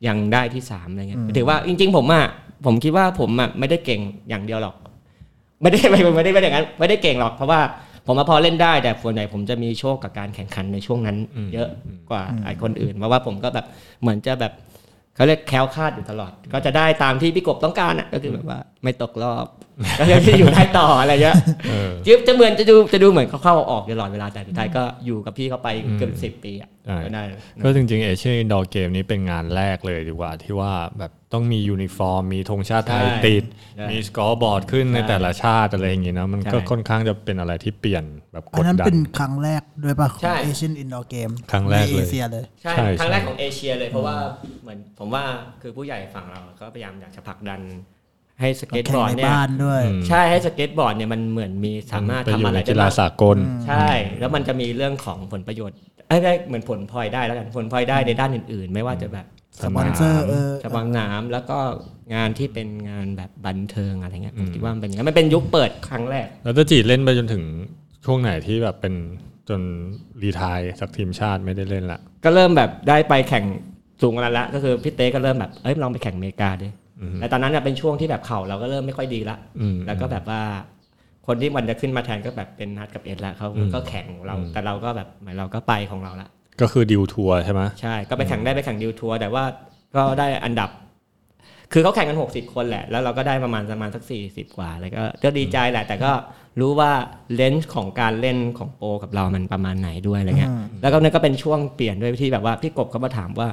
[0.08, 2.26] ยังได้ที่สามอะไรเงี้ยถือว่าจริง ๆ ผมอะ
[2.66, 4.76] ผมคิดว่าผมอะไม่ได้เก่งอย่างเดียวหรอก
[5.62, 7.60] ไม่ได้ไม่ไม่ได้ไม่ได้อย่างนั้นไม่ได้เก่งหรอก เพราะว่า
[8.06, 11.70] ผมมาพอเล่นได้แต่ส่วนใหญ่ผมจะมีโชคกับการแข่งขันในช่วงนั้นอืมเยอะ
[12.10, 13.66] กว่าไอ้คนอื่นเพราะว่าผมก็แบบ
[14.02, 14.54] เหมือนจะแบบ
[15.18, 19.46] เขาเรียกแคล้วคลาดอยู่ตลอด ก็จะได้ตามที่พี่กบต้องการอะก็คือแบบว่าไม่ตกรอบ
[20.00, 21.38] ก็ยังจะอยู่ได้ต่ออะไรเงี้ย
[21.70, 27.24] เออจิ๊บจะเหมือนจะดูจะดูเหมือนเขาเข้าออกตลอดเวลาแต่สุดท้ายก็อยู่กับพี่เขาไปเกือบสิบปีอะใช่ก็ได้
[27.64, 33.44] ก็จริงๆเอเชียนดอร์เกมนี้เป็นงานแรกเลยดีกว่าที่ว่าแบบ ต้องมียูนิฟอร์ม มีธงชาติไทยใช่ติด
[33.78, 38.04] ใช่มีสกอร์บอร์ดขึ้นในใช่แต่ละชาติอะไรอย่างงี้นะมันก็ใช่ค่อนข้างจะเป็นอะไรที่เปลี่ยน
[38.34, 44.16] แบบกอันดนั้นดัเป็นนครั้งแรกด้วยป่ะขอใช่งเอเชียนอินดอร์เกมครั้งแรกเลยเอเชียเลยใช่ใช่ครั้งแรกใช่ของเอเชียเลยเพราะว่า
[44.64, 45.24] เหมือนผมว่า
[45.62, 47.62] คือผู้ใหญ่ฝั่งเราก็พยายามอยากจะผลักดัน
[48.42, 53.88] ให้สเก็ตแข่บงอร์ดในเนี่ยบ้านด้วยอืมใช่ให้สเก็ตบอร์ดเนี่ยมันเหมือนมีสามารถไปอทำยู่อะไรในได้กีฬาบ้างสากล ใช่
[54.20, 59.26] แล้วมันจะมีเรื่องของผลประโยชน์เอ้ยได้เหมือนผลพลอยได้แล้วกันผลพลอยได้ในด้านอื่น ๆ ไม่ว่าจะแบบ
[59.64, 61.58] สปอนเซอร์เออสปอนหนามแล้วก็
[62.16, 67.44] งานที่เป็นงานแบบบันเทิงอะไรเงี้ยผมคิดว่ามันเป็นอย่างนั้นมันเป็นยุคเปิดครั้งแรก แล้วตาจีเล่นไปจนถึง
[68.06, 68.94] ช่วงไหนที่แบบเป็น
[69.50, 69.62] จน
[70.24, 73.46] retire สักทีมชาติไม่ได้เล่นละก็เริ่มแบบได้ไปแข่ง
[74.02, 76.68] สูงกว่านั้นละก็คือพี่เต้ก็เริ่มแบบเอ้ยลองไปแข่งอเมริกาดิ
[77.02, 80.42] อืมแต่ตอนนั้นเนี่ยเป็นช่วงที่แบบเข่าเราก็เริ่มไม่ค่อยดีละอืมแล้วก็แบบว่า
[81.28, 86.30] คนที่มันจะขึ้นมาแทนก็แบบเป็นนัดกับเอ็ดละเขาอืมก็แข่งเราอืมแต่เราก็แบบเหมือนเราก็ไปของเราละ
[86.62, 89.44] ก็คือดิวทัวร์ใช่ไหมใช่ ก็ไปแข่งได้ไปแข่งดิวทัวร์แต่ว่า
[89.96, 90.70] ก็ได้อันดับ
[91.74, 96.12] คือเขาแข่งกัน 60 คนแหละ แล้วเราก็ได้ประมาณประมาณสัก 40 กว่า แล้วก็ก็ดีใจแหละ แต่ก็
[96.60, 96.92] รู้ว่า
[97.36, 100.52] เลนส์ของการเล่นของโปรกับเรามันประมาณไหนด้วยอะไรเงี้ย
[100.82, 103.48] แล้วก็นั่นก็เป็นช่วงเปลี่ยนด้วยที่แบบว่าพี่กบเขามาถามว่า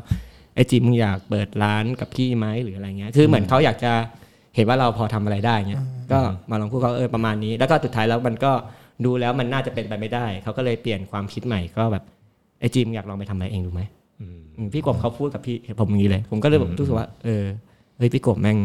[0.55, 3.93] ไอจิมมึงอยากเปิดร้านกับพี่ไหมหรืออะไรเงี้ย คือเหมือนเขาอยากจะ
[4.57, 8.53] เห็นว่าเราพอทำอะไรได้เงี้ย ก็มาลองพูดเขาเออประมาณนี้ แล้วก็สุดท้ายแล้วมันก็
[9.05, 12.05] ดูแล้วมันน่าจะเป็นไปไม่ได้ เขาก็เลยเปลี่ยนความคิดใหม่ก็แบบ
[12.61, 13.83] ไอจิมอยากลองไปทำอะไรเองดูไหม
[14.21, 17.45] อืมอืมพี่กบเขาพูดกับพี่ผมอย่างนี้เลย ผมก็เลยแบบรู้สึกว่า เออ
[17.97, 18.59] เฮ้ยพี่กบแม่ง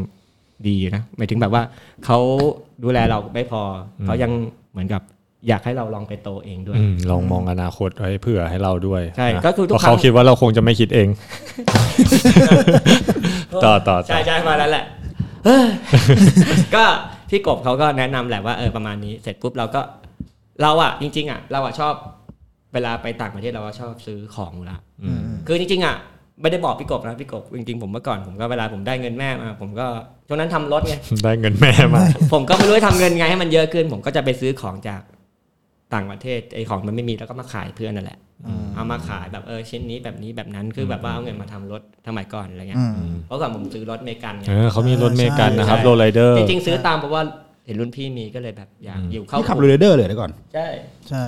[0.67, 1.63] ดีนะหมายถึงแบบว่า
[2.05, 2.19] เขา
[2.83, 3.61] ดูแลเราไม่พอ
[3.99, 4.31] อเขายัง
[4.71, 5.01] เหมือนกับ
[5.47, 11.07] อยากให้เราลองไปโตเองด้วยอืมลองมองอนาคตไว้เผื่อให้เราด้วยใช่นะก็คือทุกเพราะครั้เขางคิดว่าเราคงจะไม่คิดเอง
[13.63, 14.85] ต่อต่อต่อใช่ใช่มาแล้วแหละ
[15.45, 15.67] เฮ้ย
[16.75, 16.83] ก็
[17.29, 19.81] พี่กบเขาก็แนะนำแหละว่าเออประมาณนี้เสร็จปุ๊บเราก็
[20.61, 21.93] เราอะจริง ๆอะเราอะชอบ
[22.73, 25.95] เวลาไปต่างประเทศเราก็ชอบซื้อของอยู่ละอืมคือจริงๆอะ
[26.41, 29.85] ไม่ได้บอกพี่กบนะพี่กบจริงๆผมเมื่อก่อนผมก็เวลาผมได้เงินแม่มา ผมก็
[30.27, 32.03] ช่วงนั้นทำรถไงได้เงินแม่มา
[32.33, 35.01] ผมก็ไม่รู้จะทำเงินไงให้มันเยอะขึ้น ผมก็จะไปซื้อของจาก
[35.93, 38.19] ต่างประเทศไอ้ของมันไม่มีแล้วก็มาขายเพื่อนนั่นแหละ
[38.75, 47.21] เอามาขายแบบเออชิ้นนี้แบบนี้แบบนั้นคือแบบว่าเอาเงินมาทำรถสมัยก่อนอะไรเงี้ยอืมเพราะก่อนผมซื้อรถเมกันไงเออเขามีรถเมกันนะครับใช่โรลไรเดอร์จริงๆซื้อตามเพราะว่า
[47.65, 50.67] เห็นรุ่นพี่มีก็เลยแบบอยากอืมอยู่เข้าพี่ขับเรือเดอร์เลยเดี๋ยวก่อน ใช่
[51.09, 51.23] ใช่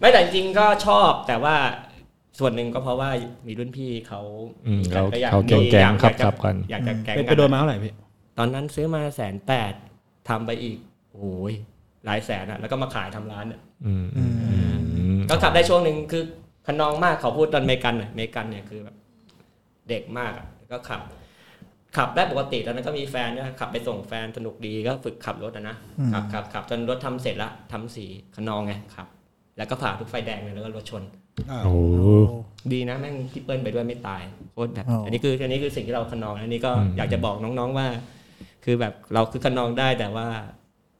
[0.00, 1.56] ไม่แต่จริงๆก็ชอบแต่ว่า
[2.38, 3.10] ส่วนหนึ่งก็เพราะว่า
[3.46, 4.20] มีรุ่นพี่เขา
[4.66, 7.92] อืมมีเขาก็อยากเขาแก๊งมีแก๊งอยากครับจะครับกันอยากจะแก๊งไปกัไปโดนมาเท่าไหร่พี่
[8.38, 9.72] ตอนนั้นซื้อมาแสนแปด
[10.28, 10.78] ทำไปอีก
[11.12, 11.52] โอ้ย
[12.04, 14.56] หลายแสนอะแล้วก็มาขายทำร้านอะอืมอืมอื
[15.16, 16.22] มก็ขับได้ช่วงหนึ่งคือ
[16.66, 18.96] ขนองมากเขาพูดตอนเมกันน่ะเมกันเนี่ยคือแบบ
[19.88, 21.00] เด็กมากอะก็ขับ
[21.96, 25.76] ขับได้ปกติตอนนั้นก็มีแฟนด้วยขับไปส่งแฟนสนุกดีก็ฝึกขับรถอะนะ
[26.12, 28.04] ขับขับขับจนรถทำเสร็จละทำสี
[28.36, 29.06] ขนองไงขับ
[29.56, 31.02] แล้วก็ผ่าทุกไฟแดงเลยแล้วก็รถชน
[31.64, 31.76] โอ้โห
[32.72, 34.22] ดีนะแม่งพี่เปิ้ลไปด้วยไม่ตาย
[34.52, 37.86] โคตรแบบอ๋ออัอันนี้คืออันนี้คือสิ่งที่เราขนองอันนี้ก็อืมอยากจะบอกน้องๆว่า
[38.64, 40.26] คือแบบเราคือขนองได้แต่ว่า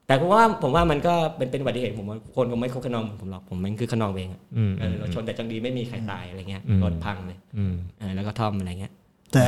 [0.07, 8.93] แต่ผมว่าผมว่ามันก็เป็นเป็นอุบัติเหตุผมว่าคนคงไม่เขาขนองผมหรอกผมมันคือขนองเองอะอืมเออรถชนแต่จังดีไม่มีใครตายอะไรเงี้ยอืมรถพังเลยอืมเออแล้วก็ท่อมอะไรเงี้ย
[9.32, 9.45] แต่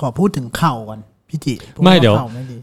[0.00, 2.58] ขอพูดถึงเข่าก่อนพี่จิพราะไม่เดี๋ยวข่าไม่ดี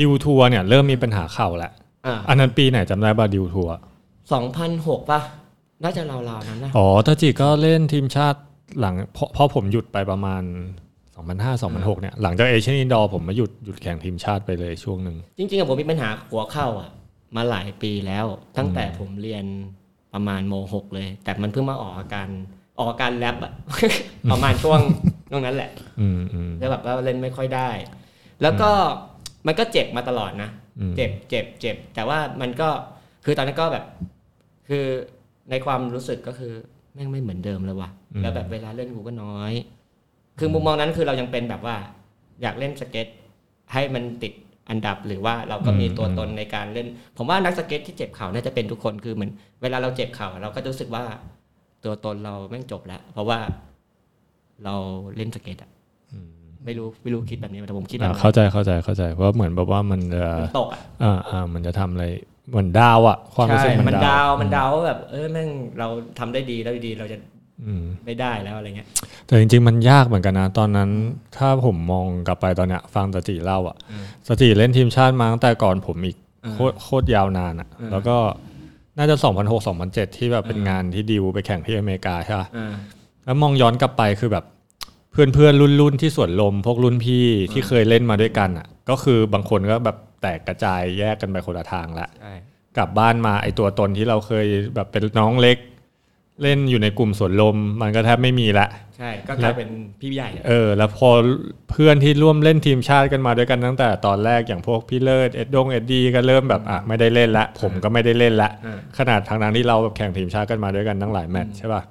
[0.00, 1.72] ดิวทัวร์เนี่ยเริ่มมีปัญหาเข่าแล้ว
[2.06, 3.76] อ่าอันนั้นปีไหนจำได้ป่ะดิวทัวร์
[4.32, 5.20] สองพันหกป่ะ
[5.84, 8.40] น่าจะราวๆนั้นนะอ๋อตาจิก็เล่นทีมชาติ
[8.80, 10.42] หลังเพราะเพราะผมหยุดไปประมาณ
[11.08, 16.90] 2005 2006 เนี่ย หลังจากเอเชียนอินดอร์ผมมาหยุดหยุดแข่งทีมชาติไปเลยช่วงหนึ่งจริงๆอะผมมีปัญหาหัวเข้าอะ
[17.36, 18.26] มาหลายปีแล้ว
[18.58, 19.44] ตั้งแต่ผมเรียน
[20.14, 22.28] ประมาณโมหกเลย แต่มันเพิ่งมาออกอาการ
[22.80, 23.52] ออกอาการแรปอะ
[24.30, 24.80] ประมาณช่วง
[25.30, 25.70] ช่วงนั้นแหละ
[26.00, 27.70] อืมอืมแล้วแบบว่าเล่นไม่ค่อยได้
[28.42, 28.70] แล้วก็
[29.46, 30.50] มันก็เจ็บมาตลอดนะ
[30.80, 32.68] อืมเจ็บเจ็บเจ็บแต่ว่ามันก็
[33.24, 33.84] คือตอนนั้นก็แบบ
[34.68, 34.84] คือ
[35.50, 36.52] ในความรู้สึกก็คือ
[36.94, 37.90] แม่งไม่เหมือนเดิมเลยว่ะ
[38.22, 39.52] แล้วแบบเวลาเล่นกูก็น้อย
[40.38, 41.76] คือมุมมองนั้นคือเรายังเป็นแบบว่า
[42.42, 43.06] อยากเล่นสเก็ต
[43.72, 44.32] ให้มันติด
[44.70, 49.30] อันดับหรือว่าเราก็มีตัวตนในการเล่น ผมว่านักสเก็ตที่เจ็บเข่าน่าจะเป็นทุกคนคือเหมือน
[49.62, 51.04] เวลาเราเจ็บเข่าเราก็รู้สึกว่า
[51.84, 53.38] ตัวตนเราแม่งจบแล้วเพราะว่า
[54.64, 54.74] เรา
[55.16, 55.70] เล่นสเก็ตอะ
[56.64, 62.06] ไม่รู้ไม่รู้คิดแบบนี้ไหมแต่ผมคิดแบบอ่านั้นเข้าใจเข้าใจเข้าใจเพราะเหมือนแบบว่ามันจะมันตกอะอ่าอ่ามันจะทำอะไร
[62.50, 67.18] เหมือนดาวอะความรู้สึกใช่มันมันดาดาววมันดาวว่าแบบเออแม่งเราทำได้ดีแล้วดีเราจะ
[67.66, 68.88] อืมไม่ได้แล้วอะไรเงี้ย
[69.26, 70.90] แต่จริง ๆ มันยากเหมือนกันนะ ตอนนั้น
[71.36, 78.16] ถ้าผมมองกลับไปตอนเนี้ย ฟังสติเล่าอะอืมสติเล่นทีมชาติมาตั้งแต่ก่อนผมอีกอืมโคตรโคตรยาวนานอะอืมแล้วก็
[79.00, 82.74] น่าจะ 2006 2007 ที่แบบเป็นงานที่ดิวไปแข่งที่อเมริกาใช่ปะอ่า
[83.24, 84.44] แล้วมองย้อนกลับไปคือแบบ
[85.12, 92.32] เพื่อนเพื่อนรุ่นรุ่นๆที่สวนลม พวกรุ่นพี่ที่เคยเล่นมาด้วยกันอะ ก็คือบางคนก็แบบแตกกระจายแยกกันไปคนละทางละใช่
[92.76, 95.56] กลับบ้านมาไอตัวตนที่เราเคยแบบเป็นน้องเล็ก
[96.42, 98.66] เล่นอยู่ในกลุ่มสวนลม มันก็แทบไม่มีละ
[98.98, 99.68] ใช่ ก็กลายเป็น
[100.00, 101.10] พี่ใหญ่อะเออ แล้วพอ
[101.70, 111.82] เพื่อนที่ร่วมเล่นทีมชาติกันมาด้วยกันตั้งแต่ตอนแรกอย่างพวกพี่เลิศเอ็ดดงเอ็ดดี้ก็เริ่มแบบอะไม่ได้เล่นละ ผมก็ไม่ได้เล่นละอ่าขนาดทางนั้นที่เราแบบแข่งทีมชาติกันมาด้วยกันตั้งหลายแมตช์ใช่ป่ะ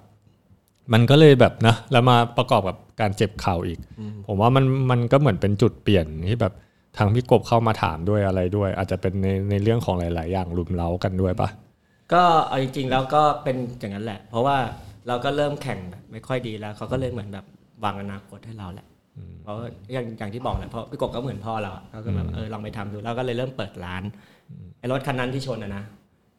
[0.93, 3.80] มันก็เลยแบบนะแล้วมาประกอบกับการเจ็บเข่าอีก
[4.28, 6.54] ผมว่ามันมันก็เหมือนเป็นจุดเปลี่ยนที่แบบ
[6.97, 11.50] ทางพี่กบเข้ามาถามด้วยอะไรด้วย อาจจะเป็นในในเรื่องของหลาย ๆ อย่างรุมเร้ากันด้วยป่ะ
[12.14, 14.57] ก็เอาจริงๆแล้วก็เป็นอย่างนั้นแหละ เพราะว่า
[15.07, 17.45] เราก็เริ่มแข่งแบบไม่ค่อยดีแล้วเขาก็เลยเหมือนแบบ
[17.84, 18.88] วางอนาคตให้เราแหละ
[19.43, 19.55] เพราะ
[19.93, 24.03] อย่างอย่างที่บอกแหละเพราะพี่กบก็เหมือนพ่อเราอะเขาก็แบบเออลองไปทำดูเราก็เลยเริ่มเปิดร้าน
[24.80, 25.84] ไอ้รถคันนั้นที่ชนอะนะ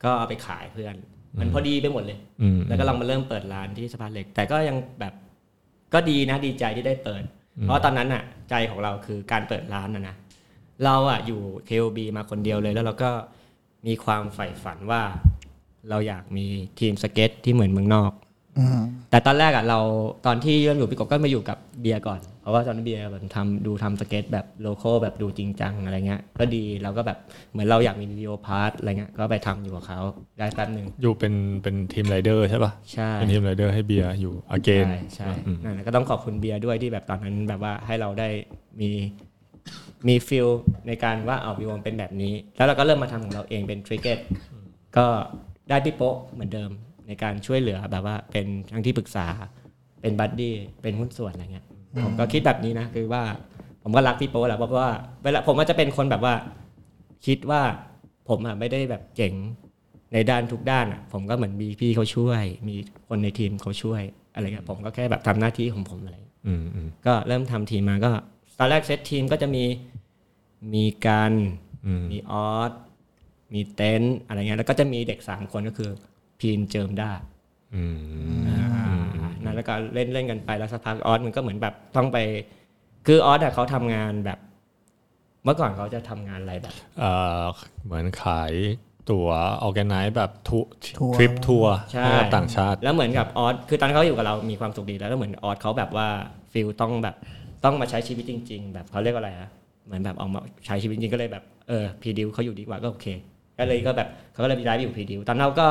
[0.04, 0.94] ก็เอาไปขายเพื่อน
[1.40, 5.14] มันพอดีไปหมดเลยอืมแล้วก็ลองมาเริ่มเปิดร้านที่สะพานเหล็ก แต่ก็ยังแบบ
[5.94, 7.22] ก็ดีนะดีใจที่ได้เปิด
[7.62, 10.16] เพราะตอนนั้นอะใจของเราคือการเปิดร้านนะนะ
[10.84, 13.10] เราอะอยู่ KOB มาคนเดียวเลยแล้วเราก็
[13.86, 15.02] มีความใฝ่ฝันว่า
[15.90, 16.46] เราอยากมี
[16.80, 18.12] ทีมสเก็ตที่เหมือนเมืองนอก
[18.58, 19.78] อืมแต่ตอนแรกอะเรา
[20.26, 27.18] ตอนที่เริ่มอยู่พี่กบก็มาอยู่กับเบียร์ก่อน เพราะว่าตอนนั้นเบียร์แบบทำดูทำสเก็ตแบบโลโก้แบบดูจริงจังอะไรเงี้ยก็ดีเราก็แบบ
[27.52, 30.00] เหมือนเราอยากมี video part อะไรเงี้ยก็ไปทำอยู่กับเขา
[30.38, 35.28] ได้แป๊บหนึ่งอยู่เป็นเป็น team riderใช่ป่ะใช่เป็น team rider ให้เบียร์อยู่ Again ใช่ใช่
[35.62, 38.28] นั่นแหละก็ต้องขอบคุณเบียร์ด้วยที่แบบตอนนั้นแบบว่าให้เราได้
[38.80, 38.90] มี
[40.08, 40.48] มี feel
[40.86, 44.18] ในการว่าเอาวิวมันเป็นแบบนี้ แล้วเราก็เริ่มมาทำของเราเองเป็น Ticket
[44.96, 45.06] ก็
[45.70, 46.70] ได้พี่โป๊ะเหมือนเดิม
[47.06, 49.26] ในการช่วยเหลือแบบว่าเป็นทั้งที่ปรึกษา
[50.00, 51.66] เป็นบัดดี้เป็นหุ้นส่วนอะไรเงี้ย
[52.04, 53.22] ผมก็คิดแบบนี้นะคือว่า
[53.82, 54.92] ผมก็รักพี่โป๊ะแหละเพราะว่า
[55.22, 56.34] เวลาผมก็จะเป็นคนแบบว่า
[57.26, 57.62] คิดว่า
[58.28, 59.34] ผมอะไม่ได้แบบเจ๋ง
[60.12, 62.76] ในด้านทุกด้านอะ ผมก็เหมือนมีพี่เขาช่วย มี
[63.08, 64.02] คนในทีมเขาช่วย
[64.34, 66.16] อะไรเงี้ยผมก็แค่แบบทำหน้าที่ของผมอะไร
[66.46, 68.10] อืมอืมก็เริ่มทำทีมมาก็
[68.58, 69.64] ตอนแรกเซตทีมก็จะมี
[70.74, 71.32] มีการ
[71.86, 72.72] อืมมีออส
[73.54, 75.90] มีเต็นท์อะไรเงี้ยแล้วก็จะมีเด็กสามคนก็คือ
[76.40, 77.10] พีนเจิมด้า
[77.74, 77.82] อื
[78.36, 78.42] ม
[79.44, 82.18] นั่นแล้วก็เล่นเล่นกันไปแล้วสักพักออสมันก็เหมือนแบบต้องไป
[83.06, 84.38] คือออสอะเขาทำงานแบบ
[85.44, 87.44] เมื่อก่อนเขาจะทำงานอะไรแบบเอ่อ
[87.84, 88.52] เหมือนขาย
[89.10, 89.28] ตั๋ว
[89.62, 96.08] organize แบบทัวร์ทัวร์ทริปทัวร์ใช่ให้กับต่างชาติ แล้วเหมือนกับออสคือตอนนนเขาอยู่กับเรามีความสุขดีแล้วแล้วเหมือนออสเขาแบบว่า
[96.52, 97.16] feel ต้องแบบ
[97.64, 99.48] ต้องมาใช้ชีวิตจริง ๆ แบบเขาเรียกว่าอะไรอะ
[99.86, 103.06] เหมือนแบบออกมาใช้ชีวิตจริงก็เลยแบบเออ Preduce เขาอยู่ดีกว่าก็โอเค
[103.60, 105.68] ก็เลยก็แบบเขาก็เลยย้ายไปอยู่ Preduce ตอนนั้นเราก็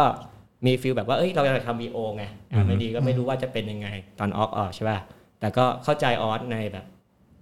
[0.66, 3.88] มี feel แบบว่าเอ้ยเราอยากทำวีโอไงอะไม่ดีก็ไม่รู้ว่าจะเป็นยังไง
[4.20, 5.00] ตอนออกออกใช่ป่ะ
[5.40, 6.86] แต่ก็เข้าใจออสในแบบ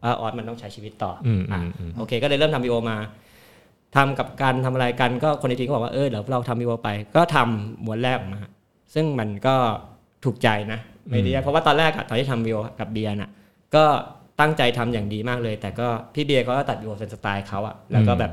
[0.04, 2.98] ว่าออสมันต้องใช้ชีวิตต่ออมอะอืมอืมโอเค ก็เลยเริ่มทำวีโอมา
[3.95, 8.41] ทำกับการทำอะไรกันก็คนในทีมก็บอกว่าเออเดี๋ยวเราทำวีโอไป ก็ทำม้วนแรกออกมา
[8.93, 9.56] ซึ่งมันก็
[10.24, 10.80] ถูกใจนะ
[11.10, 13.32] ไม่ได้ยากเพราะว่าตอนแรกอะตอนที่ทำวีโอกับเบียร์น่ะ
[13.76, 13.86] ก็
[14.39, 18.32] ตั้งใจทำอย่างดีมากเลย แต่ก็พี่เบียร์เขาก็ตัดวีโอเป็นสไตล์เขาอะแล้วก็แบบ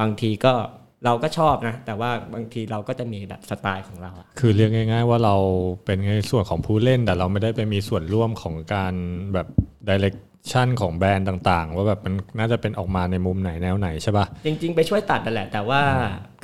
[0.00, 0.52] บางทีก็
[1.04, 5.36] เราก็ชอบนะ แต่ว่าบางทีเราก็จะมีแบบสไตล์ของเราอะคือเรียกง่าย ๆ ว่าเรา
[5.84, 8.94] เป็นในส่วนของผู้เล่น แต่เราไม่ได้ไปมีส่วนร่วมของการ
[9.34, 9.46] แบบ
[9.88, 10.14] ดิเรก
[10.50, 15.80] ชันของแบรนด์ต่างๆ ว่าแบบมันน่าจะเป็นออกมาในมุมไหนแนวไหนใช่ป่ะจริง ๆ ไปช่วยตัดนั่นแหละ แต่ว่า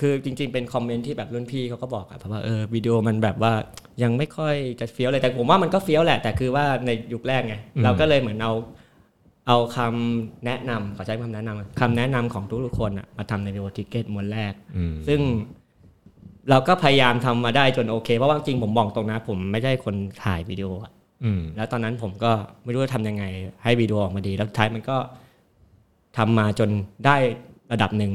[0.01, 3.53] คือจริง ๆ เป็นคอมเมนต์ที่แบบรุ่นพี่เขาก็บอกอะเพราะว่าเออวิดีโอมันแบบว่า
[4.03, 8.53] ยังไม่ค่อยจะเฟี้ยวเลยแต่ผมว่ามันก็เฟี้ยวแหละแต่คือว่าในยุคแรกไงอืมเราก็เลยเหมือนเอา
[9.49, 15.21] เอาคำแนะนำขอใช้คำแนะนำคำแนะนำของทุกๆคนอะมาทำในวิดีโอ Ticket ม้วนแรกอืมซึ่ง
[16.51, 20.93] เราก็พยายามทำมาได้จนโอเค เพราะว่าจริงผมบอกตรงนะ ผมไม่ใช่คนถ่ายวิดีโออะ
[21.25, 22.33] อืมแล้วตอนนั้นผมก็
[22.65, 23.25] ไม่รู้จะทำยังไง
[23.63, 24.97] ให้วิดีโอออกมาดี แล้วสุดท้ายมันก็
[26.19, 26.71] ทำมาจน
[27.07, 27.17] ได้
[27.73, 28.13] ระดับหนึ่ง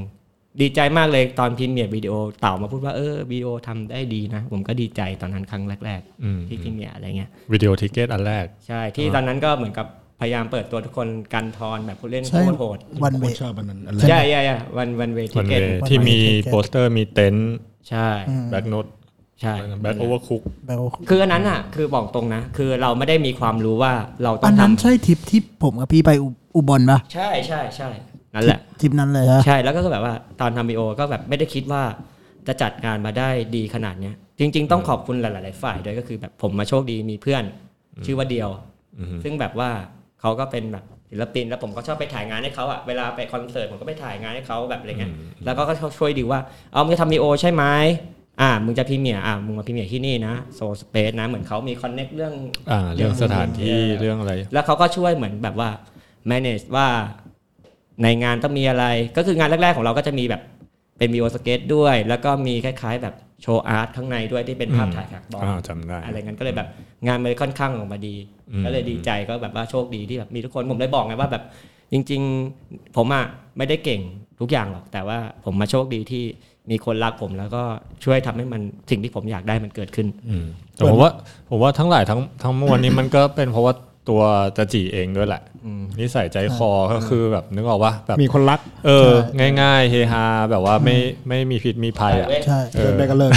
[0.61, 9.87] ดีใจมากเลยตอน premiere วิดีโอเต่ามาพูดว่าเออวิดีโอทำได้ดีนะ ผมก็ดีใจตอนนั้นครั้งแรกอืมๆที่ premiere อะไรเงี้ยวิดีโอทิเกตอันแรก ใช่ที่ตอนนั้นก็เหมือนกับ
[10.19, 17.55] พยายามเปิดตัวทุกคนกันทอนแบบผู้เล่นใช่โคตรโหดวันโคเวตรชอบอันนั้นอันแรใช่กใช่ใช่วันวันเวทีวันเกเวตที่มี Ticket โปสเตอร์มีเต็นท์
[17.89, 18.09] ใช่
[18.51, 18.85] แบ็กโนต
[19.41, 20.77] ใช่แบ็กโอเวอร์คุกแบบ
[21.09, 23.93] คืออันนั้นอะ คือบอกตรงนะ คือเราไม่ได้มีความรู้ว่า
[24.23, 27.89] เราต้ออังนนั้นทำใช่ทริปที่ผมกับพี่ไปอุอุบลปะใช่ใช่ใช่
[28.33, 31.83] นั่นแหละทริปนั้นเลยฮะใช่แล้วก็คือแบบว่าตอนทำวีโอก็แบบไม่ได้คิดว่า
[32.47, 37.43] จะจัดงานมาได้ดีขนาดเนี้ยจริง ๆ ต้องขอบคุณหลาย ๆ ฝ่ายด้วยก็คือแบบผมมาโชคดีมีเพื่อน
[38.05, 38.49] ชื่อว่าเดียว
[38.99, 39.69] อืมซึ่งแบบว่า
[40.21, 45.11] เขาก็เป็นแบบศิลปินแล้วผมก็ชอบไปถ่ายงานให้เขาอะเวลาไปคอนเสิร์ตผมก็ไปถ่ายงานให้เขาแบบอะไรเงี้ย
[45.45, 46.39] แล้วก็เขาช่วยดีว่า
[46.73, 47.63] เอามึงจะทำวีโอใช่ไหม
[48.41, 52.33] อ่ามึงจะ premiere อ่ามึงมา premiere ที่นี่นะโซสเปซนะเหมือนเขามี connect เรื่อง
[52.71, 55.69] อ่าเรื่องสถานที่เออเรื่องอะไร แล้วเขาก็ช่วยเหมือนแบบว่า
[56.29, 56.87] manage ว่า
[58.03, 58.85] ในงานต้องมีอะไร
[59.17, 60.41] ก็คืองานแรกๆของเราก็จะมีแบบ
[60.97, 66.67] เป็นวีโอสเกตด้วย แล้วก็มีคล้าย ๆ แบบ โชว์อาร์ตข้างในด้วยที่เป็นภาพอืมถ่ายคาร์บอนอ่าจำได้อะไรเงี้ยก็เลยแบบ
[67.07, 68.15] งานมันค่อนข้างออกมาดี
[68.51, 71.43] อืมก็เลยดีใจก็แบบว่าโชคดีที่แบบมีทุกคนผมเลยบอกไงว่าแบบ
[71.91, 72.21] จริง
[72.59, 73.25] ๆ ผมอะ
[73.57, 74.01] ไม่ได้เก่ง
[74.39, 76.23] ทุกอย่างหรอก แต่ว่าผมมาโชคดีที่
[76.71, 77.63] มีคนรักผมแล้วก็
[78.03, 81.11] ช่วยทำให้มันสิ่งที่ผมอยากได้มันเกิดขึ้นอืมแต่ผมว่า
[81.49, 83.73] ผมว่าทั้งหลายทั้งทั้งมวลนี้มันก็เป็นเพราะว่า
[84.09, 84.21] ตัว
[84.57, 89.11] จะจีเองด้วยแหละอืมนิสัยใจคอก็คือแบบนึกออกว่าแบบมีคนรัก เออ
[89.61, 90.95] ง่ายๆ เฮฮาแบบว่าไม่
[91.27, 93.31] ไม่มีพิษมีภัยอะใช่เออได้ก็เลิก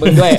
[0.00, 0.32] มึงด้วย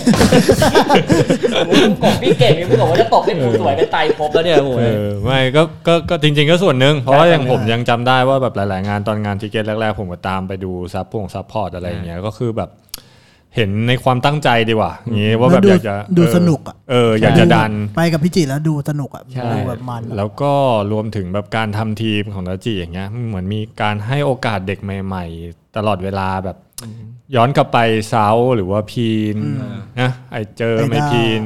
[1.69, 12.69] มึงกบพี่เก่งนี่มึงบอกว่าจะตบให้กูสวยเป็นไตรภพแล้วเนี่ยโอ้โหเออไม่ก็ก็ก็จริง ๆ ก็ส่วนหนึ่งเพราะว่าใช่อย่างผมใช่ยังจำได้ว่าแบบหลาย ๆ งานตอนงาน Ticket แรก ๆ ผมก็ตามไปดูซับพง support อะไรอย่างเงี้ยก็คือแบบ
[13.55, 20.53] เห็นในความตั้งใจดีกว่าอย่างงี้ว่าแบบแล้วดูอยากจะดูเออสนุกอะเอออยากจะดันไปกับพี่จิแล้วดูสนุกอะใช่ดูแบบมันอะแล้วก็
[20.91, 26.57] รวมถึงแบบการทำทีมของดัจจิอย่างเงี้ยเหมือนมีการให้โอกาสเด็กใหม่ ๆ ตลอดเวลาแบบ
[27.35, 27.77] ย้อนกลับไป
[28.09, 29.37] เซาหรือว่าพีน
[30.01, 31.41] นะไอเจอไม่พีน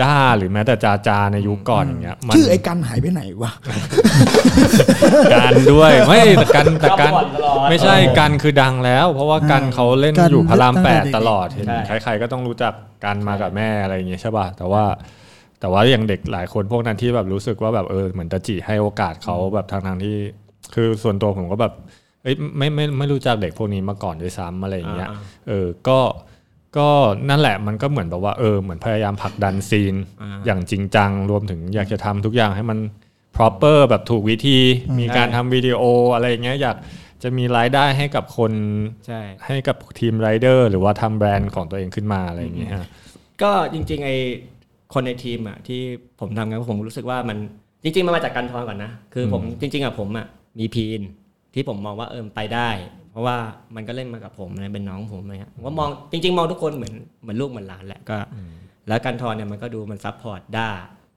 [0.00, 3.52] ด้าหรือแม้แต่จาจาในยุคก่อนอย่างเงี้ยมันชื่อไอ้กันหายไปไหนวะ
[5.34, 14.84] กันด้วยไม่แต่กันแต่กันก็บ่นตลอดไม่ใช่กันคือดังแล้ว เพราะว่ากันเขาเล่นกันอยู่พระรามตั้งแปแต่ดเด็กๆตลอดเห็นใช่ใครๆก็ต้องรู้จักกันมากับแม่อะไรอย่างเงี้ยใช่ป่ะแต่ว่า
[15.60, 20.16] แต่ว่าอย่างเด็กหลายคนพวกนั้นที่แบบรู้สึกว่าแบบเออเหมือนตาจิให้โอกาสเขาแบบทางทางๆที่
[20.74, 21.72] คือส่วนตัวผมก็แบบ
[22.24, 25.18] เอ้ยไม่ไม่ไม่รู้จักเด็กพวกนี้มาก่อนด้วยซ้ำอะไรอย่างเงี้ยอ่า
[25.48, 26.00] เออก็
[26.76, 26.88] ก็
[27.28, 32.78] นั่นแหละมันก็เหมือนแบบว่าเออเหมือนพยายามผลักดันซีนอ่าอย่างจริงจังรวมถึงอยากจะทำทุกอย่างให้มัน
[33.36, 34.58] proper แบบถูกวิธี
[35.00, 35.82] มีการทำวิดีโอ
[36.14, 36.76] อะไรอย่างเงี้ยอยาก
[37.22, 38.52] จะมีรายได้ให้กับคน
[39.06, 42.88] ใช่ให้กับทีมไรเดอร์หรือว่าทำแบรนด์ของตัวเองขึ้นมาอะไรอย่างเงี้ยฮะ
[43.42, 44.10] ก็จริงๆไอ
[44.94, 45.80] คนในทีมอะที่
[46.20, 47.38] ผมทำงานผมรู้สึกว่ามัน
[47.84, 50.26] จริง ๆมันมาจากการทอนก่อนนะ คือผมจริง ๆอะผมอะ
[50.58, 51.00] มีพีน
[51.54, 52.70] ที่ผมมองว่าเออไปได้
[53.10, 53.36] เพราะว่า
[53.74, 58.18] มันก็เล่นมากับผมเลยเป็นน้องผมอะไรเงี้ยผมว่ามองจริง ๆ มองทุกคนเหมือนเหมือนลูกเหมือนหลานแหละก็
[58.88, 60.68] แล้วการทอนเนี่ยมันก็ดูมัน support ด้า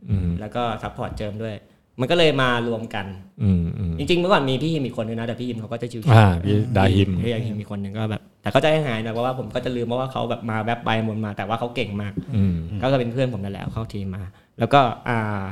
[0.10, 1.56] อืมแล้วก็ support เจิมด้วย
[2.00, 3.06] มันก็เลยมารวมกัน
[3.44, 14.24] อืมอืมจริงๆเมื่อก่อนมีพี่ฮิมอีกคนนึงนะแต่พี่ฮิมเขาก็จะชิวๆอ่าพี่ดาฮิมพี่ดาฮิมมีคนหนึ่งก็แบบ แต่ก็จะให้หายนะเพราะว่าผมก็จะลืมเพราะว่าเขาแบบมาแวบไปหมดมา แต่ว่าเขาเก่งมากอืมก็เป็นเพื่อนผมนั่นแหละเข้าทีมมา
[14.60, 15.48] แล้วก็อ่า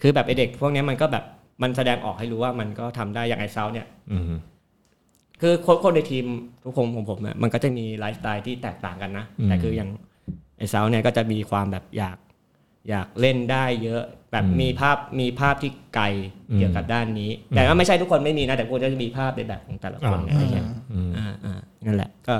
[0.00, 1.24] คือแบบไอเด็กพวกเนี้ยมันก็แบบ
[1.62, 4.24] มันแสดงออกให้รู้ว่ามันก็ทำได้อย่างไอเซาเนี่ยอืม
[5.40, 6.26] คือคนคนในทีม
[6.64, 9.90] ทุกคนของผมเนี่ยมันก็จะมีไลฟ์สไตล์ที่แตกต่างกันนะอืมแต่คืออย่าง
[10.58, 12.16] ไอเซาเนี่ยก็จะมีความแบบอยาก
[12.90, 14.02] อยากเล่นได้เยอะ
[14.32, 16.04] แบบอืมมีภาพมีภาพที่ไกล
[16.50, 22.34] อืมเกี่ยวกับด้านนี้ แต่ว่าไม่ใช่ทุกคนไม่มีนะ แต่ควรจะมีภาพในแบบของแต่ละคนเนี่ยอ่าอะไรเงี้ยอืมอ่าอ่านั่นแหละก็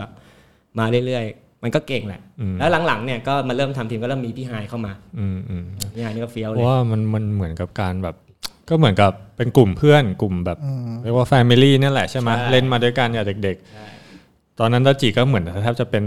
[0.79, 8.17] มาเรื่อยๆ มันก็เก่งแหละอืมแล้วหลังๆเนี่ยก็มาเริ่มทำทีมก็เริ่มมีพี่ไฮายเข้ามาอืมอืมพี่ไฮายนี่ก็เฟี้ยวเพเลยราะว่ามันมันเหมือนกับการแบบ
[8.69, 10.59] ก็เหมือนกับเป็นกลุ่มเพื่อนกลุ่มแบบ
[11.03, 16.05] เรียกว่าแฟมิลี่นี่ยแหละใช่ไหมใช่เล่นมาด้วยกันเนี่ยเด็กใช่ๆตอนนั้นตาจิก็เหมือนแทบจะเป็น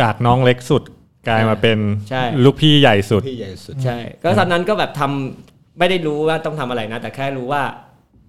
[0.00, 0.82] จากน้องเล็กสุด
[1.28, 1.78] กลายมาเป็น
[2.10, 7.62] ใช่ลูกพี่ใหญ่สุดพี่ใหญ่สุดใช่ก็ตอนนั้นก็แบบทำไม่ได้รู้ว่าต้องทำอะไรนะ แต่แค่รู้ว่า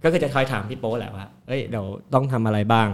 [0.04, 2.88] ก็คือจะคอยถามพี่โป๊แหละว่าเอ้ยเดี๋ยวต้องทำอะไรบ้าง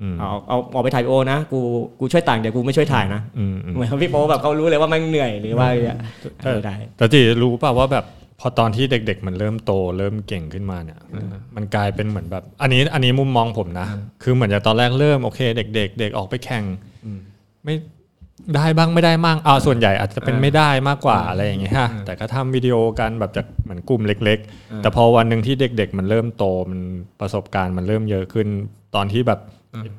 [0.00, 1.60] อืมเอาเอาออกไปถ่ายโอนะกู
[2.00, 5.98] กูช่วยต่างเดี๋ยวกูไม่ช่วยถ่ายนะอืมอืมเหมือนพี่โป๊แบบเขารู้เลยว่ามันเหนื่อยหรือว่าอะไรอะ
[6.44, 8.04] เออได้แต่จีรู้ป่ะว่าแบบ
[8.40, 10.98] พอตอนที่เด็ก ๆ มันเริ่มโตเริ่มเก่งขึ้นมาเนี่ย
[11.56, 13.88] มันกลายเป็นเหมือนแบบ อันนี้อันนี้มุมมองผมนะ
[14.22, 16.64] คือเหมือนจากตอนแรกเริ่มโอเค เด็ก ๆ เด็กออกไปแข่ง
[17.64, 17.74] ไม่
[18.56, 26.80] ได้บ้างไม่ได้บ้างอ่าส่วนใหญ่อาจจะเป็นไม่ได้มากกว่าอะไรอย่างเงี้ยฮะแต่ก็ทำวิดีโอกันแบบจากเหมือนกลุ่มเล็ก ๆ แต่พอวันหนึ่งที่เด็ก ๆ มันเริ่มโตมัน
[27.20, 28.48] ประสบการณ์มันเริ่มเยอะขึ้น
[28.94, 29.40] ตอนที่แบบ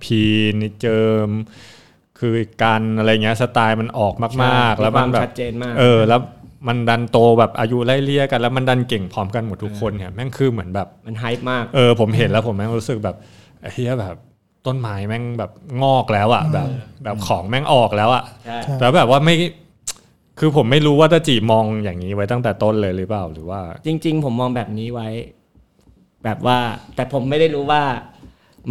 [0.04, 0.24] พี
[0.54, 1.30] นเจิม
[2.20, 2.34] คือ
[2.64, 6.22] การอะไรเงี้ยสไตล์มันออกมากๆ แล้วมันแบชับดเจนมากเออแล้ว
[6.68, 13.16] มันดันโตแบบอายุไล่เลี่ยกันแล้วมันดันเก่งพร้อมกันหมดทุกคนเนี่ยแม่งคือเหมือนแบบมันไฮป์มากเออผมเห็นแล้วผมแม่งรู้สึกแบบ
[13.62, 14.16] ไอ้เฮียแบบ
[14.66, 15.52] ต้นไม้แม่งแบบ
[15.84, 16.68] งอกแล้วอะแบบ
[17.04, 19.36] แบบของแม่งออกแล้วอะใช่แต่แบบว่าไม่
[20.40, 25.08] คือผมไม่รู้ว่าตาจีมองอย่างนี้ไว้ตั้งแต่ต้นเลยหรือเปล่าหรือว่า จริง ๆ ผมมองแบบนี้ไว้
[26.24, 26.58] แบบว่า
[26.96, 27.82] แต่ผมไม่ได้รู้ว่า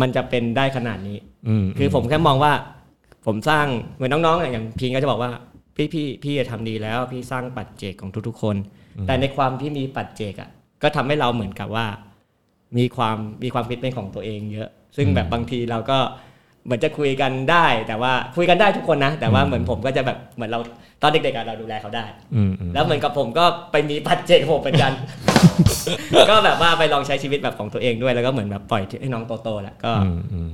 [0.01, 1.19] มันจะเป็นได้ขนาดนี้
[1.49, 2.53] อืมคือผมแค่มองว่า
[3.27, 3.67] ผมสร้าง
[3.97, 5.31] เหมือนน้องๆอะอย่างพีนก็จะบอกว่า
[5.77, 8.57] พี่พี่พี่จะทำดีแล้ว พี่สร้างปัจเจกของทุกๆคน
[9.07, 10.51] แต่ในความที่มีปัจเจกอะ
[10.83, 11.87] ก็ทำให้เราเหมือนกับว่า
[12.79, 15.99] มีความมีความคิดเป็นของตัวเองเยอะ ซึ่งแบบบางทีเราก็
[16.65, 20.61] เหมือนจะคุยกันได้ แต่ว่าคุยกันได้ทุกคนนะ แต่ว่าเหมือนผมก็จะแบบเหมือนเรา
[21.03, 22.05] ตอนเด็กๆอะเราดูแลเขาได้
[22.35, 24.93] อืมอืมแล้วเหมือนกับผมก็ไปมีปัจเจกผมเป็นกัน
[26.31, 30.51] ก็แบบว่าไปลองใช้ชีวิตแบบของตัวเองด้วยแล้วก็เหมือนแบบปล่อยให้น้องโตๆแหละก็อืมอืม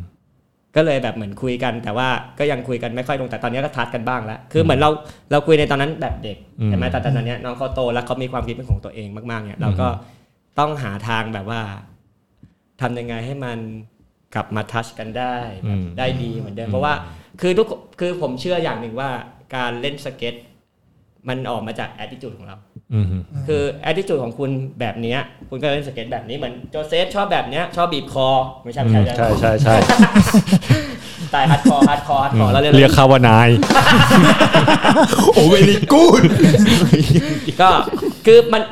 [0.77, 2.09] ก็เลยแบบเหมือนคุยกัน แต่ว่า
[2.39, 4.91] ก็ยังคุยกันไม่ค่อยลงแต่ตอนนี้ก็ทัดกันบ้างแล้วคือเหมือนเรา
[5.31, 9.89] เราคุยในตอนนั้นแบบเด็กอืมใช่ไหมแต่ตอนนี้น้องเขาโตแล้วเขามีความคิดเป็นของตัวเองมากๆเนี่ยเราก็
[10.59, 11.61] ต้องหาทางแบบว่า
[12.81, 13.59] ทำยังไงให้มัน
[14.35, 16.95] กลับมา touch กันได้แบบได้ดีเหมือนเดิมเพราะว่า
[17.41, 17.67] คือทุก
[18.01, 19.11] คือผมเชื่ออย่างหนึ่งว่า
[19.57, 20.35] การเล่นสเก็ต
[21.29, 22.57] มันออกมาจาก attitude ของเรา
[22.95, 23.07] อืม
[23.49, 25.19] คือ attitude ของคุณแบบเนี้ย
[25.49, 28.29] คุณก็เล่นสเก็ตแบบนี้เหมือนโจเซฟชอบแบบเนี้ยชอบบีบคอ
[28.65, 29.97] ไม่ใช่อืมไม่ใช่ใช่ใช่ใช่
[31.23, 33.49] สไตล์ฮัดคอร์ฮัดคอร์ฮัดคอร์แล้วเล่นเรียกเขาว่านาย
[35.35, 36.23] โอ้เวลีกูด
[37.61, 37.69] ก็
[38.27, 38.63] คือมัน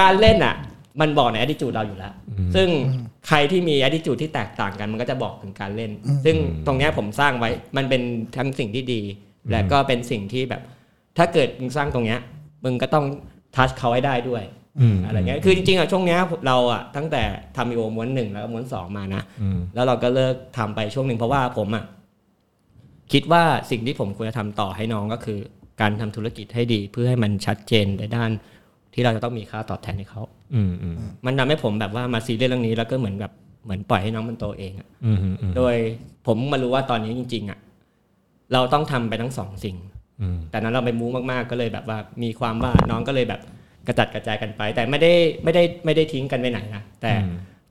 [0.00, 0.54] การเล่นอะ
[1.00, 2.12] มันบอกใน attitude เราอยู่แล้ว
[2.54, 2.68] ซึ่ง
[3.28, 5.90] ใครที่มี attitude ที่แตกต่างกันมันก็จะบอกถึงการเล่น
[6.24, 6.36] ซึ่ง
[6.66, 8.02] ตรงเนี้ยผมสร้างไว้มันเป็น
[8.36, 9.00] ทั้งสิ่งที่ดี
[9.50, 10.62] และก็เป็นสิ่งที่แบบ
[11.18, 12.20] ถ้าเกิดมึงสร้างตรงเนี้ย
[12.64, 13.04] มึงก็ต้อง
[13.56, 14.42] ทัชเขาให้ได้ด้วย
[14.80, 17.22] อืมอะไรเงี้ยคือจริงๆอะช่วงเนี้ยเราอะตั้งแต่
[17.56, 21.84] ทำอีโอม้วนหนึ่งแล้วก็ม้วนสองมานะอืมแล้วเราก็เลิกทำไปช่วงหนึ่งเพราะว่าผมอะ
[23.12, 25.38] คิดว่าสิ่งที่ผมควรจะทำต่อให้น้องก็คือ
[25.80, 28.30] การทำธุรกิจให้ดี เพื่อให้มันชัดเจนในด้าน
[28.94, 30.22] ที่เราจะต้องมีค่าตอบแทนให้เขา
[30.54, 30.94] อืมอืม
[31.26, 33.32] มันทำให้ผมแบบว่ามาซีเรียสเรื่องนี้แล้วก็เหมือนแบบ
[33.64, 35.76] เหมือนปล่อยให้น้องมันโตเองอะอืมอืมอืมโดย
[36.26, 37.58] ผมมารู้ว่าตอนนี้จริง ๆอะ
[38.52, 39.91] เราต้องทำไปทั้งสองสิ่งอืม
[40.50, 43.40] แต่นั้นเราไปมูมากๆก็เลยแบบว่ามีความว่าน้องก็เลยแบบ
[43.86, 45.12] กระจัดกระจายกันไป แต่ไม่ได้
[45.44, 47.12] ไม่ได้ไม่ได้ทิ้งกันไปไหนนะแต่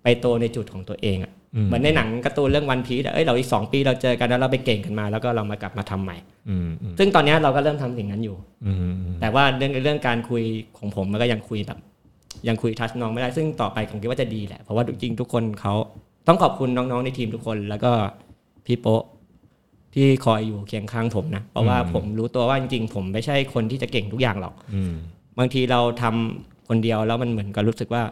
[0.03, 6.17] ไปโตในจุดของตัวเองอะอืมเหมือนในหนังการ์ตูนเรื่องวันพีซเอ้ยเราอีกสองปีเราเจอกันแล้วเราไปเก่งกันมา แล้วก็เรามากลับมาทำใหม่
[6.49, 10.43] อืมอืมซึ่งตอนเนี้ยเราก็เริ่มทำสิ่งนั้นอยู่อืมอืมแต่ว่าเรื่องเรื่องการคุย
[10.77, 11.79] ของผมมันก็ยังคุยแบบ
[12.47, 15.73] ยังคุยทัชน้องไม่ได้ซึ่งต่อไปผมคิดว่าจะดีแหละเพราะว่าจริงๆทุกคนเขา
[16.27, 17.91] ต้องขอบคุณน้องๆในทีมทุกคน แล้วก็
[18.65, 19.03] พี่โป๊ะ
[19.93, 24.93] ที่คอยอยู่เคียงข้างผมนะ เพราะว่าผมรู้ตัวว่าจริงๆ ผมไม่ใช่คนที่จะเก่งทุกอย่างหรอกอืม
[25.39, 28.03] บางทีเราทำคนเดียวแล้วมันเหมือนกับรู้สึกว่า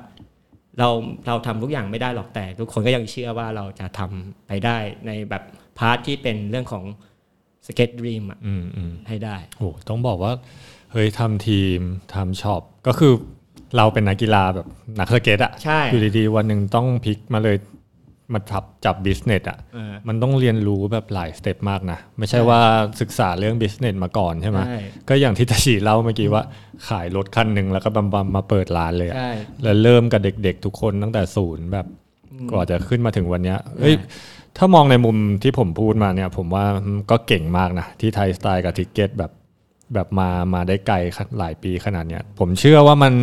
[0.79, 0.89] เรา
[1.27, 4.77] เราทำทุกอย่างไม่ได้หรอกแต่ ทุกคนก็ยังเชื่อว่าเราจะทำไปได้
[5.07, 5.43] ในแบบ
[5.77, 6.83] part ที่เป็นเรื่องของ
[7.65, 10.33] สเก็ตทีมอืมอืมให้ได้โอ้ต้องบอกว่า
[10.91, 11.79] เฮ้ยทำทีม
[12.13, 13.13] ทำ shop ก็คือ
[13.77, 14.67] เราเป็นนักกีฬาแบบ
[14.99, 17.55] นักสเก็ตอะใช่อยู่ดีๆ วันหนึ่งต้องพลิกมาเลย
[18.33, 22.59] มาทับจับ business อะเออมันต้องเรียนรู้แบบหลาย step มากนะ ไม่ใช่ว่า
[23.01, 24.79] ศึกษาเรื่อง business มาก่อนใช่ไหมใช่
[25.09, 26.43] ก็อย่างที่ตาชีเล่าเมื่อกี้ว่า
[26.87, 29.31] ขายรถคันหนึ่งแล้วก็บัมบัมมาเปิดร้านเลยอะใช่
[29.63, 31.85] แล้วเริ่มกับเด็กๆ ทุกคนตั้งแต่ศูนย์แบบ
[32.51, 33.95] กว่าจะขึ้นมาถึงวันเนี้ยเฮ้ย
[34.57, 36.65] ถ้ามองในมุมที่ผมพูดมาเนี่ย ผมว่า
[37.11, 39.31] ก็เก่งมากนะ ที่ไทยสไตล์กับทิกเก็ตแบบ
[39.93, 40.95] แบบมามาได้ไกล
[41.39, 43.13] หลายปีขนาดเนี้ยผมเชื่อว่ามัน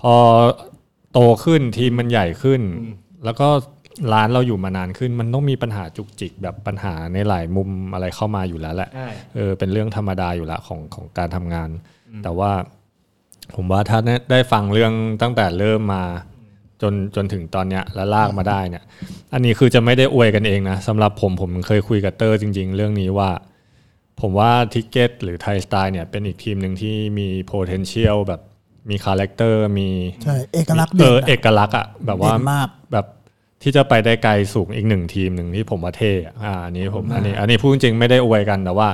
[0.00, 0.14] พอ
[1.12, 2.60] โตขึ้นทีมมันใหญ่ขึ้น
[3.24, 3.48] แล้วก็
[4.12, 11.68] ร้านเราอยู่มานานขึ้น มันต้องมีปัญหาจุกจิกแบบปัญหาในหลายมุมอะไรเข้ามาอยู่แล้วแหละใช่เออเป็นเรื่องธรรมดาอยู่ละของของการทำงาน
[12.24, 12.50] แต่ว่า
[13.56, 14.92] ผมว่าถ้าได้ได้ฟังเรื่อง
[15.22, 16.02] ตั้งแต่เริ่มมา
[16.82, 18.84] จนจนถึงตอนเนี้ยแล้วลากมาได้เนี่ย
[19.32, 23.30] อันนี้คือจะไม่ได้อวยกันเองนะสำหรับผมผมเคยคุยกับเตอร์จริง ๆ เรื่องนี้ว่า
[24.20, 28.40] ผมว่าทิกเก็ตหรือไทยสไตล์เนี่ยเป็นอีกทีมหนึ่งที่มี potential แบบ
[28.90, 29.88] มี character มี
[30.24, 33.06] ใช่เอกลักษณ์เอเด่นออะเอกลักษณ์อะแบบว่าเด่นมากแบบ
[33.62, 38.88] ที่จะไปได้ไกลสูงอีกหนึ่งทีมหนึ่งที่ผมว่าเท่อะอ่าอันนี้ผมอันนี้ อันนี้พูดจริงๆไม่ได้อวยกันแต่ว่า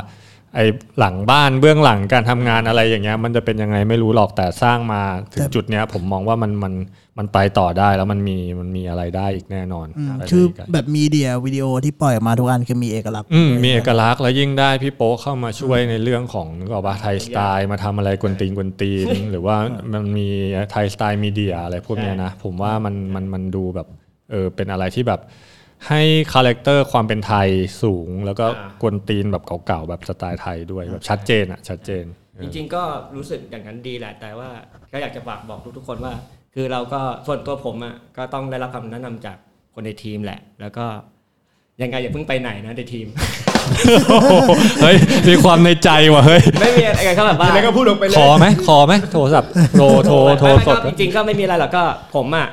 [0.57, 0.67] ไอ้
[0.99, 5.03] หลังบ้านเบื้องหลังการทำงานอะไรอย่างเงี้ย มันจะเป็นยังไงไม่รู้หรอกแต่สร้างมา
[5.35, 6.75] ถึงจุดเนี้ย ผมมองว่ามันมัน
[7.19, 19.57] มันไปต่อได้แล้วมันมีมันมีอะไรได้อีกแน่นอนอืมไปได้คือไกลแบบมีเดียวิดีโอที่ปล่อยออกมาทุกอันคือมีเอกลักษณ์อืมมีเอกลักษณ์แล้วยิ่งได้พี่โป๊เข้ามาช่วยในเรื่องของนึกออกปะไทยสไตล์มาทำอะไรกวนตีนกวนตีน หรือว่า
[19.93, 20.29] มันมี
[20.71, 23.89] ไทยสไตล์ media อะไรพวกเนี้ยนะผมว่ามันมันมันดูแบบ
[24.33, 25.21] เออเป็นอะไรที่แบบ
[25.89, 27.49] ให้ character ความเป็นไทย
[27.83, 32.05] สูง แล้วก็อ่ากวนตีนแบบเก่าๆแบบสไตล์ไทยด้วยแบบชัดเจนอะชัดเจน
[32.37, 32.83] เออจริงๆก็
[33.17, 34.49] รู้สึกอย่างนั้นดีแหละแต่ว่า
[34.93, 36.13] ก็อยากจะฝากบอกทุกๆคนว่า
[36.55, 39.37] คือเราก็ส่วนตัวผมอะก็ต้องได้รับคำแนะนำจาก
[39.75, 40.85] คนในทีมแหละ แล้วก็
[41.83, 43.07] ยังไงอย่าเพิ่งไปไหนนะในทีม
[44.83, 44.97] เฮ้ย
[45.29, 51.85] มีความในใจว่ะเฮ้ยไม่มีอะไรเขาแบบว่าแล้วก็พูดออกไปเลขยอไหมขอไหมโทรศัพท์โทรโทรโทรไม่ไม่สก็ดจริงๆก็ไม่มีอะไรหรอกก็
[52.15, 52.49] ผมอะ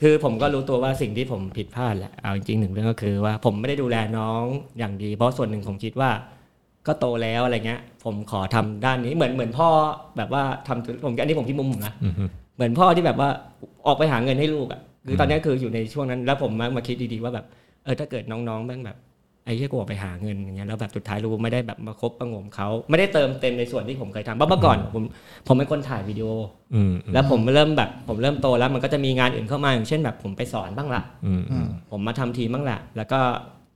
[0.00, 4.42] คือผมก็รู้ตัวว่าสิ่งที่ผมผิดพลาดแหละเอาจริงๆหนึ่งเรื่องก็คือว่าผมไม่ได้ดูแลน้อง
[4.78, 6.10] อย่างดี เพราะส่วนหนึ่งผมคิดว่า
[6.86, 9.68] ก็โตแล้วอะไรเงี้ย ผมขอทำด้านนี้เหมือนเหมือนพ่อ
[10.16, 11.94] แบบว่าทำธุรผมอันนี้ผมคิดมุมผมนะ
[12.56, 13.28] เหมือนพ่อที่แบบว่า
[13.86, 17.46] ออกไปหาเงินให้ลูกอะคือตอนนี้คืออยู่ในช่วงนั้น แล้วผมมามาคิดดีๆว่าแบบ
[17.84, 18.96] เออถ้าเกิดน้องๆแม่งแบบ
[19.50, 25.02] ไอ้ที่กูออกไปหาเงินอย่างเงี้ยแล้วแบบสุดท้ายลูกไม่ได้แบบมาคบประหงมเขาไม่ได้เติมเต็มในส่วนที่ผมเคยทำเพราะเมื่อก่อนผม
[25.46, 26.28] ผมเป็นคนถ่ายวิดีโอ
[26.74, 33.20] อืมแล้วผมเริ่มแบบผมเริ่มโตแล้วมันก็จะมีงานอื่นเข้ามาอย่างเช่นแบบผมไปสอนบ้างละอืมอืมผมมาทำทีมบ้างละแล้วก็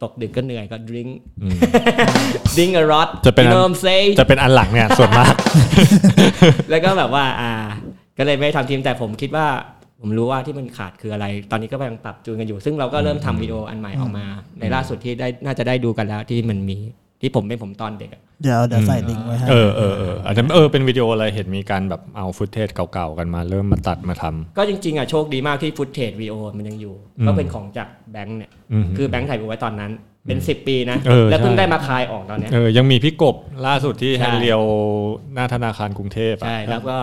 [0.03, 1.09] ตกดึกก็เหนื่อยก็ดื่ม
[1.43, 1.59] อืม
[2.57, 3.87] ดื่มอรอตจะเป็นอันโนมเซ
[4.21, 5.35] จะเป็นอันหลังเนี่ยส่วนมาก
[6.71, 7.53] แล้วก็แบบว่าอ่า
[8.19, 9.47] ก็เลยไม่ได้ทำทีมแต่ผมคิดว่า
[10.01, 14.25] ผมรู้ว่าที่มันขาดคืออะไร ตอนนี้ก็กำลังปรับจูนกันอยู่ ซึ่งเราก็เริ่มทำวิดีโออันใหม่ออกมา
[14.61, 16.77] ในล่าสุดที่ได้น่าจะได้ดูกันแล้วที่มันมี
[17.21, 29.93] ที่ผมเป็นผมตอนเด็กอะเดี๋ยวเดี๋ยวใส่ลิงก์ไว้ให้เออเออเอออันนั้นเออเป็นวิดีโออะไรเห็นมีการแบบเอา footage เก่าๆกันมาเริ่มมาตัดมาทำก็จริงๆอะโชคดีมากที่ footage วิดีโอมันยังอยู่อืมก็เป็นของจากแบงค์เนี่ยอืมคือแบงค์ถ่ายไว้ตอนนั้น
[30.27, 34.61] เป็น 10 ปีนะเออแล้วเพิ่งใช่ได้มาคายออกตอนเนี้ยเออยังมีพี่กบล่าสุดที่ใช่ handrail
[35.35, 36.97] หน้าธนาคารกรุงเทพอะใช่แล้วก็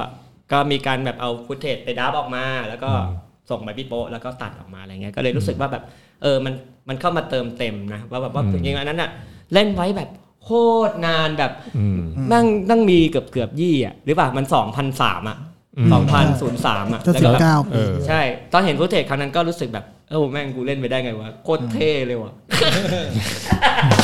[0.51, 5.83] ก็มีการแบบเอา footage ไป dub ออกมา แล้วก็อืมส่งไปพี่โป๊ะแล้วก็ตัดออกมาอะไรเงี้ยก็เลยรู้สึกว่าแบบ
[6.21, 6.53] เออมัน
[6.89, 9.09] มันเข้ามาเติมเต็มนะว่าแบบว่าจริงๆอันนั้นอะ
[9.53, 10.09] เล่นไว้แบบ
[10.43, 10.49] โค
[10.89, 12.01] ตรนานแบบอืม
[12.33, 15.37] นั่งนั่งมีเกือบเกือบยี่อะหรือเปล่ามันสองพันสามอะ
[15.77, 18.21] อืมสองพันศูนย์สามอะจะแล้วสิก็บแบบเก้าเอปีอใช่
[18.53, 22.33] ตอนเห็น footage ครั้งนั้นก็รู้สึกแบบเออแม่งกูเล่นไปได้ไงวะโคตรเท่เลยว่ะ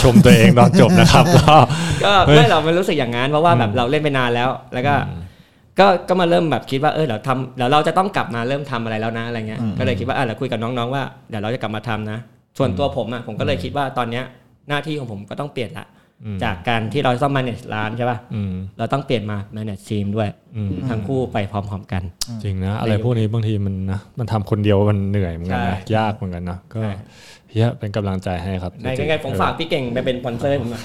[0.02, 1.56] ชมตัวเองตอนจบนะครับ ก็
[2.06, 4.94] ก็เฮ้ยไม่เราไม่รู้สึกอย่างนั้นเพราะว่าแบบเราเล่นไปนานแล้ว แล้วก็
[5.80, 12.20] ก็ก็มาเริ่มแบบคิดว่าเออเดี๋ยวทำเดี๋ยวเราจะต้องกลับมาเริ่มทำอะไรแล้วนะอะไรเงี้ยก็เลยคิดว่าอะเดี๋ยวคุยกับน้องๆว่าเดี๋ยวเราจะกลับมาทำนะ
[12.58, 14.24] ส่วนตัวผมอะผมก็เลยคิดว่าตอนเนี้ย
[14.70, 15.88] หน้าที่ของผมก็ต้องเปลี่ยนละ
[16.26, 22.04] อืมจากการที่เราต้อง manage ร้านใช่ป่ะอืมเราต้องเปลี่ยนมา manage ทีมด้วยอืมทั้งคู่ไปพร้อมๆกัน
[22.44, 26.94] จริงนะ อะไรพวกนี้บางทีมันนะมันทำคนเดียวมันเหนื่อยเหมือนกันนะใช่ยากเหมือนกันนะก็ใช่
[27.52, 30.84] เฮียเป็นกำลังใจให้ครับในยังไงผมฝากพี่เก่งไปเป็นสปอนเซอร์ให้ผมหน่อย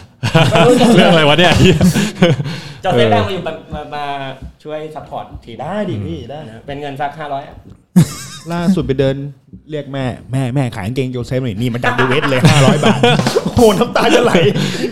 [0.96, 1.78] เรื่องอะไรวะเนี่ยเหี้ย
[2.84, 4.04] จะเซ็นได้มาอยู่มามามา
[4.62, 7.42] ช่วย support ทีมได้ดิพี่ได้เป็นเงินสักห้าร้อย
[8.52, 9.16] ล่าสุดไปเดิน
[9.70, 13.00] เรียกแม่แม่แม่ขายกางเกงโยเซฟหน่อยนี่มาจากดูเวสเลยห้าร้อยบาท
[13.44, 14.32] โอ้โหน้ำตาจะไหล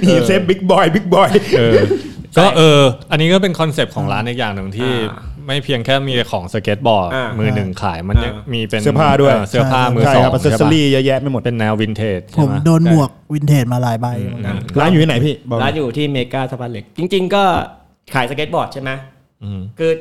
[0.03, 1.79] นี่เซฟบิ๊กบอยบิ๊กบอยเออ
[2.39, 2.81] ก็เออ
[3.11, 17.43] อันนี้ก็เป็น concept ของร้านอีกอย่างหนึ่งที่อ่า ไม่เพียงแค่มีของสเก็ตบอร์ดอ่ามืมือหนึ่งขายมันยังอ่ามีมีเป็นเสื้อผ้าด้วยเสื้อผ้ามือใช่สองครับอัซเซใช่สซอปะรี่เยอะแยะไม่หมดเป็นแนววินเทจผมโดนหมวกวินเทจมาหลายใบเหมือนกันร้านอยู่ที่ไหนพี่บอกร้านอยู่ที่เมกาสะพานเหล็ก จริง ๆ ก็
[18.15, 18.91] ขายสเก็ตบอร์ดใช่ไหม
[19.43, 19.93] อืมคือ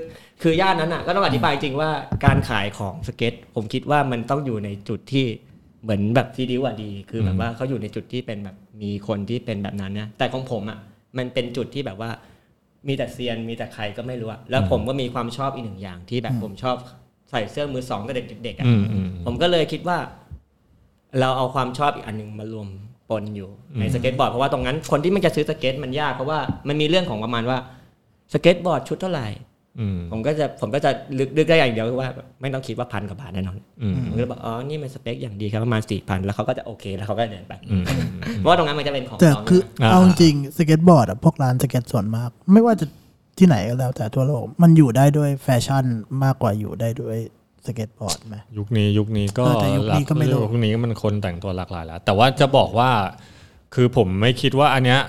[0.41, 1.89] คือย่านนั้นอะก็ต้องอธิบายจริงว่า
[2.25, 5.25] การขายของสเก็ต ผมคิดว่ามันต้องอยู่ในจุดที่
[5.83, 10.79] เหมือนแบบที่ดิวอะดี คือแบบว่าเขาอยู่ในจุดที่เป็นแบบมีคนที่เป็นแบบนั้นนะแต่ของผมอะ
[11.17, 12.09] มันเป็นจุดที่แบบว่า
[12.87, 16.75] มีแต่เซียนมีแต่ใครก็ไม่รู้อะแล้วผมก็มีความชอบอีกหนึ่งอย่างที่แบบผมชอบ
[17.31, 19.97] ใส่เสื้อมือสองตั้งแต่เด็กๆอะอืมอืมผมก็เลยคิดว่า
[21.19, 22.67] เราเอาความชอบอีกอันหนึ่งมารวม
[23.09, 23.49] ปนอยู่
[23.79, 27.57] ในสเก็ตบอร์ดเพราะว่าตรงนั้นคนที่มันจะซื้อสเก็ตมันยากเพราะว่ามันมีเรื่องของประมาณว่า
[28.33, 29.48] สเก็ตบอร์ดชุดเท่าไหร่อืม
[30.11, 32.09] ผมก็จะผมก็จะลึกลึกได้อย่างเดียวคือว่า
[32.41, 37.83] ไม่ต้องคิดว่าพันกว่าบาทแน่นอนอืมผมก็เลยบอกอ๋อนี่มันสเปคอย่างดีครับประมาณสี่พันแล้วเขาก็จะโอเคแล้วเขาก็เดินไปอืม
[38.37, 42.85] เพราะว่าตรงนั้นมันจะเป็นของแต่เขาคืออ่าเอาจริงๆสเก็ตบอร์ดอะพวกร้านสเก็ตส่วนมาก ไม่ว่าจะ
[43.37, 45.83] ที่ไหนก็แล้วแต่ทั่วโลกมันอยู่ได้ด้วยแฟชั่น
[46.23, 47.17] มากกว่าอยู่ได้ด้วย
[47.65, 52.89] สเก็ตบอร์ดไหมยุคนี้ยุคนี้ก็เออแต่ยุคนี้ก็ไม่รู้ยุคนี้มันคนแต่งตัวหลากหลายแล้ว แต่ว่าจะบอกว่า
[53.75, 54.99] คือผมไม่คิดว่าอันเนี้ย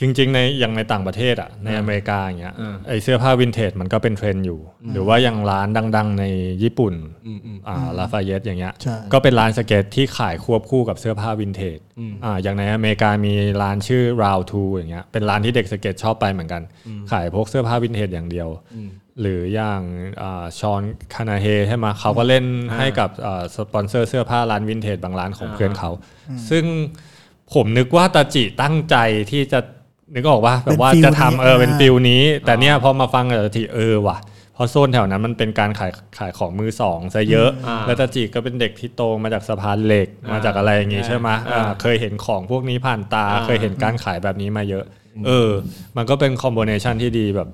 [0.00, 4.60] จริงๆในอย่างในต่างประเทศอะในอเมริกาอย่างเงี้ยอ่าไอเสื้อผ้าวินเทจมันก็เป็นเทรนด์อยู่
[4.92, 6.24] หรือว่าอย่างร้านดัง ๆ ใน
[6.62, 6.94] ญี่ปุ่น
[7.26, 16.62] อืมอืมอ่าลาฟายเยตอย่างเงี้ยใช่ก็เป็นร้านสเก็ตที่ขายควบคู่กับเสื้อผ้าวินเทจอืมอ่าอย่างในอเมริกามีร้านชื่อ Round Two อย่างเงี้ยเป็นร้านที่เด็กสเก็ตชอบไปเหมือนกัน
[17.10, 19.80] ขายพวกเสื้อผ้าวินเทจอย่างเดียวอืมหรืออย่าง
[20.60, 20.82] ชอน
[21.14, 25.90] คานาเฮใช่ไหมเขาก็เล่นอ่าให้กับอ่าสปอนเซอร์เสื้อผ้าร้านวินเทจบางร้านของอ่าเพื่อนเขา
[26.50, 26.64] ซึ่ง
[27.54, 28.96] ผมนึกว่าตาจิตั้งใจ
[29.32, 29.60] ที่จะ
[30.14, 34.18] นึกออกว่าแบบว่าเป็นฟิลจะทำเออนี้เป็นอ่า feel นี้ แต่เนี่ยพอมาฟังกับตาจิเออว่ะ
[34.54, 44.84] เพราะโซนแถวนั้นมันเป็นการขายขายของมือสองซะเยอะอ่าแล้วตาจิก็เป็นเด็กที่โตมาจากสะพานเหล็กอ่ามมาจากอะไรอย่างงี้ใช่ไหมอ่าอ่าเคยเห็นของพวกนี้ผ่านตาอ่าเคยเห็นการขายแบบนี้มาเยอะ
[45.26, 45.50] เออ
[45.96, 47.48] มันก็เป็น combination ที่ดีแบบ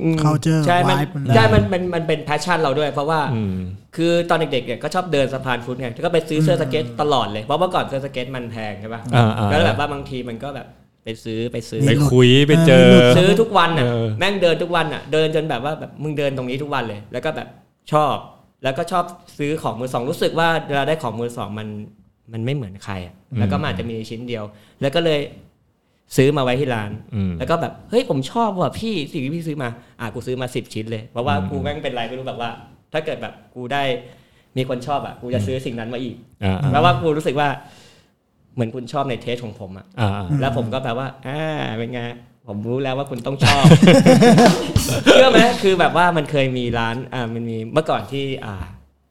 [0.00, 3.56] อืม culture ใช่ มัน vibe มันได้ใช่มันมันมันเป็น passion เราด้วย เพราะว่าอืม
[3.96, 10.66] คือตอนเด็กๆเนี่ยก็ชอบเดินสะพานพุทธไงก็ไปซื้อเสื้อสเก็ตตลอดเลยเพราะเมื่อก่อนเสื้อสเก็ตมันแพงใช่ป่ะอ่าอ่าแล้วแบบว่าบางทีมันก็แบบ
[11.04, 17.48] ไปซื้อไปซื้อไปคุยไปเจอซื้อทุกวันอะเออแม่งเดินทุกวันอะ เดินจนแบบว่าแบบมึงเดินตรงนี้ทุกวันเลย แล้วก็แบบ
[17.92, 18.16] ชอบ
[18.62, 19.04] แล้วก็ชอบ
[19.38, 21.68] ซื้อของมือสองรู้สึกว่าเวลาได้ของมือสองมัน
[22.32, 24.44] มันไม่เหมือนใครอะแล้วก็มันอาจจะมีชิ้นเดียว
[24.80, 25.20] แล้วก็เลย
[26.16, 29.68] ซื้อมาไว้ที่ร้านอืมแล้วก็แบบเฮ้ยผมชอบว่ะพี่สิ่งที่พี่ซื้อมา
[30.00, 32.50] อะกูซื้อมาสิบชิ้นเลยเพราะว่ากูแม่งเป็นไรไม่รู้แบบว่า
[32.92, 33.82] ถ้าเกิดแบบกูได้
[34.56, 37.48] มีคนชอบอะกูจะซื้อสิ่งนั้นมาอีกอ่าเพราะว่ากูรู้สึกว่า
[38.54, 40.10] เหมือนคุณชอบในเทสของผมอะอ่า
[40.40, 41.40] แล้วผมก็แบบว่าอ่า
[41.78, 42.00] เป็นไง
[42.48, 43.64] ผมรู้แล้วว่าคุณต้องชอบ
[45.04, 48.64] เชื่อไหมคือแบบว่ามันเคยมีร้านอ่ามันมีเมื่อก่อนที่อ่า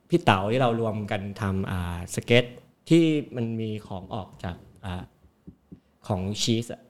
[0.09, 2.45] พี่เต๋าที่เรารวมกันทำอ่าสเก็ต
[2.89, 3.03] ที่
[3.35, 4.55] มันมีของออกจาก
[4.85, 5.03] อ่า
[6.07, 6.81] ของชีสอะ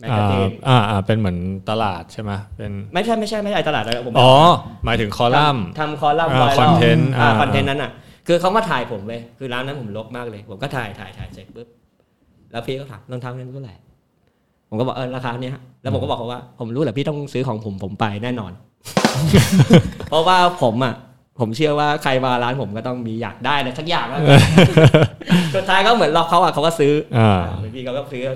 [0.00, 1.38] แมกอ่ากาซีนอ่าอ่าเป็นเหมือน
[1.70, 4.32] ตลาดใช่ไหมเป็นไม่ใช่ไม่ใช่ไม่ใช่ตลาดอะไรผมอ๋อ
[4.84, 7.90] หมายถึงคอลัมน์ทำคอลัมน์อ่าไว้แล้ว content อ่าอ่าคอนเทนต์นั้นอะ
[8.26, 11.68] คือเขามาถ่ายผมเลยคือร้านนั้นผมลกมากเลย ผมก็ถ่ายถ่ายถ่ายเสร็จปุ๊บ
[12.52, 13.74] แล้วพี่ก็ถามรองเท้าเนี่ยเท่าไหร่
[14.68, 18.52] ผมก็บอกเออราคาเนี้ยฮะแล้วผมก็บอกเขาว่า ผมรู้แหละพี่ต้องซื้อของผมผมไปแน่นอน
[20.08, 20.94] เพราะว่าผมอะ
[21.40, 24.20] ผมเชื่อว่าใครมาร้านผมก็ต้องมีอยากได้อะไรสักอย่างแล้ว
[25.54, 28.32] สุดท้ายก็เหมือนเราเขาอะเขาก็ซื้ออ่าเหมือนพี่เขาก็ซื้อก็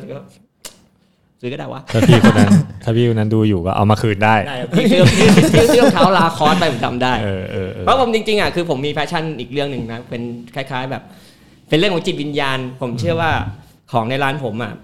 [1.41, 2.51] ซื้อก็ได้วะถ้าพี่คนนั้น
[2.85, 10.23] ถ้าพี่คนนั้นดูอยู่ก็เอามาคืนได้ได้ครับพี่ซื้อพี่ซื้อซื้อรองเท้า Lacoste ไปผมจำได้เออเออเออเพราะผมจริงๆอะคือผมมี passion อีกเรื่องหนึ่งนะเป็น
[10.55, 11.03] คล้าย ๆ แบบ
[11.69, 13.31] เป็นเรื่องของจิตวิญญาณ ผมเชื่อว่า
[13.93, 14.75] ของในร้านผมอะ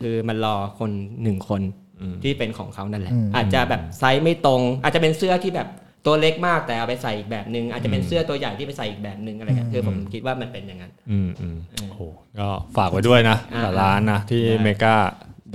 [0.00, 0.90] คือมันรอคน
[1.22, 1.62] หนึ่งคน
[2.00, 5.68] อืมที่เป็นของเขานั่นแหละอืมอาจจะแบบไซส์ไม่ตรง อาจจะเป็นเสื้อที่แบบ
[6.06, 11.56] ตัวเล็กมากแต่เอาไปใส่อีกแบบหนึ่งอาจจะเป็นเสื้อตัวใหญ่ที่ไปใส่อีกแบบหนึ่งอะไรเงี้ยคือผมคิดว่ามันเป็นอย่างนั้น อืมอืม
[11.90, 12.00] โอ้โห
[12.38, 14.94] ก็ฝากไว้ด้วยนะอ่ากับร้านนะที่ได้เมกา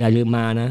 [0.00, 0.70] อย่าลืมมานะ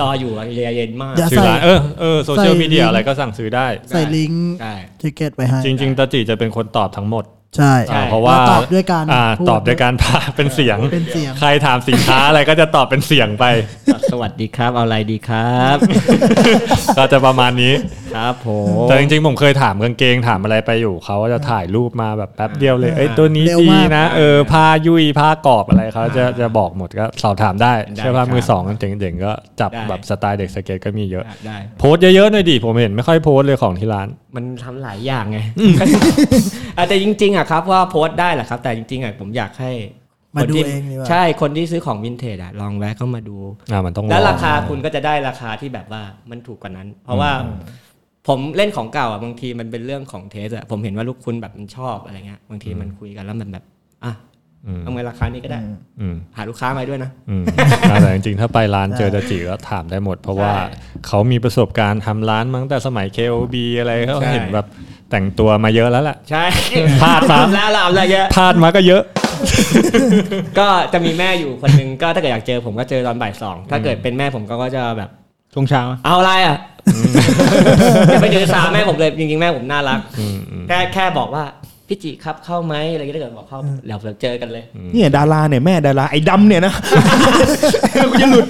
[0.00, 0.44] รออยู่อะ
[0.76, 7.24] เย็นมากอย่าชื่อร้านเออเออโซเชียลใส่มีเดียลิงก์อะไรก็สั่งซื้อได้ ใส่ลิงก์ใช่ทิเก็ตไว้ให้จริง ๆตาจิจะเป็นคนตอบทั้งหมด
[7.56, 13.44] ใช่ใช่อ่าเพราะว่าเราตอบด้วยการอ่าพูดตอบด้วยการพาเป็นเสียงเป็นเสียง ใครถามสินค้าอะไรก็จะตอบเป็นเสียงไป
[14.12, 15.76] สวัสดีครับเอาอะไรดีครับ
[16.98, 17.74] ก็จะประมาณนี้
[18.16, 18.48] ครับผ
[18.82, 35.38] มแต่จริงๆ ผมเคยถามกางเกงถามอะไรไปอยู่เขาก็จะถ่ายรูปมาแบบแป๊บเดียวเลยเอ้ยตัวนี้เร็วดีมากนะเออผ้ายุยผ้ากรอบอะไรเขาจะจะบอกหมดก็สอบถามได้เชื่อว่ามือสองเจ๋งๆก็จับแบบสไตล์เด็กสเก็ตก็มีเยอะได้โพสต์เยอะๆหน่อยดิผมเห็นไม่ค่อยโพสต์เลยของที่ร้าน มันทำหลายอย่างไง
[36.76, 39.72] อะแต่จริงๆอะครับว่าโพสต์ได้แหละครับ แต่จริงๆอะผมอยากให้
[40.36, 43.36] มาคนดูที่เองดีกว่าใช่คนที่ซื้อของวินเทจอะลองแวะเข้ามาดู
[43.72, 47.30] อ่ามันต้องแล้วลองราคาคุณก็จะได้ราคาที่แบบว่ามันถูกกว่านั้น เพราะว่า
[48.28, 53.64] ผมเล่นของเก่าอะบางทีมันเป็นเรื่องของเทสอะผมเห็นว่าลูกคุณแบบมันชอบอะไรเงี้ยบางทีมันคุยกันแล้วมันแบบ
[54.04, 54.14] อะ
[54.66, 55.60] อืมเอาเงินราคานี้ก็ได้
[56.00, 57.44] อืมหาลูกค้ามาด้วยนะอืม
[58.00, 60.64] แต่จริงๆ ถ้าไปร้านเจอตาจิก็ถามได้หมด เพราะว่าใช่
[61.06, 64.66] เขามีประสบการณ์ทำร้านมาตั้งแต่สมัย KOB อะไรเขาใช่เห็นแบบ
[65.10, 66.44] แต่งตัวมาเยอะแล้วแหละใช่
[67.02, 69.02] พลาดมาแล้วเราอะไรเงี้ยพลาดมาก็เยอะ
[70.58, 75.10] ก็จะมีแม่อยู่คนหนึงก็ถ้าเกิดอยากเจอผมก็เจอตอนบ่ายสองถ้าเกิดเป็นแม่ผมก็ก็จะแบบ
[75.54, 76.56] ช่วงเช้า เอาอะไรอะ
[78.08, 81.44] อย่าไปถือสาแม่ผมเลยจริงๆแม่ผมน่ารักอืมอืมแค่แค่บอกว่า
[81.88, 86.74] พี่จิครับเข้าไหมอะไรก็ได้าเกิดบอกเข้าเดี๋ยวเราเจอกันเลยเนี่ยดาราเนี่ยแม่ดาราไอ้ดำเนี่ยนะ
[88.10, 88.46] กูจะหลุด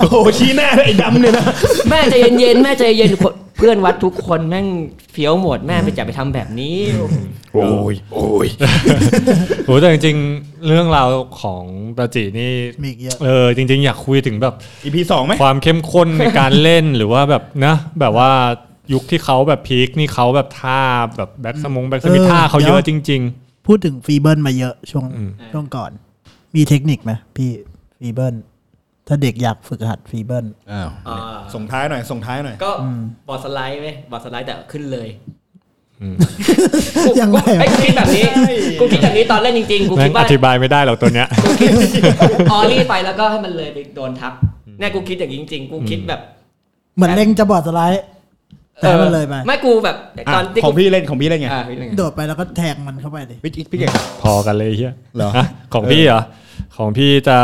[0.00, 1.44] โอ้โหชี้หน้าเลยไอ้ดำเนี่ยนะ
[1.90, 3.10] แม่ใจเย็นๆแม่ใจเย็น
[3.56, 4.66] เพื่อนวัดทุกคนแม่ง
[5.12, 6.76] เฟี้ยวหมดแม่ไปจับไปทำแบบนี้
[7.54, 8.48] โอ้ยโอ้ย
[9.64, 11.08] โหแต่จริงๆ เรื่องราว
[11.40, 11.64] ของ
[11.98, 12.52] ตาจินี่
[12.82, 14.54] มีอีกเยอะเออจริง ๆ อยากคุยถึงแบบ
[14.84, 18.30] อีพีสองไหมความเข้มข้นในการเล่นหรือว่าแบบนะ แบบว่า
[18.92, 20.80] ยุคที่เขาแบบพีคนี่เขาแบบท่า
[21.16, 23.22] แบบแบ็กสมงแบ็กสมิธเออท่าเขาเยอะเดี๋จยวริง
[23.66, 25.90] พูดถึงฟีเบิลมาเยอะช่วงอืมช่วงก่อน
[26.56, 27.50] มีเทคนิคไหมพี่
[27.98, 28.34] ฟีเบิล
[29.08, 31.18] ถ้าเด็กอยากฝึกหัดฟีเบิลอ้าวอ่า
[31.54, 32.70] ส่งท้ายหน่อย ส่งท้ายหน่อย ก็
[33.28, 35.08] บอร์ดสไลด์ไหมบอร์ดสไลด์แต่ขึ้นเลย
[36.02, 36.16] อืม
[37.06, 38.24] กูยังไงไอ้ยกูคิดแบบนี้
[38.80, 41.28] กูคิดแบบนี้ตอนเล่นจริงๆกูแม่คิงดอว่าธิบายไม่ได้หรอกตัวเนี้ย
[42.52, 44.32] ออลี่ไปแล้วก็ให้มันเลยไปโดนทับ
[44.78, 46.20] เนี่ยกูคิดอย่างนี้จริงๆกูคิดแบบ
[46.96, 48.04] เหมือนเล็งจะบอร์ดสไลด์
[48.80, 49.96] แต่ให้มันเลยไปไม่กูแบบ
[50.34, 53.90] ตอนที่ของกูพี่เล่นของพี่เล่นไงอ่าพี่เล่นไงโดดไปแล้วก็แทงมันเข้าไปดิพี่พี่เก่ง
[54.22, 56.22] พอกันเลยเฮียเหรอฮะของพี่เหรอ
[56.76, 57.38] ของพี่จะ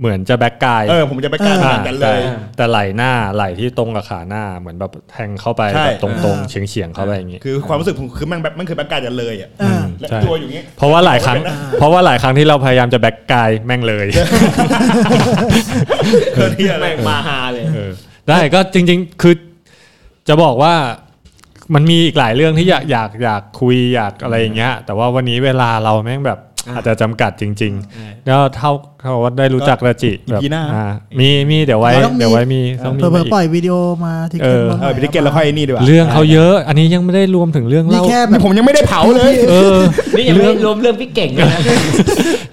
[0.00, 2.20] เหมือนจะแบ็กกายเออผมจะไปการอ่าแข่งกันเลแต่ย
[2.56, 11.38] แต่ไหลหน้าไหลที่ตรงกับขาหน้าเหมือนแบบแทงเข้าไปใช่แบบตรงๆเฉียงๆเข้าไปอย่างงี้คือความรู้สึกผมคือแมันแบบมันคือประกาศจะเลยอะอ่าและใช่ตัวอยู่อย่างงี้เพราะว่าหลายครั้ง
[11.78, 14.06] เพราะว่าหลายครั้งที่เราพยายามจะแบ็กกายแม่งเลย
[16.34, 17.92] เกินที่อะไรแม่งมาฮาเลยเออ
[18.28, 19.34] ได้ก็จริง ๆ คือ
[20.28, 20.74] จะบอกว่า
[21.74, 30.86] มันมีอีกหลายเรื่องที่อยากอยากอยากคุยอยากอะไรอย่างเงี้ย แต่ว่าวันนี้เวลาเราแม่งแบบอ่าอาจจะจำกัดจริงใช่ๆแล้วเท่าเท่าว่าได้รู้จักระจิแบบอีพีหน้าอ่า
[31.20, 33.74] มีมีเดี๋ยวไว้เราต้องมีเดี๋ยวไว้มีต้องมีเผื่อมาอีกๆปล่อยวิดีโอ
[34.04, 39.76] มาที่เออขึ้นมาเออพี่เกตแล้วค่อยนี่ดีกว่าเรื่องเขาเยอะอันนี้ยังไม่ได้รวมถึงเรื่องนี่เล่าแค่แบนี่บผมยังไม่ได้เผาเลยเออ
[40.16, 41.60] นี่ยังไม่รวมเรื่องพี่เก่งเลยนะ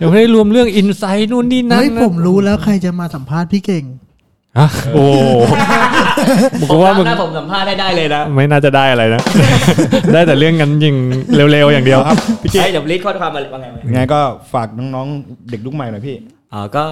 [0.02, 4.07] ยังไม่ได้รวมเรื่องอินไซต์นู่นนี่นั่นเฮ้ยนะผมรู้แล้วใครจะมาสัมภาษณ์พี่เก่งฮะ
[4.94, 5.06] โอ้
[6.60, 9.22] ผมผมว่าว่ามึงถ้าผมสัมภาษณ์ได้ได้เลยนะ ไม่น่าจะได้อะไรนะ
[10.14, 10.96] ได้แต่เรื่องกันยิง
[11.52, 14.20] เร็วๆอย่างเดียวครับพี่เกไอ้ตเดี๋ยวลิสต์ข้อความมาว่าไงวะยังไงก็
[14.54, 16.16] ฝากน้องๆเด็กยุคใหม่หน่อยพี่
[16.54, 16.86] อ๋อก็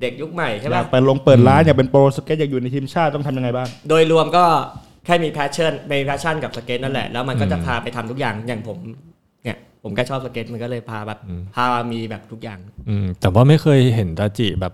[0.00, 4.44] เด็กยุคใหม่ใช่อยาป่ะกไปลงเปิดร้านอยากเป็นโปรสเก็ตอยากอยู่ในทีมชาติต้องทำยังไงบ้าง โดยรวมก็
[5.06, 8.78] แค่มีแพชชั่นมีแพชชั่นกับสเก็ตนั่นแหละ แล้วมันก็จะพาไปทำทุกอย่างอย่างผม
[9.44, 11.18] เนี่ยผมก็ชอบสเก็ตมันก็เลยพาแบบ
[11.54, 12.58] พามีแบบทุกอย่าง
[12.88, 14.72] อืมแต่ว่าไม่เคยเห็นตาจิแบบ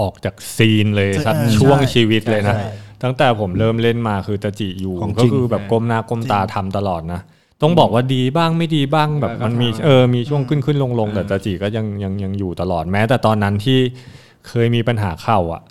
[0.00, 2.68] ออกจากซีนเลยสักเออช่วงใช่ชีวิตเลยนะใช่
[3.02, 7.20] ตั้งแต่ผมเริ่มเล่นมาคือตาจิอยู่ของจก็ริงคือแบบก้มหน้าก้มตาทำตลอดนะ
[7.62, 13.78] ต้องบอกว่าดีบ้างไม่ดีบ้างแบบเออมันมีก็ทำเออมีช่วงขึ้นขึ้นลงลงแต่ตาจิก็ยังยังยังอยู่ตลอดแม้ แต่ตอนนั้นที่
[14.48, 15.62] เคยมีปัญหาเข่าอะ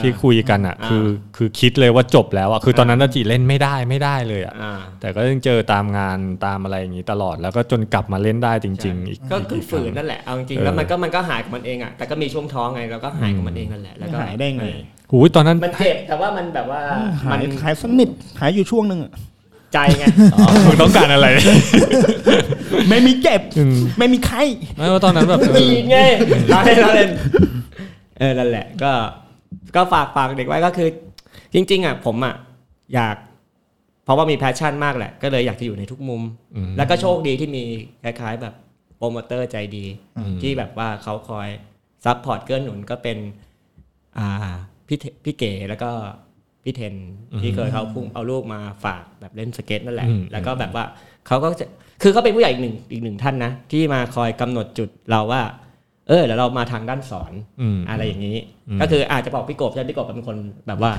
[0.00, 1.06] ที่คุยกันอะ คือ
[1.36, 14.64] คือคิดเลยว่าจบแล้วอะคือตอนนั้นตาจิเล่นไม่ได้ไม่ได้เลยอะอ่าแต่ก็ยังเจอตามงานตามอะไรอย่างนี้ตลอดแล้วก็จนกลับมาเล่นได้จริงๆอีกก็คือฝืนนั่นแหละเอาจริงเออๆแล้วมันก็มันก็หายของมันเองอะแต่ก็มีช่วงท้องไงเราก็หายของมันเองนั่นแหละแล้วก็หายได้ไง
[15.10, 16.80] หูยตอนนั้นมันเจ็บแต่ว่ามันแบบว่า
[17.24, 18.10] หามัยนหายสนิท
[18.40, 19.12] หายอยู่ช่วงหนึ่งอะ
[19.74, 20.04] ใจไง
[20.66, 21.26] มึงต้องการอะไร
[22.88, 24.42] ไม่มีเจ็บอืมไม่มีไข้
[24.76, 25.98] ไม่ว่าตอนนั้นแบบเอมีอไง
[26.48, 27.10] เราเล่นเราเล่น
[28.18, 28.92] เออนั่นแหละก็
[29.76, 30.88] ก็ฝากฝากเด็กไว้ก็คือ
[31.54, 32.34] จริง ๆอะผมอะ
[32.94, 33.16] อยาก
[34.04, 36.22] เพราะว่ามีแพชชั่นมากแหละ ก็เลยอยากจะอยู่ในทุกมุม
[36.56, 37.64] อืมแล้วก็โชคดีที่มี
[38.02, 38.54] คล้าย ๆ แบบ
[38.96, 39.86] โปรโมเตอร์ใจดี
[40.18, 41.48] อืมที่แบบว่าเขาคอย
[42.04, 43.18] support เกื้อหนุนก็เป็น
[44.18, 44.28] อ่า
[44.86, 45.90] พี่เทพี่เก๋แล้วก็
[46.64, 46.94] พี่เทน
[47.40, 50.84] ที่เคยเขาพุ่งเอาลูกมาฝากแบบเล่นสเก็ตนั่นแหละอืมแล้วก็แบบว่า
[51.26, 51.66] เขาก็จะ
[52.02, 55.42] คือเขาเป็นผู้ใหญ่อีกหนึ่งอีกหนึ่งท่านนะ ที่มาคอยกำหนดจุดเราว่า
[56.08, 58.38] เออเดี๋ยวเรามาทางด้านสอนอืมอะไรอย่างนี้
[58.68, 60.92] อืมก็คืออาจจะบอกพี่กบใช่ไหมพี่กบเป็นคนแบบว่า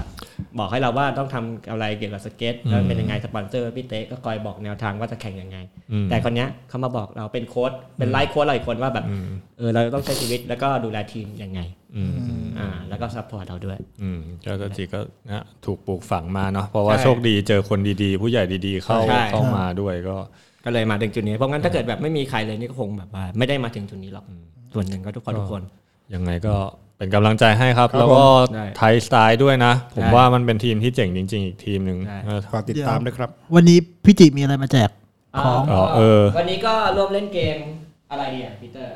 [0.59, 5.57] บอกให้เราว่าต้องทำอะไรเกี่ยวกับสเก็ตแล้วเป็นยังไงสปอนเซอร์พี่เต๊ก็คอยบอกแนวทางว่าจะแข่งยังไง
[5.91, 9.27] อืมแต่คนเนี้ยเขามาบอกเราเป็นโค้ชเป็น life coach เราอีกคนว่าแบบอืม
[9.57, 11.59] เออเราต้องใช้ชีวิตแล้วก็ดูแลทีมยังไง
[11.95, 20.17] อืมอืมอ่าแล้วก็ support เราด้วยอืมก็ตาจิก็นะถูกปลูกฝังมาเนาะเพราะว่าใช่โชคดีเจอคนดีๆ ผู้ใหญ่ดีๆเข้าใช่เข้ามาด้วยก็
[20.65, 24.25] ก็เลยมาถึงจุดนี้เพราะงั้นถ้าเกิดแบบไม่มีใครเลยนี่ก็คงแบบว่าไม่ได้มาถึงจุดนี้หรอก
[24.73, 25.61] ส่วนหนึ่งก็ทุกคนทุกคน
[26.13, 26.55] ยังไงก็
[26.97, 34.89] เป็นกำลังใจให้ครับครับแล้วก็ผมได้ไทยสไตล์ด้วยนะ ผมใช่ว่ามันเป็นทีมที่เจ๋งจริง ๆ อีกทีมหนึ่งใช่เออฝากติดตามด้วยครับ วันนี้พี่จิมีอะไรมาแจก
[35.43, 37.57] ของอ๋อเออ วันนี้ก็ร่วมเล่นเกม
[38.11, 38.89] อะไรดีอะพีเตอร์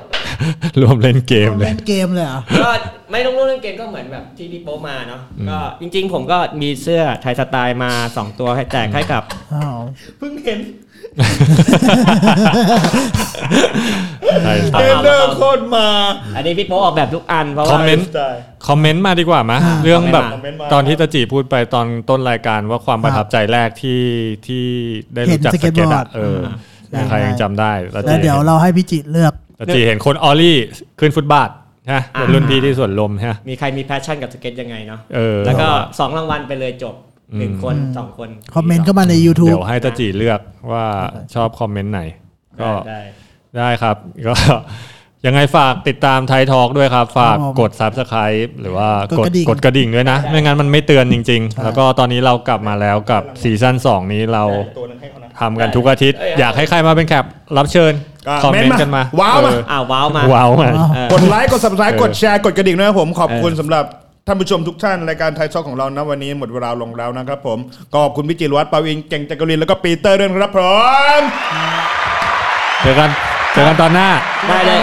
[0.80, 2.70] รวมเล่นเกมเลยเล่นเกมเลยเหรอก็
[3.12, 5.20] ไม่ต้องรู้เรื่องเกมก็เหมือนแบบที่พี่โป๊มาเนาะ
[5.50, 9.22] ก็จริง ๆ ผมก็มีเสื้อไทยสไตล์มา 2 ตัวให้แจกให้กับ
[9.54, 9.78] อ้าว
[10.18, 10.60] เพิ่งเห็น
[14.42, 15.88] ใช่เทรนเนอร์โคตรมา
[16.36, 18.30] อันนี้พี่โป๊ออกแบบทุกอันเพราะคอว่ามเมนต์ ได้
[18.68, 19.52] คอมเมนต์มาดีกว่าไหม
[19.84, 24.02] เรื่องแบบคอมเมนต์มา ตอนที่ตาจีพูดไปตอนต้นรายการว่าความประทับใจแรกที่
[24.46, 24.64] ที่
[25.14, 26.40] ได้รู้จักเห็นสสเก็เก็ตตบอร์ดอะเออ
[26.90, 30.56] ใช่ใครยังจำได้ตาแล้วจีเดี๋ยวเราให้พี่จิเลือก ตาจีเห็นคนออลลี่
[31.00, 31.50] ขึ้นฟุตบาท
[31.92, 36.94] ฮะเป็นรุ่นพี่ที่สวนลมฮะมีใครมีแพชชั่นกับสเก็ตยังไงเนาะเออแล้วก็2รางวัลไปเลยจบ
[37.38, 40.40] หนึ่งคนอืมสองคนคอมเมนต์เข้ามาใน YouTube เดี๋ยวให้ตาจิเลือก
[40.72, 40.84] ว่า
[41.34, 42.02] ชอบคอมเมนต์ไหน
[42.60, 43.00] ก็ได้
[43.58, 43.96] ได้ครับ
[44.28, 44.34] ก็
[45.26, 54.44] ยังไงฝากติดตามไทยทอ l k ด้วยครับ ฝากครับผมกด Subscribe หรือว่ากดกดกระดิ่งกดกระดิ่งด้วยนะ ไม่งั้นมันไม่เตือนจริง ๆ แล้วก็ตอนนี้เรากลับมาแล้วกับซีซั่น2 นี้เรา
[54.78, 57.24] ตัวนึงให้เขานะทำกันทุกอาทิตย์ อยากให้ใครมาเป็นแขก
[57.56, 57.92] รับเชิญ
[58.26, 63.84] ก็คอมเมนเม้นต์ต์กันมามา ว้าวมาเอออ้าวว้าวมา ว้าวมาว้าวเออกดไลค์กด subscribe เออกดแชร์กดกระดิ่งด้วยนะครับผมขอบคุณเออสำหรับ
[64.26, 67.58] ท่านผู้ชมทุกท่านรายการไถ Talk ของเรานะวันนี้หมดเวลาลงแล้วนะครับผม
[67.92, 70.60] ก็ขอบคุณพี่จิรวัตรปาวินเก่งจักรินแล้วก็ปีเตอร์ด้วยนะครับผ
[71.20, 71.22] ม
[72.82, 73.10] เจอกัน
[73.52, 74.08] เจอกันตอนหน้า
[74.48, 74.80] ได้เลย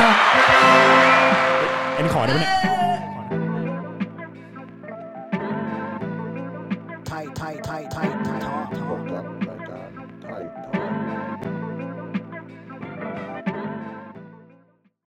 [1.95, 2.69] อันนี้ขอได้ไหมเนี่ย